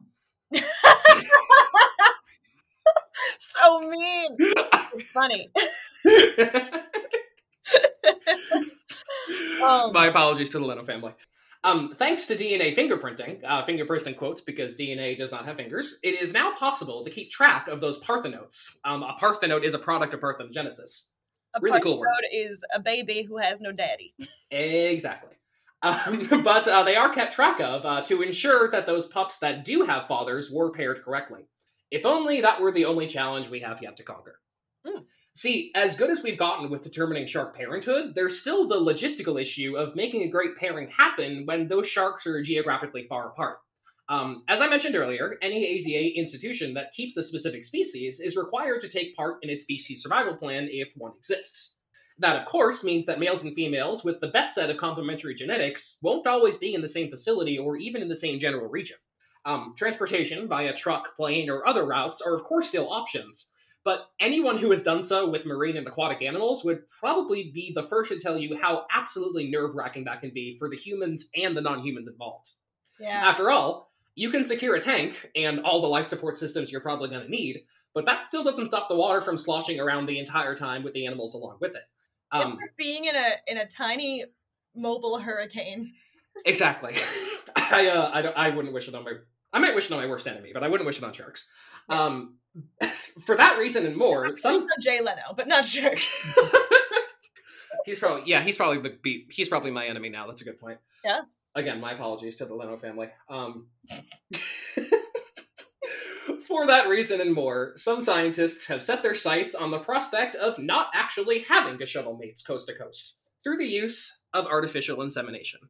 so 3.39 3.79
mean. 3.81 4.35
It's 4.39 5.11
funny. 5.11 5.49
Um, 9.63 9.91
My 9.91 10.07
apologies 10.07 10.49
to 10.51 10.59
the 10.59 10.65
Leno 10.65 10.83
family. 10.85 11.11
Um, 11.67 11.93
thanks 11.97 12.25
to 12.27 12.35
DNA 12.37 12.73
fingerprinting, 12.73 13.43
uh, 13.45 13.61
fingerprints 13.61 14.07
in 14.07 14.13
quotes 14.13 14.39
because 14.39 14.77
DNA 14.77 15.17
does 15.17 15.33
not 15.33 15.45
have 15.45 15.57
fingers, 15.57 15.99
it 16.01 16.21
is 16.21 16.31
now 16.31 16.55
possible 16.55 17.03
to 17.03 17.09
keep 17.09 17.29
track 17.29 17.67
of 17.67 17.81
those 17.81 17.99
parthenotes. 17.99 18.77
Um, 18.85 19.03
a 19.03 19.17
parthenote 19.19 19.65
is 19.65 19.73
a 19.73 19.79
product 19.79 20.13
of 20.13 20.21
parthenogenesis. 20.21 21.09
a 21.53 21.59
really 21.59 21.81
cool 21.81 21.99
word. 21.99 22.07
is 22.31 22.63
a 22.73 22.79
baby 22.79 23.23
who 23.23 23.37
has 23.37 23.59
no 23.59 23.73
daddy. 23.73 24.15
Exactly. 24.49 25.35
Um, 25.81 26.25
but 26.43 26.69
uh, 26.69 26.83
they 26.83 26.95
are 26.95 27.09
kept 27.09 27.33
track 27.33 27.59
of 27.59 27.85
uh, 27.85 28.01
to 28.03 28.21
ensure 28.21 28.69
that 28.69 28.85
those 28.85 29.05
pups 29.05 29.39
that 29.39 29.65
do 29.65 29.83
have 29.83 30.07
fathers 30.07 30.49
were 30.49 30.71
paired 30.71 31.03
correctly. 31.03 31.49
If 31.91 32.05
only 32.05 32.39
that 32.41 32.61
were 32.61 32.71
the 32.71 32.85
only 32.85 33.07
challenge 33.07 33.49
we 33.49 33.59
have 33.59 33.83
yet 33.83 33.97
to 33.97 34.03
conquer. 34.03 34.39
Hmm. 34.85 35.01
See, 35.37 35.69
as 35.75 35.95
good 35.95 36.09
as 36.09 36.23
we've 36.23 36.35
gotten 36.35 36.67
with 36.67 36.81
determining 36.81 37.27
shark 37.27 37.55
parenthood, 37.55 38.15
there's 38.15 38.39
still 38.39 38.67
the 38.67 38.81
logistical 38.81 39.39
issue 39.39 39.77
of 39.77 39.95
making 39.95 40.23
a 40.23 40.27
great 40.27 40.57
pairing 40.57 40.89
happen 40.89 41.45
when 41.45 41.67
those 41.67 41.87
sharks 41.87 42.25
are 42.25 42.41
geographically 42.41 43.05
far 43.07 43.27
apart. 43.27 43.59
Um, 44.09 44.43
as 44.47 44.61
I 44.61 44.67
mentioned 44.67 44.95
earlier, 44.95 45.37
any 45.43 45.63
AZA 45.75 46.15
institution 46.15 46.73
that 46.73 46.91
keeps 46.91 47.17
a 47.17 47.23
specific 47.23 47.65
species 47.65 48.19
is 48.19 48.35
required 48.35 48.81
to 48.81 48.87
take 48.87 49.15
part 49.15 49.37
in 49.43 49.51
its 49.51 49.61
species 49.61 50.01
survival 50.01 50.35
plan 50.35 50.69
if 50.71 50.93
one 50.97 51.11
exists. 51.15 51.75
That, 52.17 52.41
of 52.41 52.47
course, 52.47 52.83
means 52.83 53.05
that 53.05 53.19
males 53.19 53.43
and 53.43 53.53
females 53.53 54.03
with 54.03 54.19
the 54.19 54.29
best 54.29 54.55
set 54.55 54.71
of 54.71 54.77
complementary 54.77 55.35
genetics 55.35 55.99
won't 56.01 56.25
always 56.25 56.57
be 56.57 56.73
in 56.73 56.81
the 56.81 56.89
same 56.89 57.11
facility 57.11 57.59
or 57.59 57.77
even 57.77 58.01
in 58.01 58.09
the 58.09 58.15
same 58.15 58.39
general 58.39 58.69
region. 58.71 58.97
Um, 59.45 59.75
transportation 59.77 60.47
via 60.47 60.73
truck, 60.73 61.15
plane, 61.15 61.47
or 61.47 61.67
other 61.67 61.85
routes 61.85 62.21
are, 62.21 62.33
of 62.33 62.43
course, 62.43 62.69
still 62.69 62.91
options, 62.91 63.51
but 63.87 64.09
anyone 64.19 64.57
who 64.57 64.69
has 64.71 64.83
done 64.83 65.01
so 65.01 65.29
with 65.29 65.45
marine 65.45 65.77
and 65.77 65.87
aquatic 65.87 66.21
animals 66.21 66.65
would 66.65 66.81
probably 66.99 67.51
be 67.53 67.71
the 67.73 67.81
first 67.81 68.11
to 68.11 68.19
tell 68.19 68.37
you 68.37 68.59
how 68.61 68.85
absolutely 68.93 69.49
nerve 69.49 69.75
wracking 69.75 70.03
that 70.03 70.19
can 70.19 70.29
be 70.33 70.57
for 70.59 70.67
the 70.67 70.75
humans 70.75 71.29
and 71.41 71.55
the 71.55 71.61
non 71.61 71.79
humans 71.79 72.05
involved. 72.05 72.51
Yeah. 72.99 73.21
After 73.23 73.49
all, 73.49 73.93
you 74.13 74.29
can 74.29 74.43
secure 74.43 74.75
a 74.75 74.81
tank 74.81 75.31
and 75.37 75.61
all 75.61 75.79
the 75.79 75.87
life 75.87 76.05
support 76.05 76.35
systems 76.35 76.69
you're 76.69 76.81
probably 76.81 77.07
going 77.07 77.23
to 77.23 77.31
need, 77.31 77.61
but 77.93 78.05
that 78.05 78.25
still 78.25 78.43
doesn't 78.43 78.65
stop 78.65 78.89
the 78.89 78.95
water 78.97 79.21
from 79.21 79.37
sloshing 79.37 79.79
around 79.79 80.05
the 80.05 80.19
entire 80.19 80.53
time 80.53 80.83
with 80.83 80.93
the 80.93 81.05
animals 81.05 81.33
along 81.33 81.59
with 81.61 81.73
it. 81.73 81.83
Um, 82.33 82.57
like 82.59 82.75
being 82.77 83.05
in 83.05 83.15
a 83.15 83.29
in 83.47 83.57
a 83.57 83.67
tiny 83.67 84.25
mobile 84.75 85.17
hurricane. 85.17 85.93
exactly. 86.45 86.93
I 87.55 87.87
uh, 87.87 88.11
I 88.13 88.21
don't 88.21 88.35
I 88.35 88.49
wouldn't 88.49 88.73
wish 88.73 88.89
it 88.89 88.95
on 88.95 89.05
my 89.05 89.13
I 89.53 89.59
might 89.59 89.75
wish 89.75 89.85
it 89.85 89.93
on 89.93 90.01
my 90.01 90.07
worst 90.07 90.27
enemy, 90.27 90.51
but 90.53 90.61
I 90.61 90.67
wouldn't 90.67 90.85
wish 90.85 90.97
it 90.97 91.05
on 91.05 91.13
sharks. 91.13 91.47
Um, 91.89 92.35
for 93.25 93.35
that 93.35 93.57
reason 93.57 93.85
and 93.85 93.95
more, 93.95 94.35
some 94.35 94.65
Jay 94.81 94.99
Leno, 95.01 95.33
but 95.35 95.47
not 95.47 95.65
sharks. 95.65 96.37
he's 97.85 97.99
probably 97.99 98.23
yeah 98.25 98.41
he's 98.41 98.57
probably 98.57 98.91
be, 99.01 99.27
he's 99.29 99.49
probably 99.49 99.71
my 99.71 99.85
enemy 99.87 100.09
now. 100.09 100.27
That's 100.27 100.41
a 100.41 100.45
good 100.45 100.59
point. 100.59 100.79
Yeah. 101.03 101.21
Again, 101.55 101.79
my 101.79 101.93
apologies 101.93 102.35
to 102.37 102.45
the 102.45 102.53
Leno 102.53 102.77
family. 102.77 103.09
Um, 103.29 103.67
for 106.45 106.67
that 106.67 106.87
reason 106.87 107.19
and 107.19 107.33
more, 107.33 107.73
some 107.77 108.03
scientists 108.03 108.67
have 108.67 108.83
set 108.83 109.01
their 109.01 109.15
sights 109.15 109.55
on 109.55 109.71
the 109.71 109.79
prospect 109.79 110.35
of 110.35 110.59
not 110.59 110.91
actually 110.93 111.39
having 111.39 111.79
to 111.79 111.87
shuttle 111.87 112.15
mates 112.15 112.43
coast 112.43 112.67
to 112.67 112.75
coast 112.75 113.17
through 113.43 113.57
the 113.57 113.65
use 113.65 114.19
of 114.33 114.45
artificial 114.45 115.01
insemination. 115.01 115.61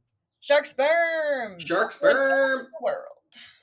Shark 0.42 0.66
sperm. 0.66 1.60
Shark 1.60 1.94
sperm. 1.94 2.68
World. 2.82 3.06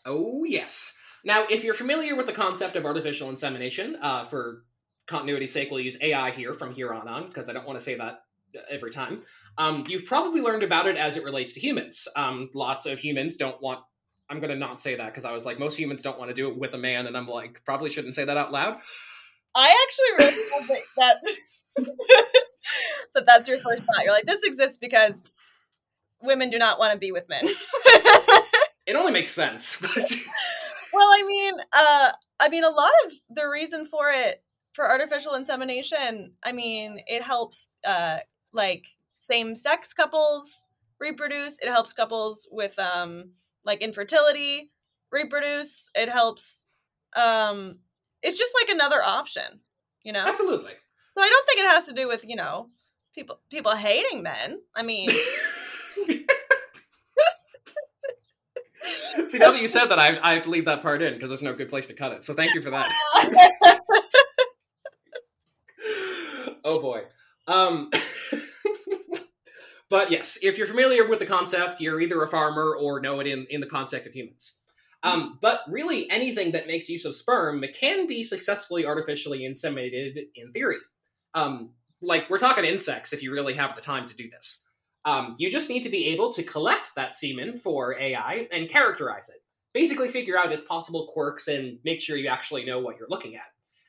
Oh 0.06 0.44
yes. 0.44 0.94
Now, 1.24 1.44
if 1.48 1.64
you're 1.64 1.74
familiar 1.74 2.14
with 2.14 2.26
the 2.26 2.32
concept 2.32 2.76
of 2.76 2.84
artificial 2.84 3.30
insemination, 3.30 3.96
uh, 4.00 4.24
for 4.24 4.64
continuity's 5.06 5.52
sake, 5.52 5.70
we'll 5.70 5.80
use 5.80 5.98
AI 6.00 6.30
here 6.30 6.52
from 6.52 6.74
here 6.74 6.92
on 6.92 7.08
on 7.08 7.28
because 7.28 7.48
I 7.48 7.52
don't 7.52 7.66
want 7.66 7.78
to 7.78 7.84
say 7.84 7.96
that 7.96 8.20
every 8.70 8.90
time. 8.90 9.22
Um, 9.58 9.84
you've 9.88 10.04
probably 10.04 10.40
learned 10.40 10.62
about 10.62 10.86
it 10.86 10.96
as 10.96 11.16
it 11.16 11.24
relates 11.24 11.54
to 11.54 11.60
humans. 11.60 12.06
Um, 12.16 12.50
lots 12.54 12.86
of 12.86 12.98
humans 12.98 13.36
don't 13.36 13.60
want. 13.60 13.80
I'm 14.30 14.40
going 14.40 14.50
to 14.50 14.56
not 14.56 14.80
say 14.80 14.94
that 14.96 15.06
because 15.06 15.24
I 15.24 15.32
was 15.32 15.44
like, 15.44 15.58
most 15.58 15.78
humans 15.78 16.02
don't 16.02 16.18
want 16.18 16.30
to 16.30 16.34
do 16.34 16.48
it 16.48 16.58
with 16.58 16.74
a 16.74 16.78
man, 16.78 17.06
and 17.06 17.16
I'm 17.16 17.26
like, 17.26 17.62
probably 17.64 17.90
shouldn't 17.90 18.14
say 18.14 18.24
that 18.24 18.36
out 18.36 18.52
loud. 18.52 18.78
I 19.54 19.86
actually 19.86 20.26
really 20.26 20.42
love 20.58 20.68
that 20.96 21.16
that, 21.76 21.84
that 23.14 23.26
that's 23.26 23.48
your 23.48 23.58
first 23.58 23.82
thought. 23.82 24.04
You're 24.04 24.12
like, 24.12 24.26
this 24.26 24.42
exists 24.42 24.78
because 24.78 25.24
women 26.22 26.50
do 26.50 26.58
not 26.58 26.78
want 26.78 26.92
to 26.92 26.98
be 26.98 27.12
with 27.12 27.28
men. 27.28 27.46
It 28.86 28.96
only 28.96 29.12
makes 29.12 29.30
sense. 29.30 29.78
Well, 30.94 31.08
I 31.08 31.24
mean, 31.26 31.54
uh, 31.72 32.12
I 32.40 32.48
mean, 32.48 32.64
a 32.64 32.70
lot 32.70 32.92
of 33.06 33.12
the 33.30 33.48
reason 33.48 33.86
for 33.86 34.10
it 34.10 34.42
for 34.72 34.90
artificial 34.90 35.34
insemination, 35.34 36.32
I 36.44 36.52
mean, 36.52 37.00
it 37.06 37.22
helps 37.22 37.76
uh, 37.86 38.18
like 38.52 38.86
same 39.20 39.56
sex 39.56 39.92
couples 39.92 40.66
reproduce. 41.00 41.58
It 41.58 41.68
helps 41.68 41.92
couples 41.92 42.48
with 42.50 42.78
um, 42.78 43.30
like 43.64 43.82
infertility 43.82 44.70
reproduce. 45.10 45.90
It 45.94 46.08
helps. 46.08 46.66
Um, 47.16 47.78
it's 48.22 48.38
just 48.38 48.52
like 48.60 48.74
another 48.74 49.02
option, 49.02 49.60
you 50.02 50.12
know. 50.12 50.24
absolutely. 50.26 50.72
So 51.16 51.22
I 51.22 51.28
don't 51.28 51.46
think 51.46 51.60
it 51.60 51.68
has 51.68 51.86
to 51.86 51.94
do 51.94 52.08
with 52.08 52.24
you 52.26 52.36
know 52.36 52.68
people 53.14 53.38
people 53.50 53.74
hating 53.74 54.22
men. 54.22 54.60
I 54.74 54.82
mean, 54.82 55.08
See, 59.34 59.40
now 59.40 59.50
that 59.50 59.60
you 59.60 59.68
said 59.68 59.86
that, 59.86 59.98
I, 59.98 60.18
I 60.22 60.34
have 60.34 60.44
to 60.44 60.50
leave 60.50 60.66
that 60.66 60.80
part 60.80 61.02
in 61.02 61.14
because 61.14 61.28
there's 61.28 61.42
no 61.42 61.54
good 61.54 61.68
place 61.68 61.86
to 61.86 61.94
cut 61.94 62.12
it. 62.12 62.24
So 62.24 62.34
thank 62.34 62.54
you 62.54 62.62
for 62.62 62.70
that. 62.70 62.88
oh 66.64 66.80
boy. 66.80 67.02
Um, 67.48 67.90
But 69.90 70.10
yes, 70.10 70.38
if 70.42 70.58
you're 70.58 70.66
familiar 70.66 71.06
with 71.06 71.18
the 71.18 71.26
concept, 71.26 71.80
you're 71.80 72.00
either 72.00 72.22
a 72.22 72.28
farmer 72.28 72.76
or 72.76 73.00
know 73.00 73.20
it 73.20 73.26
in, 73.26 73.46
in 73.50 73.60
the 73.60 73.66
concept 73.66 74.06
of 74.06 74.12
humans. 74.12 74.60
Um, 75.02 75.38
but 75.40 75.60
really, 75.68 76.10
anything 76.10 76.52
that 76.52 76.66
makes 76.66 76.88
use 76.88 77.04
of 77.04 77.14
sperm 77.14 77.64
can 77.78 78.06
be 78.06 78.24
successfully 78.24 78.86
artificially 78.86 79.40
inseminated 79.40 80.16
in 80.34 80.52
theory. 80.52 80.78
Um, 81.34 81.70
like, 82.00 82.28
we're 82.30 82.38
talking 82.38 82.64
insects 82.64 83.12
if 83.12 83.22
you 83.22 83.32
really 83.32 83.54
have 83.54 83.76
the 83.76 83.82
time 83.82 84.06
to 84.06 84.16
do 84.16 84.30
this. 84.30 84.63
Um, 85.04 85.36
you 85.38 85.50
just 85.50 85.68
need 85.68 85.82
to 85.82 85.90
be 85.90 86.06
able 86.08 86.32
to 86.32 86.42
collect 86.42 86.94
that 86.94 87.12
semen 87.12 87.56
for 87.56 87.98
AI 87.98 88.48
and 88.50 88.68
characterize 88.68 89.28
it. 89.28 89.42
Basically, 89.72 90.08
figure 90.08 90.38
out 90.38 90.52
its 90.52 90.64
possible 90.64 91.08
quirks 91.12 91.48
and 91.48 91.78
make 91.84 92.00
sure 92.00 92.16
you 92.16 92.28
actually 92.28 92.64
know 92.64 92.78
what 92.78 92.96
you're 92.98 93.08
looking 93.08 93.34
at. 93.34 93.42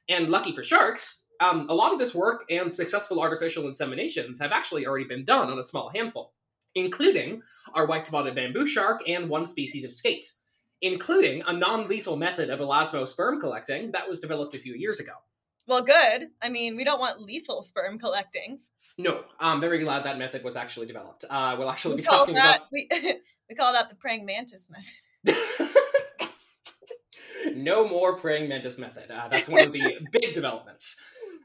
And 0.09 0.29
lucky 0.29 0.53
for 0.53 0.63
sharks, 0.63 1.25
um, 1.39 1.67
a 1.69 1.75
lot 1.75 1.93
of 1.93 1.99
this 1.99 2.15
work 2.15 2.43
and 2.49 2.71
successful 2.71 3.21
artificial 3.21 3.63
inseminations 3.63 4.39
have 4.41 4.51
actually 4.51 4.85
already 4.85 5.05
been 5.05 5.25
done 5.25 5.49
on 5.49 5.59
a 5.59 5.63
small 5.63 5.89
handful, 5.89 6.33
including 6.73 7.41
our 7.73 7.85
white 7.85 8.07
spotted 8.07 8.35
bamboo 8.35 8.67
shark 8.67 9.07
and 9.07 9.29
one 9.29 9.45
species 9.45 9.83
of 9.83 9.93
skate 9.93 10.25
including 10.81 11.41
a 11.47 11.53
non 11.53 11.87
lethal 11.87 12.15
method 12.15 12.49
of 12.49 12.59
elasmo 12.59 13.07
sperm 13.07 13.39
collecting 13.39 13.91
that 13.91 14.07
was 14.07 14.19
developed 14.19 14.55
a 14.55 14.59
few 14.59 14.73
years 14.73 14.99
ago. 14.99 15.13
Well, 15.67 15.81
good. 15.81 16.27
I 16.41 16.49
mean, 16.49 16.75
we 16.75 16.83
don't 16.83 16.99
want 16.99 17.21
lethal 17.21 17.63
sperm 17.63 17.97
collecting. 17.97 18.59
No, 18.97 19.23
I'm 19.39 19.59
very 19.59 19.79
glad 19.79 20.05
that 20.05 20.17
method 20.17 20.43
was 20.43 20.55
actually 20.55 20.85
developed. 20.87 21.25
Uh, 21.29 21.55
we'll 21.57 21.69
actually 21.69 21.95
We 21.95 22.01
be 22.01 22.05
talking 22.05 22.35
that 22.35 22.57
about. 22.57 22.67
we, 22.71 22.87
we 23.49 23.55
call 23.55 23.73
that 23.73 23.89
the 23.89 23.95
praying 23.95 24.25
mantis 24.25 24.69
method. 24.69 25.35
no 27.55 27.87
more 27.87 28.17
praying 28.17 28.47
mantis 28.47 28.77
method. 28.77 29.11
Uh, 29.11 29.27
that's 29.27 29.49
one 29.49 29.63
of 29.63 29.73
the 29.73 29.97
big 30.11 30.33
developments. 30.33 30.95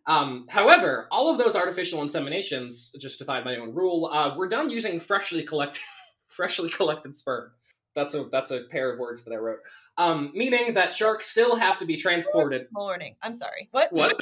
Um, 0.07 0.47
however, 0.49 1.09
all 1.11 1.31
of 1.31 1.39
those 1.39 1.57
artificial 1.57 2.01
inseminations, 2.01 2.97
justified 2.99 3.45
by 3.45 3.57
my 3.57 3.61
own 3.61 3.75
rule, 3.75 4.07
uh, 4.07 4.37
were 4.37 4.49
done 4.49 4.71
using 4.71 5.01
freshly 5.01 5.43
collected, 5.43 5.83
freshly 6.29 6.71
collected 6.71 7.17
sperm. 7.17 7.51
That's 7.97 8.15
a 8.15 8.25
that's 8.31 8.53
a 8.53 8.61
pair 8.71 8.93
of 8.93 9.01
words 9.01 9.25
that 9.25 9.33
I 9.33 9.37
wrote. 9.37 9.59
Um, 9.99 10.31
meaning 10.33 10.75
that 10.75 10.95
sharks 10.95 11.29
still 11.29 11.57
have 11.57 11.79
to 11.79 11.85
be 11.85 11.97
transported. 11.97 12.69
Morning. 12.71 13.17
I'm 13.21 13.35
sorry. 13.35 13.69
What? 13.73 13.93
What? 13.93 14.15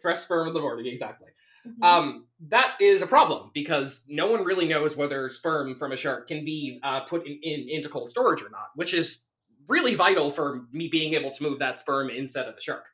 Fresh 0.00 0.18
sperm 0.20 0.48
in 0.48 0.54
the 0.54 0.60
morning, 0.60 0.86
exactly. 0.86 1.28
Mhm. 1.66 1.84
Um, 1.84 2.26
that 2.48 2.76
is 2.80 3.02
a 3.02 3.06
problem 3.06 3.50
because 3.52 4.04
no 4.08 4.30
one 4.30 4.44
really 4.44 4.66
knows 4.66 4.96
whether 4.96 5.28
sperm 5.28 5.78
from 5.78 5.92
a 5.92 5.96
shark 5.96 6.26
can 6.28 6.44
be 6.44 6.80
uh, 6.82 7.00
put 7.00 7.26
in, 7.26 7.38
in 7.42 7.68
into 7.68 7.88
cold 7.88 8.10
storage 8.10 8.40
or 8.42 8.48
not, 8.48 8.70
which 8.76 8.94
is 8.94 9.26
really 9.68 9.94
vital 9.94 10.30
for 10.30 10.62
me 10.72 10.88
being 10.88 11.12
able 11.14 11.30
to 11.30 11.42
move 11.42 11.58
that 11.58 11.78
sperm 11.78 12.08
instead 12.10 12.46
of 12.46 12.54
the 12.54 12.60
shark. 12.60 12.84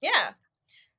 yeah. 0.00 0.32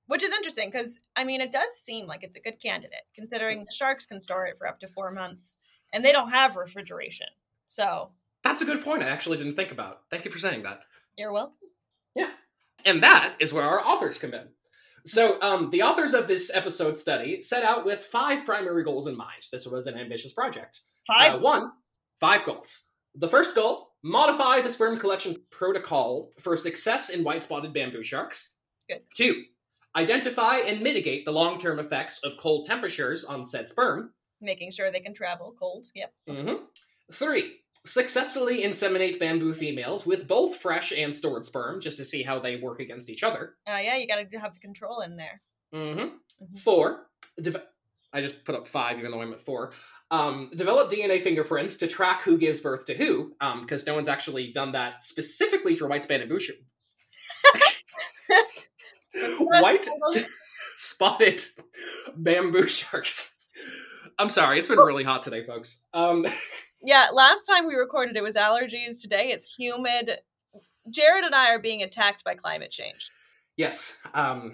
Which 0.08 0.24
is 0.24 0.32
interesting 0.32 0.70
because, 0.72 1.02
I 1.18 1.26
mean, 1.26 1.42
it 1.42 1.52
does 1.52 1.70
seem 1.76 2.08
like 2.08 2.24
it's 2.24 2.38
a 2.38 2.40
good 2.40 2.62
candidate 2.62 3.02
considering 3.14 3.66
the 3.66 3.74
sharks 3.74 4.06
can 4.06 4.22
store 4.22 4.46
it 4.46 4.58
for 4.58 4.66
up 4.66 4.80
to 4.80 4.88
four 4.88 5.12
months 5.12 5.58
and 5.92 6.04
they 6.06 6.14
don't 6.14 6.30
have 6.32 6.56
refrigeration. 6.56 7.28
So 7.68 8.12
That's 8.42 8.62
a 8.62 8.66
good 8.66 8.82
point. 8.86 9.04
I 9.04 9.10
actually 9.10 9.38
didn't 9.38 9.56
think 9.58 9.74
about. 9.74 10.04
Thank 10.10 10.24
you 10.24 10.32
for 10.32 10.38
saying 10.40 10.64
that. 10.64 10.80
you're 11.18 11.34
welcome. 11.34 11.58
Yeah. 12.16 12.30
And 12.86 13.04
that 13.04 13.36
is 13.40 13.52
where 13.52 13.66
our 13.66 13.86
authors 13.86 14.18
come 14.18 14.34
in. 14.34 14.48
So, 15.08 15.42
um, 15.42 15.70
the 15.70 15.84
authors 15.84 16.14
of 16.14 16.28
this 16.28 16.52
episode 16.54 16.98
study 16.98 17.42
set 17.42 17.64
out 17.64 17.86
with 17.86 18.04
five 18.04 18.46
primary 18.46 18.84
goals 18.84 19.08
in 19.08 19.16
mind. 19.16 19.42
This 19.52 19.66
was 19.66 19.88
an 19.88 19.98
ambitious 19.98 20.34
project. 20.34 20.82
Five. 21.08 21.36
Uh, 21.36 21.40
one, 21.40 21.72
five 22.20 22.44
goals. 22.46 22.90
The 23.16 23.28
first 23.28 23.56
goal 23.56 23.94
modify 24.04 24.62
the 24.62 24.70
sperm 24.70 24.98
collection 25.00 25.38
protocol 25.50 26.34
for 26.40 26.58
success 26.58 27.10
in 27.10 27.24
white 27.24 27.44
spotted 27.44 27.74
bamboo 27.74 28.04
sharks. 28.04 28.56
Good. 28.90 29.02
Two, 29.16 29.44
identify 29.96 30.58
and 30.58 30.82
mitigate 30.82 31.24
the 31.26 31.32
long 31.32 31.58
term 31.58 31.80
effects 31.80 32.20
of 32.24 32.38
cold 32.38 32.66
temperatures 32.66 33.24
on 33.24 33.46
said 33.46 33.70
sperm. 33.70 34.14
Making 34.42 34.72
sure 34.72 34.92
they 34.92 35.00
can 35.00 35.14
travel 35.14 35.56
cold. 35.58 35.88
Yep. 35.96 36.14
Mhm. 36.28 36.60
Three, 37.14 37.62
successfully 37.88 38.62
inseminate 38.64 39.20
bamboo 39.20 39.54
females 39.54 40.06
with 40.06 40.28
both 40.28 40.56
fresh 40.58 40.92
and 40.96 41.14
stored 41.16 41.46
sperm 41.46 41.82
just 41.82 41.98
to 41.98 42.06
see 42.06 42.22
how 42.24 42.38
they 42.40 42.58
work 42.58 42.80
against 42.80 43.10
each 43.10 43.24
other. 43.24 43.56
Uh, 43.68 43.78
yeah, 43.78 43.96
you 43.96 44.08
got 44.08 44.30
to 44.30 44.38
have 44.40 44.54
the 44.54 44.60
control 44.60 45.02
in 45.02 45.16
there. 45.18 45.42
hmm 45.74 46.00
Mhm. 46.00 46.12
Four, 46.60 47.08
deve- 47.42 47.64
I 48.14 48.22
just 48.22 48.46
put 48.46 48.56
up 48.56 48.68
five, 48.68 49.00
even 49.00 49.12
though 49.12 49.22
I'm 49.22 49.34
at 49.34 49.42
four. 49.42 49.74
Um, 50.12 50.50
develop 50.56 50.90
DNA 50.92 51.20
fingerprints 51.22 51.78
to 51.78 51.88
track 51.88 52.22
who 52.22 52.38
gives 52.38 52.62
birth 52.62 52.86
to 52.86 52.94
who, 52.94 53.34
because 53.62 53.86
no 53.86 53.96
one's 53.96 54.08
actually 54.08 54.52
done 54.52 54.72
that 54.74 55.04
specifically 55.04 55.76
for 55.76 55.88
white 55.88 56.04
spotted 56.04 56.30
bamboo. 56.30 56.40
sh- 56.40 56.52
white 59.40 59.88
spotted 60.78 61.44
bamboo 62.16 62.68
sharks. 62.68 63.36
I'm 64.20 64.30
sorry, 64.30 64.60
it's 64.60 64.68
been 64.68 64.80
really 64.80 65.04
hot 65.04 65.24
today, 65.24 65.44
folks. 65.46 65.84
Um, 65.94 66.26
Yeah, 66.82 67.08
last 67.14 67.46
time 67.46 67.68
we 67.68 67.74
recorded 67.76 68.16
it 68.16 68.24
was 68.24 68.36
allergies. 68.36 69.02
Today 69.02 69.30
it's 69.32 69.54
humid. 69.56 70.12
Jared 70.90 71.24
and 71.26 71.36
I 71.36 71.52
are 71.54 71.60
being 71.60 71.84
attacked 71.84 72.24
by 72.24 72.36
climate 72.36 72.72
change. 72.72 73.10
yes. 73.58 73.98
Um, 74.14 74.54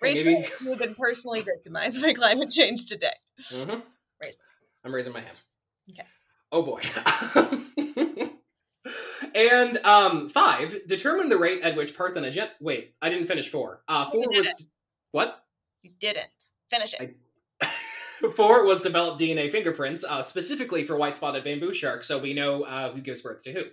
Rachel, 0.00 0.24
maybe. 0.24 0.46
you've 0.64 0.78
been 0.78 0.94
personally 0.96 1.42
victimized 1.42 2.02
by 2.02 2.12
climate 2.12 2.50
change 2.50 2.86
today. 2.86 3.14
Mhm. 3.40 3.82
Raise- 4.22 4.36
I'm 4.84 4.94
raising 4.94 5.12
my 5.12 5.20
hand. 5.20 5.40
Okay. 5.90 6.06
Oh 6.50 6.62
boy. 6.62 6.80
and 9.34 9.78
um, 9.78 10.28
five, 10.28 10.76
determine 10.86 11.28
the 11.28 11.36
rate 11.38 11.62
at 11.62 11.76
which 11.76 11.96
parthenogen. 11.96 12.48
Wait, 12.60 12.94
I 13.00 13.08
didn't 13.10 13.28
finish 13.28 13.48
four. 13.48 13.82
Uh, 13.88 14.10
four 14.10 14.28
was 14.28 14.48
what? 15.12 15.44
You 15.82 15.92
didn't 15.98 16.26
finish 16.68 16.94
it. 16.94 17.00
I- 17.00 17.14
Four 18.30 18.64
was 18.64 18.80
develop 18.82 19.18
DNA 19.18 19.50
fingerprints 19.50 20.04
uh, 20.04 20.22
specifically 20.22 20.86
for 20.86 20.96
white 20.96 21.16
spotted 21.16 21.44
bamboo 21.44 21.74
sharks, 21.74 22.06
so 22.06 22.18
we 22.18 22.34
know 22.34 22.62
uh, 22.62 22.92
who 22.92 23.00
gives 23.00 23.20
birth 23.22 23.42
to 23.44 23.52
who. 23.52 23.64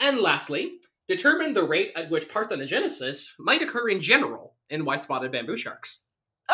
And 0.00 0.20
lastly, 0.20 0.78
determine 1.08 1.52
the 1.54 1.62
rate 1.62 1.92
at 1.96 2.10
which 2.10 2.28
parthenogenesis 2.28 3.32
might 3.38 3.62
occur 3.62 3.88
in 3.88 4.00
general 4.00 4.56
in 4.70 4.84
white 4.84 5.04
spotted 5.04 5.32
bamboo 5.32 5.56
sharks. 5.56 6.06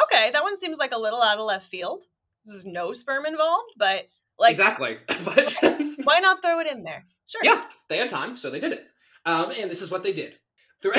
Okay, 0.05 0.31
that 0.31 0.42
one 0.42 0.57
seems 0.57 0.79
like 0.79 0.92
a 0.92 0.99
little 0.99 1.23
out 1.23 1.38
of 1.38 1.47
left 1.47 1.68
field. 1.68 2.05
There's 2.45 2.64
no 2.64 2.92
sperm 2.92 3.27
involved, 3.27 3.73
but 3.77 4.07
like, 4.38 4.51
exactly. 4.51 4.99
But 5.25 5.57
why 6.05 6.18
not 6.21 6.42
throw 6.42 6.61
it 6.61 6.66
in 6.66 6.83
there? 6.83 7.07
Sure. 7.27 7.40
yeah, 7.45 7.64
they 7.88 7.99
had 7.99 8.09
time, 8.09 8.37
so 8.37 8.51
they 8.51 8.61
did 8.61 8.73
it. 8.73 8.87
Um, 9.25 9.53
and 9.53 9.71
this 9.71 9.81
is 9.81 9.90
what 9.90 10.03
they 10.03 10.12
did. 10.12 10.37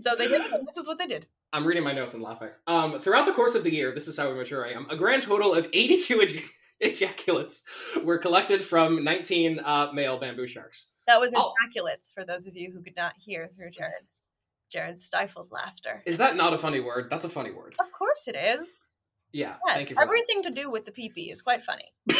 So 0.00 0.14
they 0.16 0.28
did. 0.28 0.40
This 0.66 0.78
is 0.78 0.88
what 0.88 0.96
they 0.96 1.06
did. 1.06 1.26
I'm 1.52 1.66
reading 1.66 1.82
my 1.82 1.92
notes 1.92 2.14
and 2.14 2.22
laughing. 2.22 2.50
Um, 2.66 3.00
throughout 3.00 3.26
the 3.26 3.32
course 3.32 3.54
of 3.54 3.64
the 3.64 3.72
year, 3.72 3.92
this 3.92 4.06
is 4.08 4.16
how 4.16 4.30
immature 4.30 4.64
I 4.66 4.72
am. 4.72 4.86
A 4.90 4.96
grand 4.96 5.22
total 5.24 5.52
of 5.54 5.66
82 5.72 6.18
ej- 6.18 6.44
ejaculates 6.80 7.62
were 8.04 8.18
collected 8.18 8.62
from 8.62 9.02
19 9.02 9.58
uh, 9.60 9.90
male 9.92 10.18
bamboo 10.18 10.46
sharks. 10.46 10.94
That 11.08 11.18
was 11.20 11.32
Oh. 11.36 11.52
ejaculates 11.64 12.12
for 12.12 12.24
those 12.24 12.46
of 12.46 12.56
you 12.56 12.70
who 12.72 12.82
could 12.82 12.96
not 12.96 13.14
hear 13.18 13.48
through 13.56 13.70
Jared's 13.70 14.22
Jared's 14.70 15.04
stifled 15.04 15.50
laughter. 15.50 16.00
Is 16.06 16.18
that 16.18 16.36
not 16.36 16.52
a 16.54 16.58
funny 16.58 16.78
word? 16.78 17.08
That's 17.10 17.24
a 17.24 17.28
funny 17.28 17.50
word. 17.50 17.74
Of 17.80 17.90
course 17.90 18.28
it 18.28 18.36
is. 18.36 18.86
Yeah. 19.32 19.56
Yes, 19.66 19.76
Thank 19.76 19.90
you 19.90 19.96
for 19.96 20.02
everything 20.02 20.42
to 20.44 20.50
do 20.50 20.70
with 20.70 20.86
the 20.86 20.92
pee 20.92 21.08
is 21.32 21.42
quite 21.42 21.64
funny. 21.64 21.86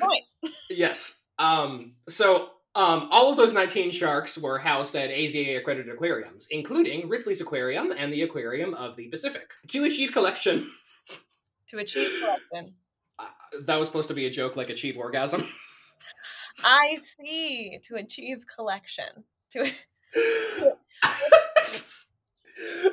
Point. 0.00 0.24
yes. 0.70 1.18
Um, 1.40 1.94
so 2.08 2.50
um, 2.78 3.08
all 3.10 3.28
of 3.32 3.36
those 3.36 3.52
19 3.52 3.90
sharks 3.90 4.38
were 4.38 4.56
housed 4.56 4.94
at 4.94 5.10
AZA 5.10 5.58
accredited 5.58 5.92
aquariums, 5.92 6.46
including 6.52 7.08
Ripley's 7.08 7.40
Aquarium 7.40 7.90
and 7.90 8.12
the 8.12 8.22
Aquarium 8.22 8.72
of 8.74 8.94
the 8.94 9.08
Pacific. 9.08 9.50
To 9.70 9.82
achieve 9.82 10.12
collection, 10.12 10.64
To 11.70 11.78
achieve 11.78 12.08
collection. 12.20 12.74
uh, 13.18 13.26
that 13.62 13.80
was 13.80 13.88
supposed 13.88 14.06
to 14.08 14.14
be 14.14 14.26
a 14.26 14.30
joke 14.30 14.54
like 14.54 14.70
achieve 14.70 14.96
orgasm. 14.96 15.44
I 16.64 16.96
see. 17.00 17.80
To 17.82 17.96
achieve 17.96 18.44
collection. 18.54 19.24
To 19.50 19.70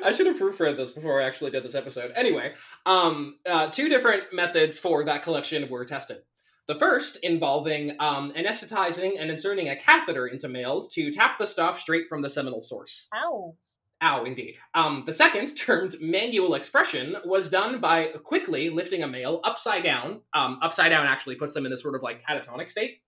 I 0.04 0.12
should 0.12 0.26
have 0.26 0.36
proofread 0.36 0.76
this 0.76 0.90
before 0.90 1.22
I 1.22 1.26
actually 1.26 1.52
did 1.52 1.62
this 1.64 1.74
episode. 1.76 2.12
Anyway, 2.16 2.54
um, 2.86 3.38
uh, 3.48 3.68
two 3.68 3.88
different 3.88 4.32
methods 4.32 4.80
for 4.80 5.04
that 5.04 5.22
collection 5.22 5.68
were 5.68 5.84
tested. 5.84 6.22
The 6.68 6.74
first 6.74 7.18
involving 7.22 7.96
um, 8.00 8.32
anesthetizing 8.36 9.20
and 9.20 9.30
inserting 9.30 9.68
a 9.68 9.76
catheter 9.76 10.26
into 10.26 10.48
males 10.48 10.92
to 10.94 11.12
tap 11.12 11.38
the 11.38 11.46
stuff 11.46 11.78
straight 11.78 12.08
from 12.08 12.22
the 12.22 12.30
seminal 12.30 12.60
source. 12.60 13.08
ow. 13.14 13.54
Ow, 14.02 14.24
indeed. 14.24 14.56
Um, 14.74 15.04
the 15.06 15.12
second, 15.12 15.56
termed 15.56 15.96
manual 16.00 16.54
expression, 16.54 17.16
was 17.24 17.48
done 17.48 17.80
by 17.80 18.08
quickly 18.24 18.68
lifting 18.68 19.02
a 19.02 19.08
male 19.08 19.40
upside 19.44 19.84
down. 19.84 20.20
Um, 20.34 20.58
upside 20.60 20.90
down 20.90 21.06
actually 21.06 21.36
puts 21.36 21.54
them 21.54 21.64
in 21.64 21.70
this 21.70 21.82
sort 21.82 21.94
of 21.94 22.02
like 22.02 22.22
catatonic 22.26 22.68
state. 22.68 23.00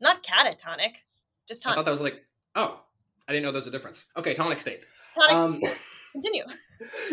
Not 0.00 0.22
catatonic. 0.24 0.94
Just 1.46 1.62
tonic. 1.62 1.74
I 1.74 1.78
thought 1.78 1.84
that 1.84 1.90
was 1.90 2.00
like, 2.00 2.24
oh, 2.56 2.80
I 3.28 3.32
didn't 3.32 3.44
know 3.44 3.52
there 3.52 3.58
was 3.58 3.66
a 3.66 3.70
difference. 3.70 4.06
Okay, 4.16 4.34
tonic 4.34 4.58
state. 4.58 4.80
tonic. 5.14 5.32
Um, 5.32 5.60
Continue. 6.12 6.44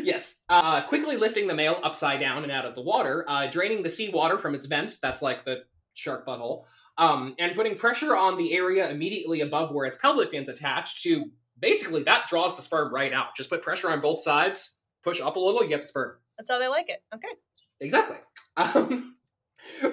yes. 0.01 0.43
Uh, 0.49 0.81
quickly 0.83 1.17
lifting 1.17 1.47
the 1.47 1.53
male 1.53 1.79
upside 1.83 2.19
down 2.19 2.43
and 2.43 2.51
out 2.51 2.65
of 2.65 2.75
the 2.75 2.81
water, 2.81 3.25
uh, 3.27 3.47
draining 3.47 3.83
the 3.83 3.89
seawater 3.89 4.37
from 4.37 4.55
its 4.55 4.65
vent, 4.65 4.97
that's 5.01 5.21
like 5.21 5.43
the 5.45 5.63
shark 5.93 6.25
butthole, 6.25 6.65
um, 6.97 7.35
and 7.39 7.55
putting 7.55 7.75
pressure 7.75 8.15
on 8.15 8.37
the 8.37 8.53
area 8.53 8.89
immediately 8.89 9.41
above 9.41 9.73
where 9.73 9.85
its 9.85 9.97
pelvic 9.97 10.31
fin's 10.31 10.49
attached 10.49 11.03
to 11.03 11.25
basically 11.59 12.03
that 12.03 12.27
draws 12.27 12.55
the 12.55 12.61
sperm 12.61 12.93
right 12.93 13.13
out. 13.13 13.35
Just 13.35 13.49
put 13.49 13.61
pressure 13.61 13.89
on 13.89 14.01
both 14.01 14.21
sides, 14.21 14.79
push 15.03 15.21
up 15.21 15.35
a 15.35 15.39
little, 15.39 15.63
you 15.63 15.69
get 15.69 15.81
the 15.81 15.87
sperm. 15.87 16.17
That's 16.37 16.49
how 16.49 16.59
they 16.59 16.67
like 16.67 16.89
it. 16.89 17.03
Okay. 17.13 17.33
Exactly. 17.79 18.17
Um, 18.57 19.17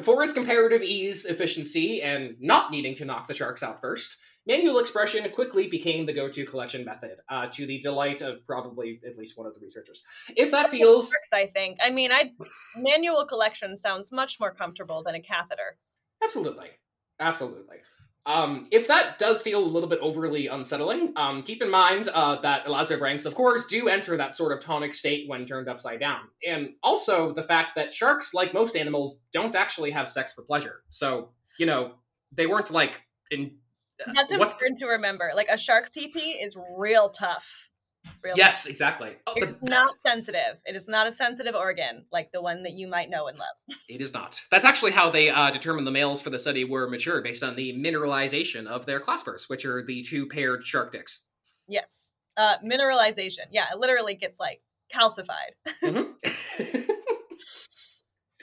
for 0.00 0.22
its 0.22 0.32
comparative 0.32 0.80
ease, 0.80 1.26
efficiency, 1.26 2.00
and 2.00 2.34
not 2.40 2.70
needing 2.70 2.94
to 2.94 3.04
knock 3.04 3.28
the 3.28 3.34
sharks 3.34 3.62
out 3.62 3.78
first, 3.82 4.16
manual 4.46 4.78
expression 4.78 5.28
quickly 5.30 5.66
became 5.68 6.06
the 6.06 6.12
go-to 6.12 6.44
collection 6.44 6.84
method, 6.84 7.18
uh, 7.28 7.46
to 7.52 7.66
the 7.66 7.78
delight 7.80 8.22
of 8.22 8.46
probably 8.46 9.00
at 9.06 9.16
least 9.16 9.36
one 9.38 9.46
of 9.46 9.54
the 9.54 9.60
researchers. 9.60 10.04
If 10.36 10.50
that 10.50 10.70
feels, 10.70 11.12
I 11.32 11.46
think. 11.46 11.78
I 11.82 11.90
mean, 11.90 12.12
I 12.12 12.32
manual 12.76 13.26
collection 13.26 13.76
sounds 13.76 14.12
much 14.12 14.38
more 14.40 14.52
comfortable 14.52 15.02
than 15.02 15.14
a 15.14 15.20
catheter. 15.20 15.78
absolutely, 16.22 16.68
absolutely. 17.20 17.76
Um, 18.26 18.68
if 18.70 18.88
that 18.88 19.18
does 19.18 19.42
feel 19.42 19.62
a 19.62 19.66
little 19.66 19.88
bit 19.88 19.98
overly 20.00 20.46
unsettling, 20.46 21.12
um, 21.16 21.42
keep 21.42 21.60
in 21.60 21.70
mind 21.70 22.08
uh, 22.08 22.40
that 22.40 22.64
elasmobranchs, 22.64 23.00
ranks, 23.00 23.24
of 23.26 23.34
course, 23.34 23.66
do 23.66 23.88
enter 23.88 24.16
that 24.16 24.34
sort 24.34 24.52
of 24.52 24.60
tonic 24.60 24.94
state 24.94 25.28
when 25.28 25.44
turned 25.44 25.68
upside 25.68 26.00
down. 26.00 26.20
And 26.46 26.70
also 26.82 27.34
the 27.34 27.42
fact 27.42 27.72
that 27.76 27.92
sharks, 27.92 28.32
like 28.32 28.54
most 28.54 28.76
animals, 28.76 29.20
don't 29.30 29.54
actually 29.54 29.90
have 29.90 30.08
sex 30.08 30.32
for 30.32 30.40
pleasure. 30.40 30.84
So, 30.88 31.32
you 31.58 31.66
know, 31.66 31.96
they 32.32 32.46
weren't 32.46 32.70
like 32.70 33.04
in. 33.30 33.56
Uh, 34.06 34.12
That's 34.14 34.32
important 34.32 34.78
to 34.80 34.86
remember. 34.86 35.32
Like 35.34 35.48
a 35.50 35.58
shark 35.58 35.92
pee 35.92 36.08
pee 36.08 36.32
is 36.32 36.56
real 36.76 37.10
tough. 37.10 37.70
Real 38.22 38.36
Yes, 38.36 38.66
exactly. 38.66 39.16
Oh, 39.26 39.32
It's 39.36 39.56
not 39.62 39.98
sensitive. 39.98 40.58
It 40.66 40.76
is 40.76 40.88
not 40.88 41.06
a 41.06 41.12
sensitive 41.12 41.54
organ 41.54 42.04
like 42.12 42.30
the 42.32 42.42
one 42.42 42.62
that 42.64 42.72
you 42.72 42.86
might 42.86 43.08
know 43.08 43.28
and 43.28 43.38
love. 43.38 43.78
It 43.88 44.00
is 44.02 44.12
not. 44.12 44.42
That's 44.50 44.64
actually 44.64 44.92
how 44.92 45.08
they 45.10 45.30
uh, 45.30 45.50
determined 45.50 45.86
the 45.86 45.90
males 45.90 46.20
for 46.20 46.30
the 46.30 46.38
study 46.38 46.64
were 46.64 46.88
mature, 46.88 47.22
based 47.22 47.42
on 47.42 47.56
the 47.56 47.72
mineralization 47.72 48.66
of 48.66 48.84
their 48.84 49.00
claspers, 49.00 49.48
which 49.48 49.64
are 49.64 49.82
the 49.82 50.02
two 50.02 50.26
paired 50.26 50.66
shark 50.66 50.92
dicks. 50.92 51.26
Yes. 51.66 52.12
Uh, 52.36 52.56
mineralization. 52.58 53.46
Yeah, 53.50 53.66
it 53.72 53.78
literally 53.78 54.14
gets 54.14 54.38
like 54.38 54.60
calcified. 54.92 55.54
Mhm. 55.82 56.14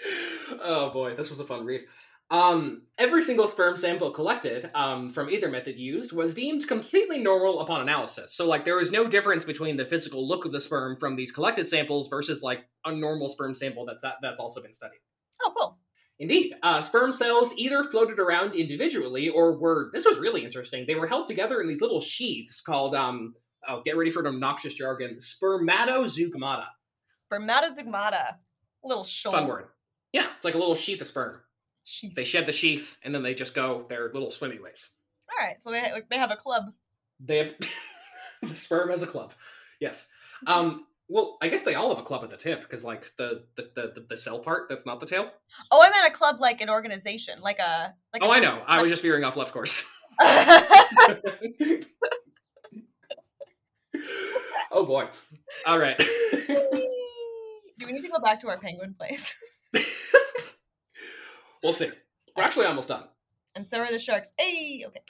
oh 0.62 0.90
boy, 0.92 1.16
this 1.16 1.30
was 1.30 1.40
a 1.40 1.46
fun 1.46 1.66
read. 1.66 1.82
Um, 2.32 2.84
every 2.98 3.22
single 3.22 3.46
sperm 3.46 3.76
sample 3.76 4.10
collected 4.10 4.72
um, 4.74 5.12
from 5.12 5.30
either 5.30 5.50
method 5.50 5.78
used 5.78 6.14
was 6.14 6.34
deemed 6.34 6.66
completely 6.66 7.20
normal 7.22 7.60
upon 7.60 7.82
analysis. 7.82 8.34
So, 8.34 8.48
like, 8.48 8.64
there 8.64 8.78
was 8.78 8.90
no 8.90 9.06
difference 9.06 9.44
between 9.44 9.76
the 9.76 9.86
physical 9.86 10.26
look 10.26 10.46
of 10.46 10.54
the 10.54 10.62
sperm 10.62 10.96
from 10.98 11.18
these 11.18 11.30
collected 11.30 11.68
samples 11.68 12.08
versus 12.08 12.42
like 12.42 12.62
a 12.86 12.96
normal 12.96 13.28
sperm 13.28 13.54
sample 13.54 13.86
that's 13.86 14.06
that's 14.22 14.40
also 14.40 14.62
been 14.62 14.74
studied. 14.74 15.02
Oh, 15.44 15.54
cool. 15.58 15.78
Indeed, 16.20 16.54
uh, 16.64 16.82
sperm 16.82 17.12
cells 17.12 17.54
either 17.58 17.84
floated 17.84 18.18
around 18.18 18.56
individually 18.56 19.28
or 19.28 19.58
were. 19.58 19.90
This 19.92 20.06
was 20.06 20.18
really 20.18 20.46
interesting. 20.46 20.86
They 20.88 20.96
were 20.96 21.08
held 21.08 21.28
together 21.28 21.60
in 21.60 21.68
these 21.68 21.82
little 21.82 22.00
sheaths 22.00 22.62
called. 22.62 22.96
Um, 22.96 23.34
oh, 23.68 23.82
get 23.84 23.98
ready 23.98 24.10
for 24.10 24.22
an 24.22 24.28
obnoxious 24.28 24.74
jargon: 24.74 25.20
spermatozeugmata. 25.20 26.68
Spermatozeugmata. 27.30 28.36
Little 28.86 29.04
shoal. 29.04 29.34
Fun 29.34 29.48
word. 29.48 29.66
Yeah, 30.14 30.28
it's 30.38 30.46
like 30.46 30.56
a 30.56 30.60
little 30.60 30.76
sheath 30.76 31.02
of 31.02 31.08
sperm. 31.08 31.42
Sheath. 31.84 32.14
They 32.16 32.24
shed 32.24 32.46
the 32.46 32.52
sheath 32.52 32.98
and 33.04 33.14
then 33.14 33.24
they 33.24 33.34
just 33.34 33.56
go 33.56 33.86
their 33.90 34.12
little 34.14 34.32
swimmy 34.32 34.60
ways. 34.60 34.92
All 35.32 35.46
right, 35.46 35.62
so 35.62 35.72
they 35.72 35.82
like, 35.92 36.10
they 36.10 36.18
have 36.18 36.32
a 36.32 36.36
club. 36.36 36.66
They 37.20 37.38
have 37.38 37.54
the 38.44 38.56
sperm 38.56 38.92
as 38.92 39.02
a 39.02 39.08
club. 39.08 39.34
Yes. 39.80 40.10
Um. 40.48 40.88
Well, 41.08 41.38
I 41.42 41.50
guess 41.50 41.62
they 41.62 41.76
all 41.76 41.90
have 41.90 42.00
a 42.00 42.04
club 42.04 42.24
at 42.24 42.30
the 42.32 42.38
tip 42.38 42.62
because, 42.62 42.84
like, 42.84 43.12
the 43.18 43.44
the, 43.56 43.70
the 43.76 44.06
the 44.10 44.18
cell 44.18 44.40
part 44.40 44.70
that's 44.70 44.88
not 44.88 45.00
the 45.00 45.06
tail. 45.06 45.30
Oh, 45.70 45.84
I 45.84 45.90
meant 45.92 46.12
a 46.12 46.18
club 46.18 46.40
like 46.40 46.62
an 46.62 46.70
organization, 46.70 47.42
like 47.42 47.60
a 47.60 47.94
like. 48.12 48.24
Oh, 48.24 48.32
a- 48.32 48.36
I 48.38 48.40
know. 48.40 48.64
I 48.66 48.82
was 48.82 48.90
just 48.90 49.04
veering 49.04 49.24
off 49.24 49.36
left 49.38 49.52
course. 49.52 49.88
oh 54.72 54.86
boy. 54.86 55.08
All 55.68 55.78
right. 55.80 55.98
Do 55.98 57.86
we 57.86 57.92
need 57.92 58.02
to 58.02 58.10
go 58.10 58.20
back 58.20 58.40
to 58.42 58.48
our 58.48 58.58
penguin 58.60 58.96
place? 58.98 59.36
We'll 61.64 61.74
see. 61.74 61.90
We're 62.36 62.44
actually 62.44 62.66
almost 62.66 62.88
done. 62.88 63.04
And 63.56 63.66
so 63.68 63.80
are 63.80 63.92
the 63.92 64.00
sharks. 64.00 64.32
Hey, 64.38 64.86
okay. 64.88 65.02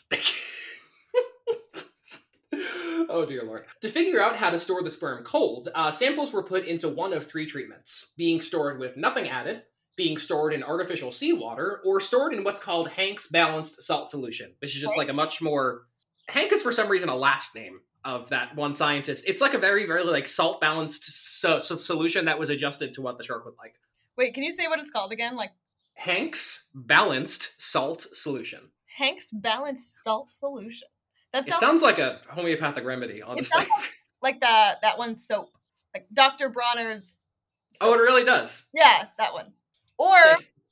oh 3.09 3.25
dear 3.27 3.43
lord. 3.43 3.65
To 3.81 3.89
figure 3.89 4.21
out 4.21 4.35
how 4.35 4.49
to 4.49 4.59
store 4.59 4.83
the 4.83 4.89
sperm 4.89 5.23
cold, 5.23 5.69
uh, 5.75 5.91
samples 5.91 6.33
were 6.33 6.43
put 6.43 6.65
into 6.65 6.89
one 6.89 7.13
of 7.13 7.27
three 7.27 7.45
treatments 7.45 8.11
being 8.17 8.41
stored 8.41 8.79
with 8.79 8.97
nothing 8.97 9.29
added, 9.29 9.63
being 9.95 10.17
stored 10.17 10.53
in 10.53 10.63
artificial 10.63 11.11
seawater, 11.11 11.81
or 11.85 11.99
stored 11.99 12.33
in 12.33 12.43
what's 12.43 12.61
called 12.61 12.89
Hank's 12.89 13.27
balanced 13.27 13.83
salt 13.83 14.09
solution, 14.09 14.53
which 14.59 14.75
is 14.75 14.81
just 14.81 14.97
like 14.97 15.09
a 15.09 15.13
much 15.13 15.41
more. 15.41 15.83
Hank 16.29 16.51
is 16.51 16.61
for 16.61 16.71
some 16.71 16.89
reason 16.89 17.09
a 17.09 17.15
last 17.15 17.55
name 17.55 17.79
of 18.03 18.29
that 18.29 18.55
one 18.55 18.73
scientist. 18.73 19.25
It's 19.27 19.41
like 19.41 19.53
a 19.53 19.59
very, 19.59 19.85
very 19.85 20.03
like 20.03 20.25
salt 20.27 20.59
balanced 20.59 21.03
so- 21.39 21.59
so- 21.59 21.75
solution 21.75 22.25
that 22.25 22.39
was 22.39 22.49
adjusted 22.49 22.93
to 22.95 23.01
what 23.01 23.17
the 23.17 23.23
shark 23.23 23.45
would 23.45 23.53
like. 23.59 23.75
Wait, 24.17 24.33
can 24.33 24.43
you 24.43 24.51
say 24.51 24.67
what 24.67 24.79
it's 24.79 24.91
called 24.91 25.11
again? 25.11 25.35
Like 25.35 25.51
Hank's 26.01 26.67
balanced 26.73 27.61
salt 27.61 28.07
solution. 28.13 28.59
Hank's 28.97 29.29
balanced 29.31 29.99
salt 30.03 30.31
solution. 30.31 30.87
That 31.31 31.43
It 31.43 31.49
sounds, 31.49 31.59
sounds 31.59 31.81
like 31.83 31.99
a 31.99 32.21
homeopathic 32.27 32.83
remedy, 32.83 33.21
honestly. 33.21 33.61
sounds 33.63 33.89
like 34.21 34.41
that 34.41 34.81
that 34.81 34.97
one 34.97 35.13
soap, 35.15 35.49
like 35.93 36.07
Dr. 36.11 36.49
Bronner's. 36.49 37.27
oh, 37.81 37.93
it 37.93 37.97
really 37.97 38.23
does. 38.23 38.65
yeah, 38.73 39.05
that 39.19 39.33
one. 39.33 39.53
Or 39.99 40.17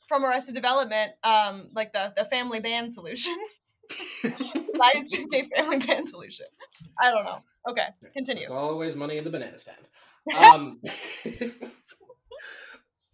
from 0.08 0.26
Arrested 0.26 0.56
Development, 0.56 1.12
um, 1.24 1.70
like 1.76 1.94
the 1.94 2.12
the 2.18 2.26
family 2.26 2.60
band 2.60 2.92
solution. 2.92 3.38
Why 4.24 4.94
Lions 4.96 5.12
Day 5.32 5.48
family 5.56 5.78
band 5.78 6.08
solution. 6.10 6.48
I 7.00 7.12
don't 7.12 7.26
know. 7.26 7.40
Okay, 7.70 7.88
continue. 8.14 8.42
There's 8.48 8.52
always 8.52 8.96
money 8.96 9.18
in 9.18 9.24
the 9.24 9.30
banana 9.30 9.60
stand. 9.60 9.78
Um, 10.54 10.80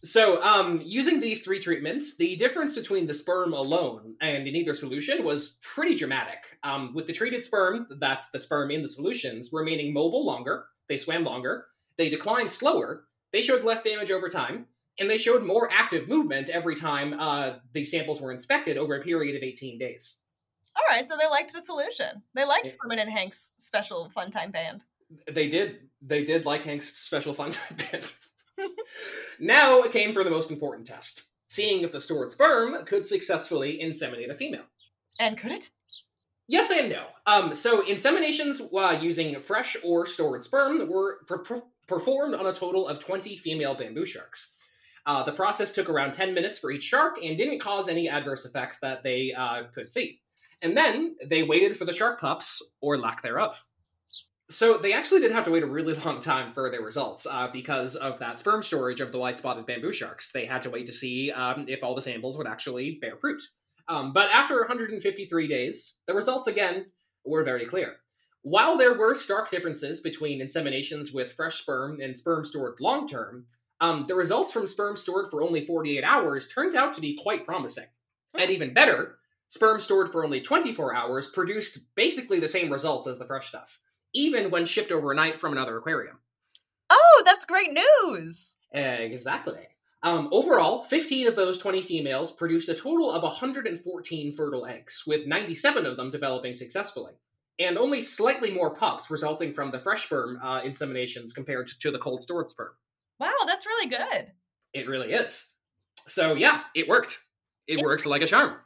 so, 0.05 0.41
um, 0.43 0.81
using 0.83 1.19
these 1.19 1.41
three 1.41 1.59
treatments, 1.59 2.15
the 2.17 2.35
difference 2.35 2.73
between 2.73 3.07
the 3.07 3.13
sperm 3.13 3.53
alone 3.53 4.15
and 4.21 4.47
in 4.47 4.55
either 4.55 4.73
solution 4.73 5.23
was 5.23 5.57
pretty 5.61 5.95
dramatic. 5.95 6.39
Um, 6.63 6.93
with 6.93 7.07
the 7.07 7.13
treated 7.13 7.43
sperm, 7.43 7.87
that's 7.99 8.29
the 8.29 8.39
sperm 8.39 8.71
in 8.71 8.81
the 8.81 8.87
solutions, 8.87 9.49
remaining 9.51 9.93
mobile 9.93 10.25
longer, 10.25 10.65
they 10.87 10.97
swam 10.97 11.23
longer, 11.23 11.65
they 11.97 12.09
declined 12.09 12.51
slower, 12.51 13.05
they 13.33 13.41
showed 13.41 13.63
less 13.63 13.81
damage 13.81 14.11
over 14.11 14.29
time, 14.29 14.65
and 14.99 15.09
they 15.09 15.17
showed 15.17 15.43
more 15.43 15.69
active 15.71 16.07
movement 16.07 16.49
every 16.49 16.75
time 16.75 17.19
uh, 17.19 17.53
the 17.73 17.83
samples 17.83 18.21
were 18.21 18.31
inspected 18.31 18.77
over 18.77 18.95
a 18.95 19.03
period 19.03 19.35
of 19.35 19.43
18 19.43 19.77
days. 19.77 20.21
All 20.77 20.83
right, 20.89 21.07
so 21.07 21.17
they 21.17 21.27
liked 21.27 21.53
the 21.53 21.61
solution. 21.61 22.21
They 22.33 22.45
liked 22.45 22.67
Yeah. 22.67 22.73
Swimming 22.79 22.99
in 22.99 23.09
Hank's 23.09 23.55
special 23.57 24.09
fun 24.09 24.29
time 24.29 24.51
band. 24.51 24.83
They 25.31 25.47
did. 25.47 25.89
They 26.01 26.23
did 26.23 26.45
like 26.45 26.63
Hank's 26.63 26.97
special 26.97 27.33
fun 27.33 27.51
time 27.51 27.77
band. 27.77 28.11
Now 29.39 29.81
it 29.81 29.91
came 29.91 30.13
for 30.13 30.23
the 30.23 30.29
most 30.29 30.51
important 30.51 30.87
test: 30.87 31.23
seeing 31.47 31.83
if 31.83 31.91
the 31.91 32.01
stored 32.01 32.31
sperm 32.31 32.85
could 32.85 33.05
successfully 33.05 33.79
inseminate 33.81 34.31
a 34.31 34.35
female. 34.35 34.65
And 35.19 35.37
could 35.37 35.51
it? 35.51 35.69
Yes 36.47 36.69
and 36.69 36.89
no. 36.89 37.07
Um, 37.25 37.55
so 37.55 37.81
inseminations 37.83 38.61
uh, 38.61 38.99
using 39.01 39.39
fresh 39.39 39.75
or 39.83 40.05
stored 40.05 40.43
sperm 40.43 40.87
were 40.89 41.19
per- 41.25 41.63
performed 41.87 42.35
on 42.35 42.45
a 42.45 42.53
total 42.53 42.87
of 42.87 42.99
20 42.99 43.37
female 43.37 43.73
bamboo 43.73 44.05
sharks. 44.05 44.51
Uh, 45.07 45.23
the 45.23 45.31
process 45.31 45.71
took 45.71 45.89
around 45.89 46.13
10 46.13 46.33
minutes 46.33 46.59
for 46.59 46.71
each 46.71 46.83
shark 46.83 47.17
and 47.23 47.37
didn't 47.37 47.59
cause 47.59 47.87
any 47.87 48.09
adverse 48.09 48.45
effects 48.45 48.79
that 48.79 49.03
they 49.03 49.33
uh, 49.33 49.63
could 49.73 49.91
see. 49.91 50.19
And 50.61 50.75
then 50.75 51.15
they 51.23 51.43
waited 51.43 51.77
for 51.77 51.85
the 51.85 51.93
shark 51.93 52.19
pups, 52.19 52.61
or 52.81 52.97
lack 52.97 53.21
thereof. 53.21 53.63
So 54.51 54.77
they 54.77 54.93
actually 54.93 55.21
did 55.21 55.31
have 55.31 55.45
to 55.45 55.51
wait 55.51 55.63
a 55.63 55.67
really 55.67 55.93
long 56.05 56.21
time 56.21 56.53
for 56.53 56.69
their 56.69 56.81
results 56.81 57.25
uh, 57.29 57.49
because 57.51 57.95
of 57.95 58.19
that 58.19 58.39
sperm 58.39 58.61
storage 58.63 58.99
of 58.99 59.11
the 59.11 59.17
white-spotted 59.17 59.65
bamboo 59.65 59.93
sharks. 59.93 60.31
They 60.31 60.45
had 60.45 60.61
to 60.63 60.69
wait 60.69 60.85
to 60.85 60.91
see 60.91 61.31
um, 61.31 61.65
if 61.67 61.83
all 61.83 61.95
the 61.95 62.01
samples 62.01 62.37
would 62.37 62.47
actually 62.47 62.99
bear 63.01 63.17
fruit. 63.17 63.41
Um, 63.87 64.13
but 64.13 64.29
after 64.31 64.57
153 64.59 65.47
days, 65.47 65.99
the 66.07 66.13
results 66.13 66.47
again 66.47 66.87
were 67.23 67.43
very 67.43 67.65
clear. 67.65 67.97
While 68.41 68.77
there 68.77 68.93
were 68.93 69.15
stark 69.15 69.49
differences 69.49 70.01
between 70.01 70.39
inseminations 70.39 71.13
with 71.13 71.33
fresh 71.33 71.61
sperm 71.61 71.99
and 71.99 72.15
sperm 72.15 72.45
stored 72.45 72.79
long 72.79 73.07
term, 73.07 73.47
um, 73.81 74.05
the 74.07 74.15
results 74.15 74.51
from 74.51 74.67
sperm 74.67 74.97
stored 74.97 75.31
for 75.31 75.41
only 75.41 75.65
48 75.65 76.03
hours 76.03 76.47
turned 76.47 76.75
out 76.75 76.93
to 76.93 77.01
be 77.01 77.17
quite 77.21 77.45
promising. 77.45 77.87
And 78.37 78.51
even 78.51 78.73
better, 78.73 79.17
sperm 79.47 79.81
stored 79.81 80.11
for 80.11 80.23
only 80.23 80.41
24 80.41 80.95
hours 80.95 81.27
produced 81.27 81.79
basically 81.95 82.39
the 82.39 82.47
same 82.47 82.71
results 82.71 83.07
as 83.07 83.17
the 83.17 83.25
fresh 83.25 83.47
stuff, 83.47 83.79
even 84.15 84.49
when 84.49 84.65
shipped 84.65 84.91
overnight 84.91 85.39
from 85.39 85.51
another 85.51 85.77
aquarium. 85.77 86.17
Oh, 86.89 87.21
that's 87.25 87.45
great 87.45 87.71
news. 87.71 88.55
Exactly. 88.71 89.67
Um, 90.03 90.29
overall, 90.31 90.83
15 90.83 91.27
of 91.27 91.35
those 91.35 91.57
20 91.57 91.81
females 91.81 92.31
produced 92.31 92.69
a 92.69 92.75
total 92.75 93.11
of 93.11 93.23
114 93.23 94.33
fertile 94.35 94.65
eggs, 94.67 95.03
with 95.07 95.25
97 95.25 95.85
of 95.85 95.97
them 95.97 96.11
developing 96.11 96.53
successfully, 96.53 97.13
and 97.57 97.77
only 97.77 98.01
slightly 98.01 98.51
more 98.51 98.75
pups 98.75 99.09
resulting 99.09 99.53
from 99.53 99.71
the 99.71 99.79
fresh 99.79 100.05
sperm 100.05 100.39
uh, 100.43 100.61
inseminations 100.61 101.33
compared 101.33 101.67
to 101.67 101.91
the 101.91 101.97
cold 101.99 102.21
stored 102.21 102.49
sperm. 102.51 102.73
Wow, 103.19 103.33
that's 103.47 103.65
really 103.65 103.89
good. 103.89 104.31
It 104.73 104.87
really 104.87 105.11
is. 105.13 105.51
So, 106.07 106.35
yeah, 106.35 106.63
it 106.75 106.87
worked. 106.87 107.19
It 107.65 107.79
Yeah. 107.79 107.85
worked 107.85 108.05
like 108.05 108.21
a 108.21 108.27
charm. 108.27 108.57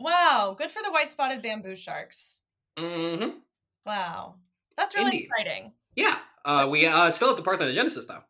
Wow, 0.00 0.54
good 0.56 0.70
for 0.70 0.82
the 0.82 0.92
white 0.92 1.10
spotted 1.12 1.42
bamboo 1.42 1.76
sharks. 1.76 2.42
Mm 2.78 3.18
hmm. 3.22 3.38
Wow, 3.84 4.36
that's 4.76 4.94
really 4.94 5.06
Indeed. 5.12 5.28
exciting. 5.30 5.72
Yeah. 5.94 6.18
Uh, 6.44 6.68
we 6.70 6.86
uh, 6.86 7.10
still 7.10 7.30
at 7.30 7.36
the 7.36 7.42
Parthenogenesis, 7.42 8.06
though. 8.06 8.22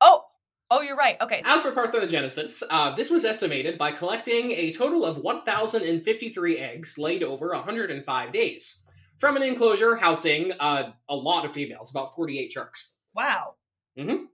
Oh, 0.00 0.24
Oh, 0.72 0.82
you're 0.82 0.96
right. 0.96 1.16
Okay. 1.20 1.42
As 1.44 1.62
for 1.62 1.72
parthenogenesis, 1.72 2.62
uh, 2.70 2.94
this 2.94 3.10
was 3.10 3.24
estimated 3.24 3.76
by 3.76 3.90
collecting 3.90 4.52
a 4.52 4.70
total 4.72 5.04
of 5.04 5.18
1,053 5.18 6.58
eggs 6.58 6.96
laid 6.96 7.24
over 7.24 7.48
105 7.48 8.32
days 8.32 8.84
from 9.18 9.36
an 9.36 9.42
enclosure 9.42 9.96
housing 9.96 10.52
uh, 10.60 10.92
a 11.08 11.16
lot 11.16 11.44
of 11.44 11.50
females, 11.52 11.90
about 11.90 12.14
48 12.14 12.52
sharks. 12.52 12.98
Wow. 13.16 13.56
Mhm. 13.98 14.26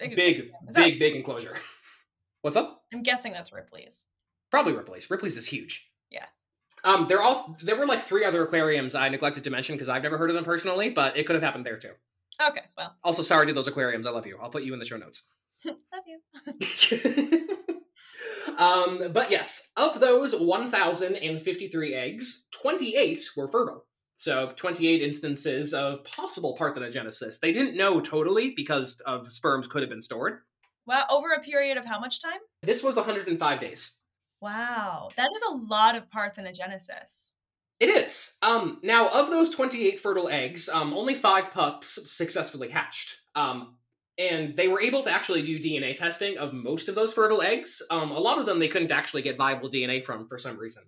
Big. 0.00 0.16
Big, 0.16 0.50
that- 0.72 0.74
big, 0.74 0.98
big 0.98 1.14
enclosure. 1.14 1.56
What's 2.42 2.56
up? 2.56 2.82
I'm 2.92 3.04
guessing 3.04 3.32
that's 3.32 3.52
Ripley's. 3.52 4.06
Probably 4.50 4.72
Ripley's. 4.72 5.08
Ripley's 5.08 5.36
is 5.36 5.46
huge. 5.46 5.90
Yeah. 6.10 6.26
Um, 6.84 7.06
there 7.06 7.22
also 7.22 7.56
there 7.62 7.76
were 7.76 7.86
like 7.86 8.02
three 8.02 8.24
other 8.24 8.42
aquariums 8.44 8.94
I 8.94 9.08
neglected 9.08 9.44
to 9.44 9.50
mention 9.50 9.74
because 9.74 9.88
I've 9.88 10.02
never 10.02 10.18
heard 10.18 10.30
of 10.30 10.36
them 10.36 10.44
personally, 10.44 10.90
but 10.90 11.16
it 11.16 11.24
could 11.26 11.34
have 11.34 11.42
happened 11.42 11.64
there 11.64 11.78
too. 11.78 11.92
Okay. 12.42 12.60
Well, 12.76 12.94
Also, 13.02 13.22
sorry 13.22 13.46
to 13.46 13.52
those 13.52 13.68
aquariums. 13.68 14.06
I 14.06 14.10
love 14.10 14.26
you. 14.26 14.38
I'll 14.42 14.50
put 14.50 14.64
you 14.64 14.72
in 14.72 14.78
the 14.78 14.84
show 14.84 14.96
notes. 14.96 15.22
love 15.64 15.76
you. 16.06 17.48
um, 18.58 19.12
but 19.12 19.30
yes, 19.30 19.70
of 19.76 20.00
those 20.00 20.34
1,053 20.34 21.94
eggs, 21.94 22.46
28 22.50 23.30
were 23.36 23.48
fertile. 23.48 23.86
So 24.16 24.52
28 24.56 25.02
instances 25.02 25.74
of 25.74 26.04
possible 26.04 26.56
parthenogenesis. 26.58 27.40
They 27.40 27.52
didn't 27.52 27.76
know 27.76 28.00
totally 28.00 28.52
because 28.56 29.00
of 29.06 29.32
sperms 29.32 29.66
could 29.66 29.82
have 29.82 29.90
been 29.90 30.02
stored. 30.02 30.40
Well, 30.86 31.06
Over 31.10 31.32
a 31.32 31.40
period 31.40 31.78
of 31.78 31.84
how 31.84 31.98
much 31.98 32.22
time? 32.22 32.40
This 32.62 32.82
was 32.82 32.96
105 32.96 33.60
days. 33.60 33.98
Wow. 34.44 35.08
That 35.16 35.30
is 35.34 35.42
a 35.48 35.56
lot 35.56 35.94
of 35.94 36.10
parthenogenesis. 36.10 37.32
It 37.80 37.88
is. 37.88 38.34
Um, 38.42 38.78
now, 38.82 39.08
of 39.08 39.30
those 39.30 39.48
28 39.48 39.98
fertile 39.98 40.28
eggs, 40.28 40.68
um, 40.68 40.92
only 40.92 41.14
five 41.14 41.50
pups 41.50 41.98
successfully 42.12 42.68
hatched. 42.68 43.16
Um, 43.34 43.76
and 44.18 44.54
they 44.54 44.68
were 44.68 44.82
able 44.82 45.00
to 45.04 45.10
actually 45.10 45.40
do 45.40 45.58
DNA 45.58 45.96
testing 45.96 46.36
of 46.36 46.52
most 46.52 46.90
of 46.90 46.94
those 46.94 47.14
fertile 47.14 47.40
eggs. 47.40 47.80
Um, 47.90 48.10
a 48.10 48.18
lot 48.18 48.38
of 48.38 48.44
them 48.44 48.58
they 48.58 48.68
couldn't 48.68 48.92
actually 48.92 49.22
get 49.22 49.38
viable 49.38 49.70
DNA 49.70 50.04
from 50.04 50.28
for 50.28 50.36
some 50.36 50.58
reason. 50.58 50.82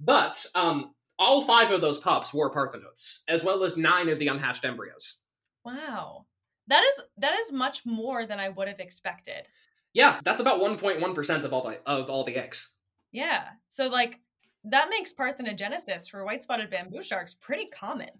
But 0.00 0.46
um, 0.54 0.94
all 1.18 1.42
five 1.42 1.70
of 1.70 1.82
those 1.82 1.98
pups 1.98 2.32
were 2.32 2.50
parthenotes, 2.50 3.18
as 3.28 3.44
well 3.44 3.62
as 3.62 3.76
nine 3.76 4.08
of 4.08 4.18
the 4.18 4.28
unhatched 4.28 4.64
embryos. 4.64 5.20
Wow. 5.66 6.24
That 6.68 6.82
is 6.82 7.00
that 7.18 7.38
is 7.40 7.52
much 7.52 7.84
more 7.84 8.24
than 8.24 8.40
I 8.40 8.48
would 8.48 8.68
have 8.68 8.80
expected. 8.80 9.48
Yeah, 9.92 10.18
that's 10.24 10.40
about 10.40 10.62
1.1% 10.62 11.44
of 11.44 11.52
all 11.52 11.68
the 11.68 11.78
of 11.86 12.08
all 12.08 12.24
the 12.24 12.36
eggs. 12.36 12.74
Yeah. 13.12 13.48
So 13.68 13.88
like 13.88 14.18
that 14.64 14.88
makes 14.90 15.12
parthenogenesis 15.12 16.10
for 16.10 16.24
white-spotted 16.24 16.70
bamboo 16.70 17.02
sharks 17.02 17.34
pretty 17.34 17.66
common. 17.66 18.10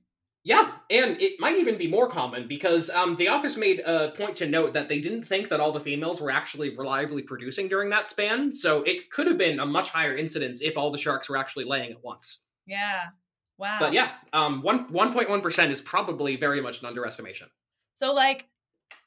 Yeah, 0.45 0.73
and 0.91 1.23
it 1.23 1.39
might 1.39 1.57
even 1.57 1.79
be 1.79 1.87
more 1.87 2.09
common 2.09 2.49
because 2.49 2.91
um, 2.91 3.15
the 3.17 3.29
office 3.29 3.57
made 3.57 3.79
a 3.79 4.11
point 4.11 4.35
to 4.39 4.49
note 4.49 4.73
that 4.73 4.89
they 4.89 4.99
didn't 4.99 5.23
think 5.23 5.49
that 5.49 5.61
all 5.61 5.71
the 5.71 5.79
females 5.79 6.21
were 6.21 6.33
actually 6.33 6.77
reliably 6.77 7.23
producing 7.23 7.69
during 7.69 7.91
that 7.91 8.09
span, 8.09 8.53
so 8.53 8.83
it 8.83 9.09
could 9.11 9.29
have 9.29 9.39
been 9.39 9.61
a 9.61 9.67
much 9.67 9.91
higher 9.91 10.17
incidence 10.17 10.61
if 10.61 10.77
all 10.77 10.91
the 10.91 10.99
sharks 10.99 11.29
were 11.29 11.37
actually 11.37 11.63
laying 11.63 11.93
at 11.93 12.03
once. 12.03 12.47
Yeah. 12.67 13.11
Wow. 13.57 13.77
But 13.79 13.93
yeah, 13.93 14.15
um, 14.33 14.63
one 14.63 14.93
one 14.93 15.13
point 15.13 15.31
one 15.31 15.43
percent 15.43 15.71
is 15.71 15.81
probably 15.81 16.35
very 16.35 16.61
much 16.61 16.81
an 16.81 16.89
underestimation. 16.89 17.47
So 17.95 18.13
like 18.13 18.49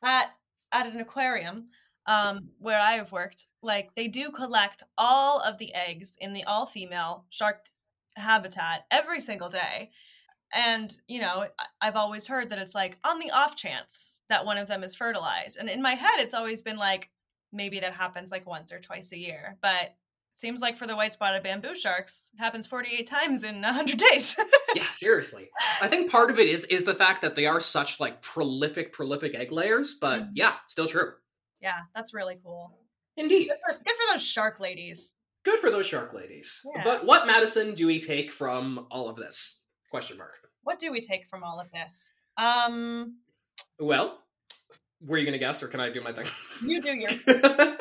at 0.02 0.28
at 0.72 0.88
an 0.88 1.02
aquarium 1.02 1.68
um 2.08 2.50
where 2.60 2.80
I 2.80 2.94
have 2.94 3.12
worked, 3.12 3.48
like 3.62 3.96
they 3.96 4.08
do 4.08 4.32
collect 4.32 4.84
all 4.98 5.42
of 5.42 5.58
the 5.58 5.74
eggs 5.74 6.18
in 6.20 6.34
the 6.34 6.44
all 6.44 6.66
female 6.66 7.26
shark 7.30 7.66
habitat 8.16 8.86
every 8.92 9.20
single 9.20 9.50
day. 9.50 9.92
And 10.54 10.94
you 11.08 11.20
know, 11.22 11.48
I've 11.82 11.96
always 11.96 12.28
heard 12.28 12.50
that 12.50 12.60
it's 12.60 12.76
like 12.76 12.98
on 13.04 13.20
the 13.20 13.32
off 13.32 13.56
chance 13.56 14.22
that 14.30 14.46
one 14.46 14.58
of 14.58 14.68
them 14.68 14.84
is 14.84 14.96
fertilized. 14.96 15.58
And 15.58 15.70
in 15.70 15.82
my 15.82 15.96
head 15.96 16.18
it's 16.20 16.34
always 16.34 16.62
been 16.62 16.78
like 16.78 17.10
maybe 17.52 17.80
that 17.80 17.94
happens 17.94 18.32
like 18.32 18.46
once 18.46 18.72
or 18.72 18.80
twice 18.80 19.12
a 19.12 19.18
year. 19.18 19.58
But 19.62 19.96
seems 20.38 20.60
like 20.62 20.78
for 20.78 20.86
the 20.86 20.96
white 20.96 21.14
spotted 21.14 21.44
bamboo 21.44 21.76
sharks, 21.76 22.32
it 22.34 22.40
happens 22.42 22.68
48 22.68 23.08
times 23.08 23.44
in 23.44 23.62
100 23.62 23.98
days. 24.12 24.36
yeah, 24.76 24.90
seriously. 24.92 25.50
I 25.82 25.88
think 25.88 26.12
part 26.12 26.30
of 26.30 26.40
it 26.40 26.48
is 26.50 26.66
is 26.66 26.84
the 26.84 26.94
fact 26.96 27.22
that 27.22 27.36
they 27.36 27.46
are 27.46 27.60
such 27.62 28.00
like 28.00 28.22
prolific, 28.22 28.94
prolific 28.94 29.34
egg 29.36 29.52
layers. 29.52 29.94
But 29.96 30.20
Mhm. 30.22 30.32
yeah, 30.36 30.56
still 30.68 30.88
true. 30.88 31.14
Yeah, 31.66 31.82
that's 31.96 32.14
really 32.14 32.38
cool. 32.44 32.78
Indeed. 33.18 33.48
Good 33.48 33.58
for, 33.66 33.74
good 33.84 33.96
for 33.96 34.14
those 34.14 34.22
shark 34.24 34.60
ladies. 34.60 35.16
Good 35.44 35.60
for 35.60 35.72
those 35.72 35.88
shark 35.88 36.14
ladies. 36.14 36.62
Yeah. 36.76 36.84
But 36.84 37.06
what 37.08 37.26
Madison 37.26 37.74
do 37.74 37.88
we 37.88 38.00
take 38.00 38.32
from 38.32 38.86
all 38.92 39.10
of 39.10 39.16
this? 39.16 39.64
Question 39.90 40.18
mark. 40.18 40.36
What 40.64 40.78
do 40.78 40.92
we 40.92 41.02
take 41.02 41.26
from 41.28 41.44
all 41.44 41.60
of 41.60 41.72
this? 41.72 42.14
Um, 42.38 43.16
Well, 43.80 44.20
were 45.02 45.18
you 45.18 45.26
going 45.26 45.34
to 45.34 45.40
guess, 45.40 45.64
or 45.64 45.68
can 45.68 45.80
I 45.80 45.90
do 45.90 46.02
my 46.02 46.12
thing? 46.12 46.28
you 46.64 46.82
do 46.82 46.94
your 46.96 47.10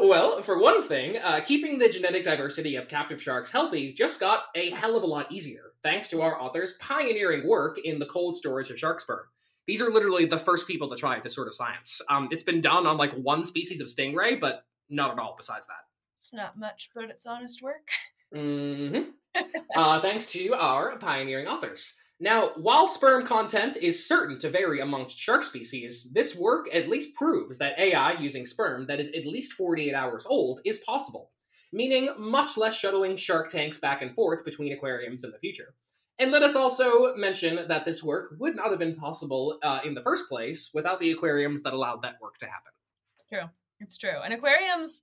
well, 0.00 0.42
for 0.42 0.58
one 0.58 0.82
thing, 0.82 1.18
uh, 1.18 1.40
keeping 1.40 1.78
the 1.78 1.88
genetic 1.88 2.24
diversity 2.24 2.74
of 2.74 2.88
captive 2.88 3.22
sharks 3.22 3.52
healthy 3.52 3.92
just 3.92 4.18
got 4.18 4.46
a 4.56 4.70
hell 4.70 4.96
of 4.96 5.04
a 5.04 5.06
lot 5.06 5.30
easier, 5.30 5.72
thanks 5.84 6.08
to 6.10 6.22
our 6.22 6.40
authors' 6.40 6.74
pioneering 6.80 7.46
work 7.46 7.78
in 7.84 8.00
the 8.00 8.06
cold 8.06 8.36
storage 8.36 8.70
of 8.70 8.78
shark 8.78 8.98
sperm. 9.00 9.26
These 9.68 9.82
are 9.82 9.90
literally 9.90 10.24
the 10.24 10.38
first 10.38 10.66
people 10.66 10.88
to 10.88 10.96
try 10.96 11.20
this 11.20 11.34
sort 11.34 11.46
of 11.46 11.54
science. 11.54 12.00
Um, 12.08 12.28
it's 12.30 12.42
been 12.42 12.62
done 12.62 12.86
on 12.86 12.96
like 12.96 13.12
one 13.12 13.44
species 13.44 13.82
of 13.82 13.88
stingray, 13.88 14.40
but 14.40 14.64
not 14.88 15.12
at 15.12 15.18
all 15.18 15.34
besides 15.36 15.66
that. 15.66 15.84
It's 16.14 16.32
not 16.32 16.58
much, 16.58 16.88
but 16.94 17.10
it's 17.10 17.26
honest 17.26 17.60
work. 17.62 17.90
hmm 18.34 19.10
uh, 19.76 20.00
thanks 20.00 20.32
to 20.32 20.54
our 20.54 20.96
pioneering 20.96 21.46
authors. 21.46 21.98
Now, 22.18 22.52
while 22.56 22.88
sperm 22.88 23.26
content 23.26 23.76
is 23.76 24.08
certain 24.08 24.38
to 24.40 24.48
vary 24.48 24.80
amongst 24.80 25.18
shark 25.18 25.44
species, 25.44 26.10
this 26.14 26.34
work 26.34 26.74
at 26.74 26.88
least 26.88 27.14
proves 27.14 27.58
that 27.58 27.78
AI 27.78 28.14
using 28.14 28.46
sperm 28.46 28.86
that 28.86 29.00
is 29.00 29.08
at 29.08 29.26
least 29.26 29.52
48 29.52 29.94
hours 29.94 30.26
old 30.28 30.60
is 30.64 30.78
possible, 30.78 31.30
meaning 31.74 32.08
much 32.18 32.56
less 32.56 32.74
shuttling 32.74 33.18
shark 33.18 33.50
tanks 33.50 33.78
back 33.78 34.00
and 34.00 34.14
forth 34.14 34.46
between 34.46 34.72
aquariums 34.72 35.24
in 35.24 35.30
the 35.30 35.38
future. 35.38 35.74
And 36.18 36.32
let 36.32 36.42
us 36.42 36.56
also 36.56 37.14
mention 37.14 37.68
that 37.68 37.84
this 37.84 38.02
work 38.02 38.34
would 38.38 38.56
not 38.56 38.70
have 38.70 38.78
been 38.78 38.96
possible 38.96 39.58
uh, 39.62 39.80
in 39.84 39.94
the 39.94 40.02
first 40.02 40.28
place 40.28 40.70
without 40.74 40.98
the 40.98 41.12
aquariums 41.12 41.62
that 41.62 41.72
allowed 41.72 42.02
that 42.02 42.16
work 42.20 42.38
to 42.38 42.46
happen. 42.46 42.72
It's 43.16 43.26
true. 43.28 43.50
It's 43.80 43.98
true. 43.98 44.20
And 44.24 44.34
aquariums 44.34 45.02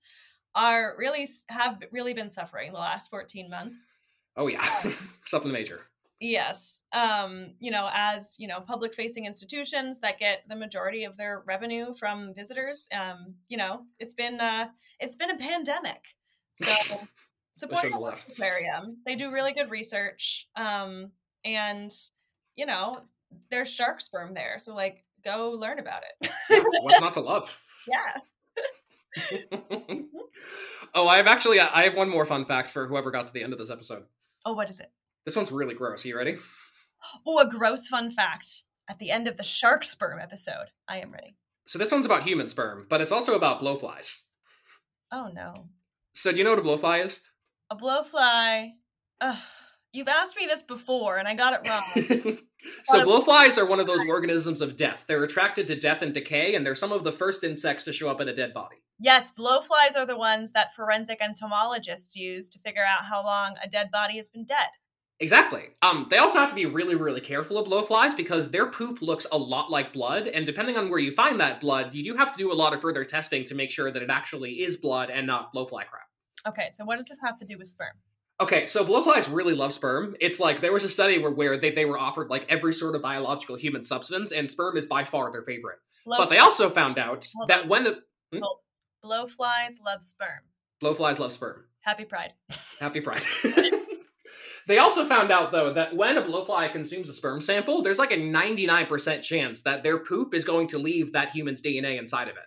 are 0.55 0.95
really 0.97 1.27
have 1.49 1.79
really 1.91 2.13
been 2.13 2.29
suffering 2.29 2.73
the 2.73 2.79
last 2.79 3.09
14 3.09 3.49
months. 3.49 3.93
Oh, 4.35 4.47
yeah, 4.47 4.65
something 5.25 5.51
major. 5.51 5.81
Yes. 6.19 6.83
Um, 6.93 7.55
you 7.59 7.71
know, 7.71 7.89
as, 7.93 8.35
you 8.39 8.47
know, 8.47 8.61
public 8.61 8.93
facing 8.93 9.25
institutions 9.25 9.99
that 9.99 10.17
get 10.17 10.43
the 10.47 10.55
majority 10.55 11.03
of 11.03 11.17
their 11.17 11.43
revenue 11.45 11.93
from 11.93 12.33
visitors, 12.33 12.87
um, 12.93 13.35
you 13.49 13.57
know, 13.57 13.81
it's 13.99 14.13
been 14.13 14.39
uh 14.39 14.69
it's 14.99 15.15
been 15.15 15.31
a 15.31 15.37
pandemic. 15.37 16.01
So 16.57 16.99
support 17.55 17.81
the 17.81 18.33
aquarium. 18.33 18.97
They 19.05 19.15
do 19.15 19.31
really 19.31 19.53
good 19.53 19.71
research. 19.71 20.47
Um, 20.55 21.11
and 21.43 21.91
you 22.55 22.65
know, 22.65 23.01
there's 23.49 23.69
shark 23.69 24.01
sperm 24.01 24.33
there. 24.33 24.59
So 24.59 24.75
like 24.75 25.03
go 25.23 25.51
learn 25.51 25.79
about 25.79 26.03
it. 26.03 26.31
What's 26.83 27.01
not 27.01 27.13
to 27.13 27.21
love? 27.21 27.57
yeah. 27.87 28.15
oh, 30.93 31.07
I 31.07 31.17
have 31.17 31.27
actually 31.27 31.59
I 31.59 31.83
have 31.83 31.95
one 31.95 32.09
more 32.09 32.25
fun 32.25 32.45
fact 32.45 32.69
for 32.69 32.87
whoever 32.87 33.11
got 33.11 33.27
to 33.27 33.33
the 33.33 33.43
end 33.43 33.53
of 33.53 33.59
this 33.59 33.69
episode. 33.69 34.03
Oh, 34.45 34.53
what 34.53 34.69
is 34.69 34.79
it? 34.79 34.91
This 35.25 35.35
one's 35.35 35.51
really 35.51 35.73
gross. 35.73 36.05
Are 36.05 36.07
you 36.07 36.17
ready? 36.17 36.35
Oh, 37.27 37.37
a 37.37 37.47
gross 37.47 37.87
fun 37.87 38.09
fact 38.09 38.63
at 38.89 38.97
the 38.97 39.11
end 39.11 39.27
of 39.27 39.37
the 39.37 39.43
shark 39.43 39.83
sperm 39.83 40.19
episode. 40.19 40.71
I 40.87 41.01
am 41.01 41.11
ready. 41.11 41.35
So 41.67 41.77
this 41.77 41.91
one's 41.91 42.07
about 42.07 42.23
human 42.23 42.47
sperm, 42.47 42.87
but 42.89 42.99
it's 42.99 43.11
also 43.11 43.35
about 43.35 43.61
blowflies. 43.61 44.21
Oh 45.11 45.29
no. 45.31 45.53
So 46.13 46.31
do 46.31 46.39
you 46.39 46.43
know 46.43 46.49
what 46.49 46.59
a 46.59 46.63
blowfly 46.63 47.03
is? 47.03 47.21
A 47.69 47.75
blowfly. 47.75 48.71
Ugh. 49.21 49.37
You've 49.91 50.07
asked 50.09 50.35
me 50.35 50.45
this 50.45 50.61
before 50.61 51.17
and 51.17 51.27
I 51.27 51.35
got 51.35 51.53
it 51.53 51.69
wrong. 51.69 52.37
so 52.83 53.01
blowflies 53.03 53.57
are 53.57 53.65
one 53.65 53.79
of 53.79 53.87
those 53.87 54.01
organisms 54.09 54.59
of 54.59 54.75
death. 54.75 55.05
They're 55.07 55.23
attracted 55.23 55.67
to 55.67 55.75
death 55.79 56.01
and 56.01 56.13
decay, 56.13 56.55
and 56.55 56.65
they're 56.65 56.75
some 56.75 56.91
of 56.91 57.05
the 57.05 57.13
first 57.13 57.45
insects 57.45 57.85
to 57.85 57.93
show 57.93 58.09
up 58.09 58.19
in 58.19 58.27
a 58.27 58.35
dead 58.35 58.53
body. 58.53 58.77
yes, 58.99 59.31
blowflies 59.37 59.95
are 59.95 60.05
the 60.05 60.17
ones 60.17 60.51
that 60.51 60.75
forensic 60.75 61.19
entomologists 61.21 62.15
use 62.15 62.49
to 62.49 62.59
figure 62.59 62.83
out 62.83 63.05
how 63.05 63.23
long 63.23 63.55
a 63.63 63.69
dead 63.69 63.89
body 63.89 64.17
has 64.17 64.27
been 64.27 64.45
dead. 64.45 64.67
Exactly. 65.21 65.69
Um, 65.81 66.07
they 66.09 66.17
also 66.17 66.39
have 66.39 66.49
to 66.49 66.55
be 66.55 66.65
really, 66.65 66.95
really 66.95 67.21
careful 67.21 67.57
of 67.57 67.67
blowflies 67.67 68.17
because 68.17 68.51
their 68.51 68.69
poop 68.69 69.01
looks 69.01 69.25
a 69.31 69.37
lot 69.37 69.71
like 69.71 69.93
blood, 69.93 70.27
and 70.27 70.45
depending 70.45 70.75
on 70.75 70.89
where 70.89 70.99
you 70.99 71.11
find 71.11 71.39
that 71.39 71.61
blood, 71.61 71.93
you 71.93 72.03
do 72.03 72.17
have 72.17 72.33
to 72.33 72.37
do 72.37 72.51
a 72.51 72.53
lot 72.53 72.73
of 72.73 72.81
further 72.81 73.05
testing 73.05 73.45
to 73.45 73.55
make 73.55 73.71
sure 73.71 73.91
that 73.91 74.03
it 74.03 74.09
actually 74.09 74.61
is 74.61 74.75
blood 74.75 75.09
and 75.09 75.25
not 75.25 75.53
blowfly 75.53 75.85
crap. 75.87 76.04
Okay, 76.47 76.69
so 76.71 76.85
what 76.85 76.97
does 76.97 77.05
this 77.07 77.19
have 77.23 77.37
to 77.39 77.45
do 77.45 77.57
with 77.57 77.67
sperm? 77.67 77.93
Okay, 78.41 78.65
so 78.65 78.83
blowflies 78.83 79.33
really 79.33 79.53
love 79.53 79.71
sperm. 79.73 80.15
It's 80.19 80.39
like 80.41 80.59
there 80.59 80.73
was 80.73 80.83
a 80.83 80.89
study 80.89 81.17
where, 81.19 81.31
where 81.31 81.57
they, 81.57 81.71
they 81.71 81.85
were 81.85 81.97
offered 81.97 82.29
like 82.29 82.45
every 82.49 82.73
sort 82.73 82.95
of 82.95 83.01
biological 83.01 83.55
human 83.55 83.81
substance, 83.81 84.31
and 84.31 84.49
sperm 84.51 84.75
is 84.77 84.85
by 84.85 85.03
far 85.05 85.31
their 85.31 85.43
favorite. 85.43 85.77
Blow- 86.05 86.17
But 86.17 86.29
they 86.29 86.39
also 86.39 86.69
found 86.69 86.97
out 86.99 87.25
Hold 87.35 87.49
that 87.49 87.63
on. 87.63 87.69
when 87.69 87.83
the 87.85 87.99
hmm? 88.33 88.39
Hold. 88.41 88.59
Blowflies 89.03 89.75
love 89.85 90.03
sperm. 90.03 90.41
blowflies 90.83 91.19
love 91.19 91.31
sperm. 91.31 91.65
Happy 91.81 92.03
Pride. 92.05 92.33
Happy 92.79 92.99
Pride. 92.99 93.21
they 94.67 94.79
also 94.79 95.05
found 95.05 95.31
out 95.31 95.51
though 95.51 95.71
that 95.71 95.95
when 95.95 96.17
a 96.17 96.23
blowfly 96.23 96.71
consumes 96.71 97.07
a 97.07 97.13
sperm 97.13 97.39
sample, 97.39 97.81
there's 97.83 97.99
like 97.99 98.11
a 98.11 98.17
99% 98.17 99.21
chance 99.21 99.61
that 99.61 99.83
their 99.83 99.99
poop 99.99 100.33
is 100.33 100.43
going 100.43 100.67
to 100.67 100.77
leave 100.79 101.13
that 101.13 101.29
human's 101.29 101.61
DNA 101.61 101.99
inside 101.99 102.27
of 102.27 102.35
it. 102.35 102.43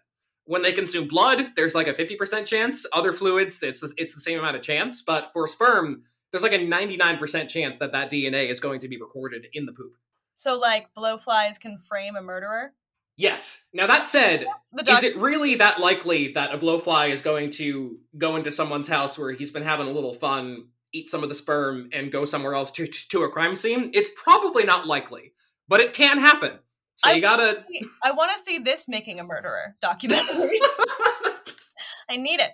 When 0.49 0.63
they 0.63 0.73
consume 0.73 1.07
blood, 1.07 1.53
there's 1.57 1.75
like 1.75 1.89
a 1.89 1.93
50% 1.93 2.47
chance. 2.47 2.87
Other 2.95 3.13
fluids, 3.13 3.63
it's 3.63 3.81
the, 3.81 3.93
it's 3.99 4.15
the 4.15 4.21
same 4.21 4.39
amount 4.39 4.57
of 4.57 4.63
chance. 4.63 5.03
But 5.03 5.31
for 5.35 5.47
sperm, 5.47 6.05
there's 6.31 6.43
like 6.43 6.55
a 6.55 6.59
99% 6.59 7.49
chance 7.49 7.77
that 7.79 7.93
that 7.93 8.11
DNA 8.11 8.49
is 8.49 8.59
going 8.59 8.81
to 8.81 8.89
be 8.89 8.99
recorded 8.99 9.47
in 9.53 9.67
the 9.67 9.73
poop. 9.73 9.93
So, 10.35 10.59
like, 10.59 10.87
blowflies 10.95 11.61
can 11.61 11.77
frame 11.77 12.17
a 12.17 12.23
murderer? 12.23 12.73
Yes. 13.19 13.67
Now, 13.75 13.87
that 13.89 14.07
said, 14.07 14.47
doc- 14.75 14.89
is 14.89 15.03
it 15.03 15.17
really 15.17 15.57
that 15.57 15.81
likely 15.81 16.33
that 16.33 16.55
a 16.55 16.59
blowfly 16.59 17.11
is 17.11 17.21
going 17.21 17.51
to 17.51 17.99
go 18.17 18.37
into 18.37 18.51
someone's 18.51 18.89
house 18.89 19.19
where 19.19 19.33
he's 19.33 19.51
been 19.51 19.65
having 19.65 19.87
a 19.87 19.91
little 19.91 20.15
fun, 20.15 20.69
eat 20.95 21.11
some 21.11 21.23
of 21.23 21.29
the 21.29 21.35
sperm, 21.35 21.91
and 21.93 22.11
go 22.11 22.25
somewhere 22.25 22.55
else 22.55 22.71
to, 22.71 22.87
to 22.87 23.25
a 23.25 23.29
crime 23.29 23.55
scene? 23.55 23.91
It's 23.93 24.11
probably 24.17 24.65
not 24.65 24.87
likely, 24.87 25.35
but 25.67 25.81
it 25.81 25.93
can 25.93 26.17
happen. 26.19 26.53
So 26.99 27.11
I- 27.11 27.13
you 27.15 27.21
gotta. 27.23 27.65
I 28.03 28.11
want 28.11 28.33
to 28.37 28.43
see 28.43 28.59
this 28.59 28.89
making 28.89 29.21
a 29.21 29.25
murderer 29.25 29.77
documentary. 29.81 30.61
I 32.11 32.17
need 32.17 32.41
it. 32.41 32.51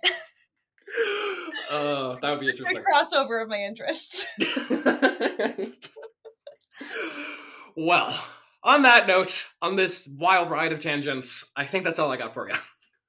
Oh, 1.70 2.18
that 2.20 2.30
would 2.30 2.40
be 2.40 2.48
a 2.48 2.50
interesting. 2.50 2.82
crossover 2.82 3.42
of 3.42 3.48
my 3.48 3.56
interests. 3.58 4.26
well, 7.76 8.22
on 8.62 8.82
that 8.82 9.06
note, 9.06 9.46
on 9.62 9.76
this 9.76 10.06
wild 10.18 10.50
ride 10.50 10.72
of 10.72 10.80
tangents, 10.80 11.46
I 11.56 11.64
think 11.64 11.84
that's 11.84 11.98
all 11.98 12.12
I 12.12 12.18
got 12.18 12.34
for 12.34 12.46
you. 12.48 12.54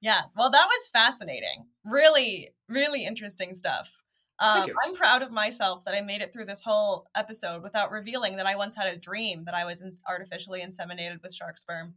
Yeah, 0.00 0.22
well, 0.36 0.50
that 0.50 0.66
was 0.66 0.88
fascinating. 0.92 1.66
Really, 1.84 2.54
really 2.68 3.04
interesting 3.04 3.52
stuff. 3.54 3.90
Um, 4.38 4.70
I'm 4.84 4.94
proud 4.94 5.22
of 5.22 5.30
myself 5.30 5.84
that 5.84 5.94
I 5.94 6.00
made 6.02 6.20
it 6.20 6.32
through 6.32 6.44
this 6.46 6.60
whole 6.60 7.08
episode 7.14 7.62
without 7.62 7.90
revealing 7.90 8.36
that 8.36 8.46
I 8.46 8.54
once 8.56 8.74
had 8.74 8.92
a 8.92 8.96
dream 8.96 9.44
that 9.46 9.54
I 9.54 9.64
was 9.64 9.80
ins 9.80 10.02
artificially 10.08 10.60
inseminated 10.60 11.22
with 11.22 11.34
shark 11.34 11.56
sperm. 11.58 11.94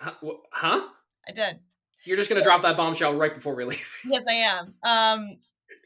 Huh? 0.00 0.14
Huh? 0.52 0.86
I 1.28 1.32
did. 1.32 1.58
You're 2.04 2.16
just 2.16 2.28
gonna 2.30 2.42
drop 2.42 2.62
that 2.62 2.76
bombshell 2.76 3.14
right 3.14 3.34
before 3.34 3.54
we 3.54 3.64
leave. 3.64 3.88
Yes, 4.06 4.24
I 4.28 4.32
am. 4.32 4.74
Um, 4.82 5.38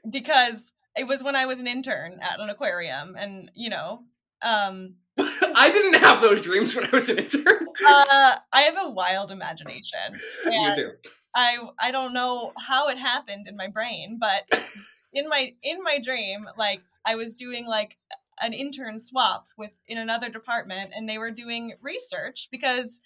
because 0.08 0.72
it 0.96 1.06
was 1.06 1.22
when 1.22 1.36
I 1.36 1.46
was 1.46 1.58
an 1.58 1.66
intern 1.66 2.18
at 2.22 2.40
an 2.40 2.48
aquarium, 2.48 3.16
and 3.18 3.50
you 3.54 3.68
know, 3.68 4.04
um, 4.42 4.94
I 5.18 5.70
didn't 5.70 5.96
have 5.96 6.20
those 6.22 6.40
dreams 6.40 6.74
when 6.74 6.86
I 6.86 6.90
was 6.90 7.08
an 7.08 7.18
intern. 7.18 7.66
uh, 7.86 8.36
I 8.52 8.62
have 8.62 8.76
a 8.78 8.90
wild 8.90 9.30
imagination. 9.30 9.98
you 10.46 10.74
do. 10.76 10.90
I 11.34 11.58
I 11.78 11.90
don't 11.90 12.14
know 12.14 12.52
how 12.58 12.88
it 12.88 12.96
happened 12.96 13.46
in 13.46 13.56
my 13.56 13.68
brain, 13.68 14.18
but 14.18 14.44
in 15.16 15.28
my 15.28 15.52
in 15.62 15.82
my 15.82 15.98
dream, 15.98 16.46
like 16.56 16.82
I 17.04 17.16
was 17.16 17.34
doing 17.34 17.66
like 17.66 17.96
an 18.40 18.52
intern 18.52 19.00
swap 19.00 19.46
with 19.56 19.74
in 19.88 19.98
another 19.98 20.28
department, 20.28 20.92
and 20.94 21.08
they 21.08 21.18
were 21.18 21.30
doing 21.30 21.72
research 21.80 22.48
because 22.50 23.00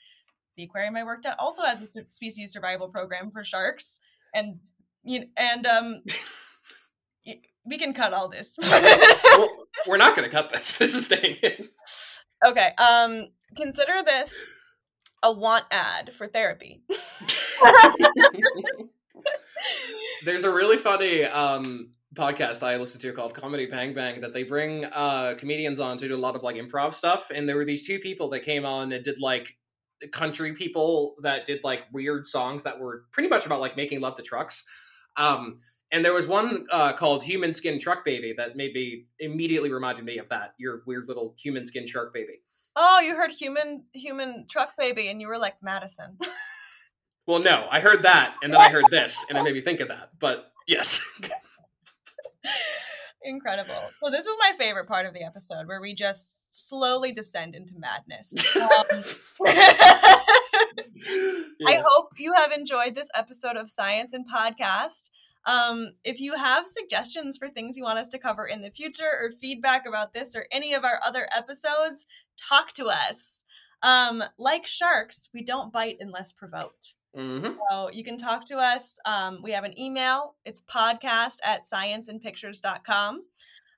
the 0.57 0.65
aquarium 0.65 0.97
I 0.97 1.05
worked 1.05 1.25
at 1.25 1.39
also 1.39 1.63
has 1.63 1.97
a 1.97 2.11
species 2.11 2.53
survival 2.53 2.89
program 2.89 3.31
for 3.31 3.45
sharks, 3.45 4.01
and 4.35 4.59
you 5.05 5.27
and 5.37 5.67
um, 5.67 6.03
we 7.65 7.79
can 7.79 7.95
cut 7.95 8.13
all 8.13 8.29
this. 8.29 8.57
Well, 8.61 9.49
we're 9.87 9.97
not 9.97 10.17
gonna 10.17 10.29
cut 10.29 10.53
this. 10.53 10.79
This 10.79 10.95
is 10.95 11.07
staying 11.07 11.37
in. 11.43 11.69
okay, 12.45 12.73
um, 12.77 13.29
consider 13.57 14.03
this 14.05 14.45
a 15.23 15.31
want 15.31 15.65
ad 15.71 16.13
for 16.13 16.27
therapy. 16.27 16.83
There's 20.25 20.45
a 20.45 20.53
really 20.53 20.77
funny 20.77 21.25
um, 21.25 21.91
podcast 22.15 22.63
I 22.63 22.77
listen 22.77 23.01
to 23.01 23.13
called 23.13 23.35
Comedy 23.35 23.67
Bang 23.67 23.95
Bang 23.95 24.21
that 24.21 24.35
they 24.35 24.43
bring 24.43 24.85
uh, 24.87 25.35
comedians 25.39 25.81
on 25.81 25.97
to 25.99 26.09
do 26.09 26.15
a 26.15 26.17
lot 26.17 26.35
of 26.35 26.43
like 26.43 26.57
improv 26.57 26.95
stuff, 26.95 27.31
and 27.35 27.49
there 27.49 27.57
were 27.57 27.65
these 27.65 27.87
two 27.87 27.99
people 27.99 28.29
that 28.31 28.41
came 28.41 28.65
on 28.65 28.93
and 28.93 29.05
did 29.05 29.21
like 29.21 29.57
country 30.13 30.53
people 30.55 31.15
that 31.23 31.45
did 31.45 31.61
like 31.63 31.81
weird 31.93 32.27
songs 32.27 32.63
that 32.65 32.79
were 32.81 33.05
pretty 33.13 33.29
much 33.29 33.47
about 33.47 33.61
like 33.61 33.77
making 33.77 34.01
love 34.01 34.15
to 34.15 34.23
trucks. 34.23 34.65
Um, 35.17 35.59
and 35.93 36.05
there 36.05 36.15
was 36.15 36.27
one 36.27 36.67
uh, 36.71 36.93
called 36.93 37.23
Human 37.25 37.53
Skin 37.53 37.79
Truck 37.79 38.05
Baby 38.05 38.33
that 38.37 38.57
maybe 38.57 39.07
immediately 39.19 39.73
reminded 39.73 40.05
me 40.05 40.19
of 40.19 40.29
that. 40.29 40.55
Your 40.59 40.83
weird 40.87 41.09
little 41.09 41.35
human 41.39 41.67
skin 41.67 41.87
shark 41.87 42.15
baby. 42.15 42.41
Oh, 42.77 43.01
you 43.01 43.17
heard 43.17 43.33
human 43.33 43.85
human 43.93 44.47
truck 44.49 44.71
baby, 44.79 45.09
and 45.09 45.21
you 45.21 45.29
were 45.29 45.39
like 45.39 45.57
Madison. 45.63 46.17
Well, 47.27 47.39
no, 47.39 47.69
I 47.71 47.79
heard 47.79 48.03
that, 48.03 48.35
and 48.43 48.53
then 48.53 48.61
I 48.61 48.71
heard 48.71 48.87
this, 48.91 49.25
and 49.29 49.39
it 49.39 49.45
made 49.45 49.55
me 49.55 49.61
think 49.61 49.79
of 49.79 49.87
that. 49.89 50.11
But 50.19 50.51
yes, 50.67 51.05
Incredible. 53.23 53.75
So 54.03 54.11
this 54.11 54.27
is 54.27 54.35
my 54.39 54.53
favorite 54.57 54.89
part 54.89 55.07
of 55.07 55.13
the 55.13 55.23
episode 55.23 55.67
where 55.67 55.81
we 55.81 55.95
just 55.95 56.69
slowly 56.69 57.13
descend 57.13 57.55
into 57.55 57.75
madness. 57.79 58.35
Um, 58.61 59.05
I 61.67 61.83
hope 61.85 62.13
you 62.19 62.35
have 62.35 62.53
enjoyed 62.53 62.95
this 62.95 63.09
episode 63.15 63.57
of 63.57 63.69
Science 63.71 64.13
and 64.13 64.25
Podcast. 64.29 65.11
Um, 65.47 65.93
if 66.05 66.21
you 66.21 66.37
have 66.37 66.69
suggestions 66.69 67.39
for 67.39 67.49
things 67.49 67.77
you 67.77 67.85
want 67.85 67.99
us 67.99 68.09
to 68.09 68.19
cover 68.19 68.47
in 68.47 68.63
the 68.63 68.71
future 68.71 69.11
or 69.11 69.33
feedback 69.33 69.87
about 69.87 70.13
this 70.13 70.37
or 70.37 70.47
any 70.53 70.75
of 70.75 70.85
our 70.85 71.01
other 71.05 71.29
episodes, 71.37 72.07
talk 72.37 72.73
to 72.75 72.87
us. 72.87 73.45
Um, 73.83 74.23
like 74.39 74.67
sharks, 74.67 75.31
we 75.33 75.43
don't 75.43 75.73
bite 75.73 75.97
unless 76.01 76.33
provoked. 76.33 76.95
Mhm. 77.17 77.57
So 77.71 77.91
you 77.91 78.05
can 78.05 78.17
talk 78.17 78.45
to 78.47 78.59
us. 78.59 78.99
Um, 79.05 79.41
we 79.43 79.53
have 79.53 79.65
an 79.65 79.79
email. 79.79 80.37
It's 80.45 80.61
podcast 80.63 81.39
at 81.43 81.63
scienceandpictures.com. 81.63 83.25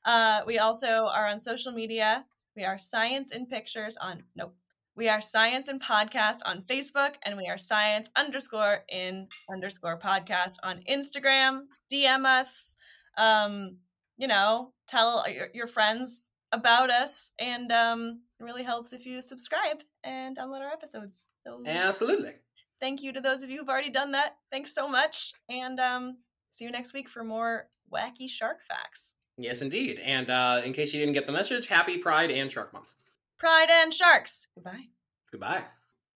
Uh, 0.05 0.41
we 0.47 0.59
also 0.59 1.07
are 1.07 1.29
on 1.29 1.39
social 1.39 1.73
media. 1.73 2.27
We 2.57 2.65
are 2.65 2.77
Science 2.77 3.31
in 3.33 3.47
Pictures 3.47 3.97
on, 3.97 4.25
nope. 4.37 4.55
We 4.95 5.09
are 5.09 5.23
Science 5.23 5.69
and 5.69 5.81
Podcast 5.83 6.41
on 6.45 6.63
Facebook, 6.65 7.15
and 7.23 7.37
we 7.39 7.49
are 7.49 7.57
Science 7.57 8.11
underscore 8.15 8.85
in 8.91 9.27
underscore 9.51 9.99
podcast 9.99 10.57
on 10.63 10.83
Instagram. 10.91 11.63
DM 11.91 12.27
us. 12.27 12.77
Um, 13.17 13.79
you 14.19 14.29
know, 14.29 14.75
tell 14.87 15.25
your, 15.31 15.49
your 15.55 15.67
friends 15.67 16.31
about 16.53 16.91
us, 16.91 17.33
and 17.39 17.73
um, 17.73 18.21
it 18.39 18.45
really 18.45 18.63
helps 18.65 18.93
if 18.93 19.07
you 19.07 19.23
subscribe 19.23 19.83
and 20.05 20.37
download 20.37 20.61
our 20.61 20.71
episodes. 20.73 21.27
So 21.43 21.63
Absolutely. 21.65 22.35
Thank 22.83 23.03
you 23.03 23.13
to 23.13 23.21
those 23.21 23.43
of 23.43 23.49
you 23.49 23.61
who've 23.61 23.69
already 23.69 23.91
done 23.91 24.11
that. 24.13 24.37
Thanks 24.51 24.75
so 24.75 24.89
much. 24.89 25.33
And 25.49 25.79
um, 25.81 26.19
see 26.51 26.65
you 26.65 26.71
next 26.71 26.93
week 26.93 27.09
for 27.09 27.25
more 27.25 27.69
wacky 27.91 28.29
shark 28.29 28.59
facts. 28.67 29.15
Yes, 29.39 29.63
indeed. 29.63 30.01
And 30.01 30.29
uh, 30.29 30.61
in 30.65 30.73
case 30.73 30.93
you 30.93 31.01
didn't 31.01 31.15
get 31.15 31.27
the 31.27 31.33
message, 31.33 31.69
happy 31.69 31.97
Pride 31.97 32.31
and 32.31 32.51
Shark 32.51 32.73
Month. 32.75 32.95
Pride 33.39 33.71
and 33.71 33.95
sharks. 33.95 34.49
Goodbye. 34.55 34.89
Goodbye. 35.31 35.63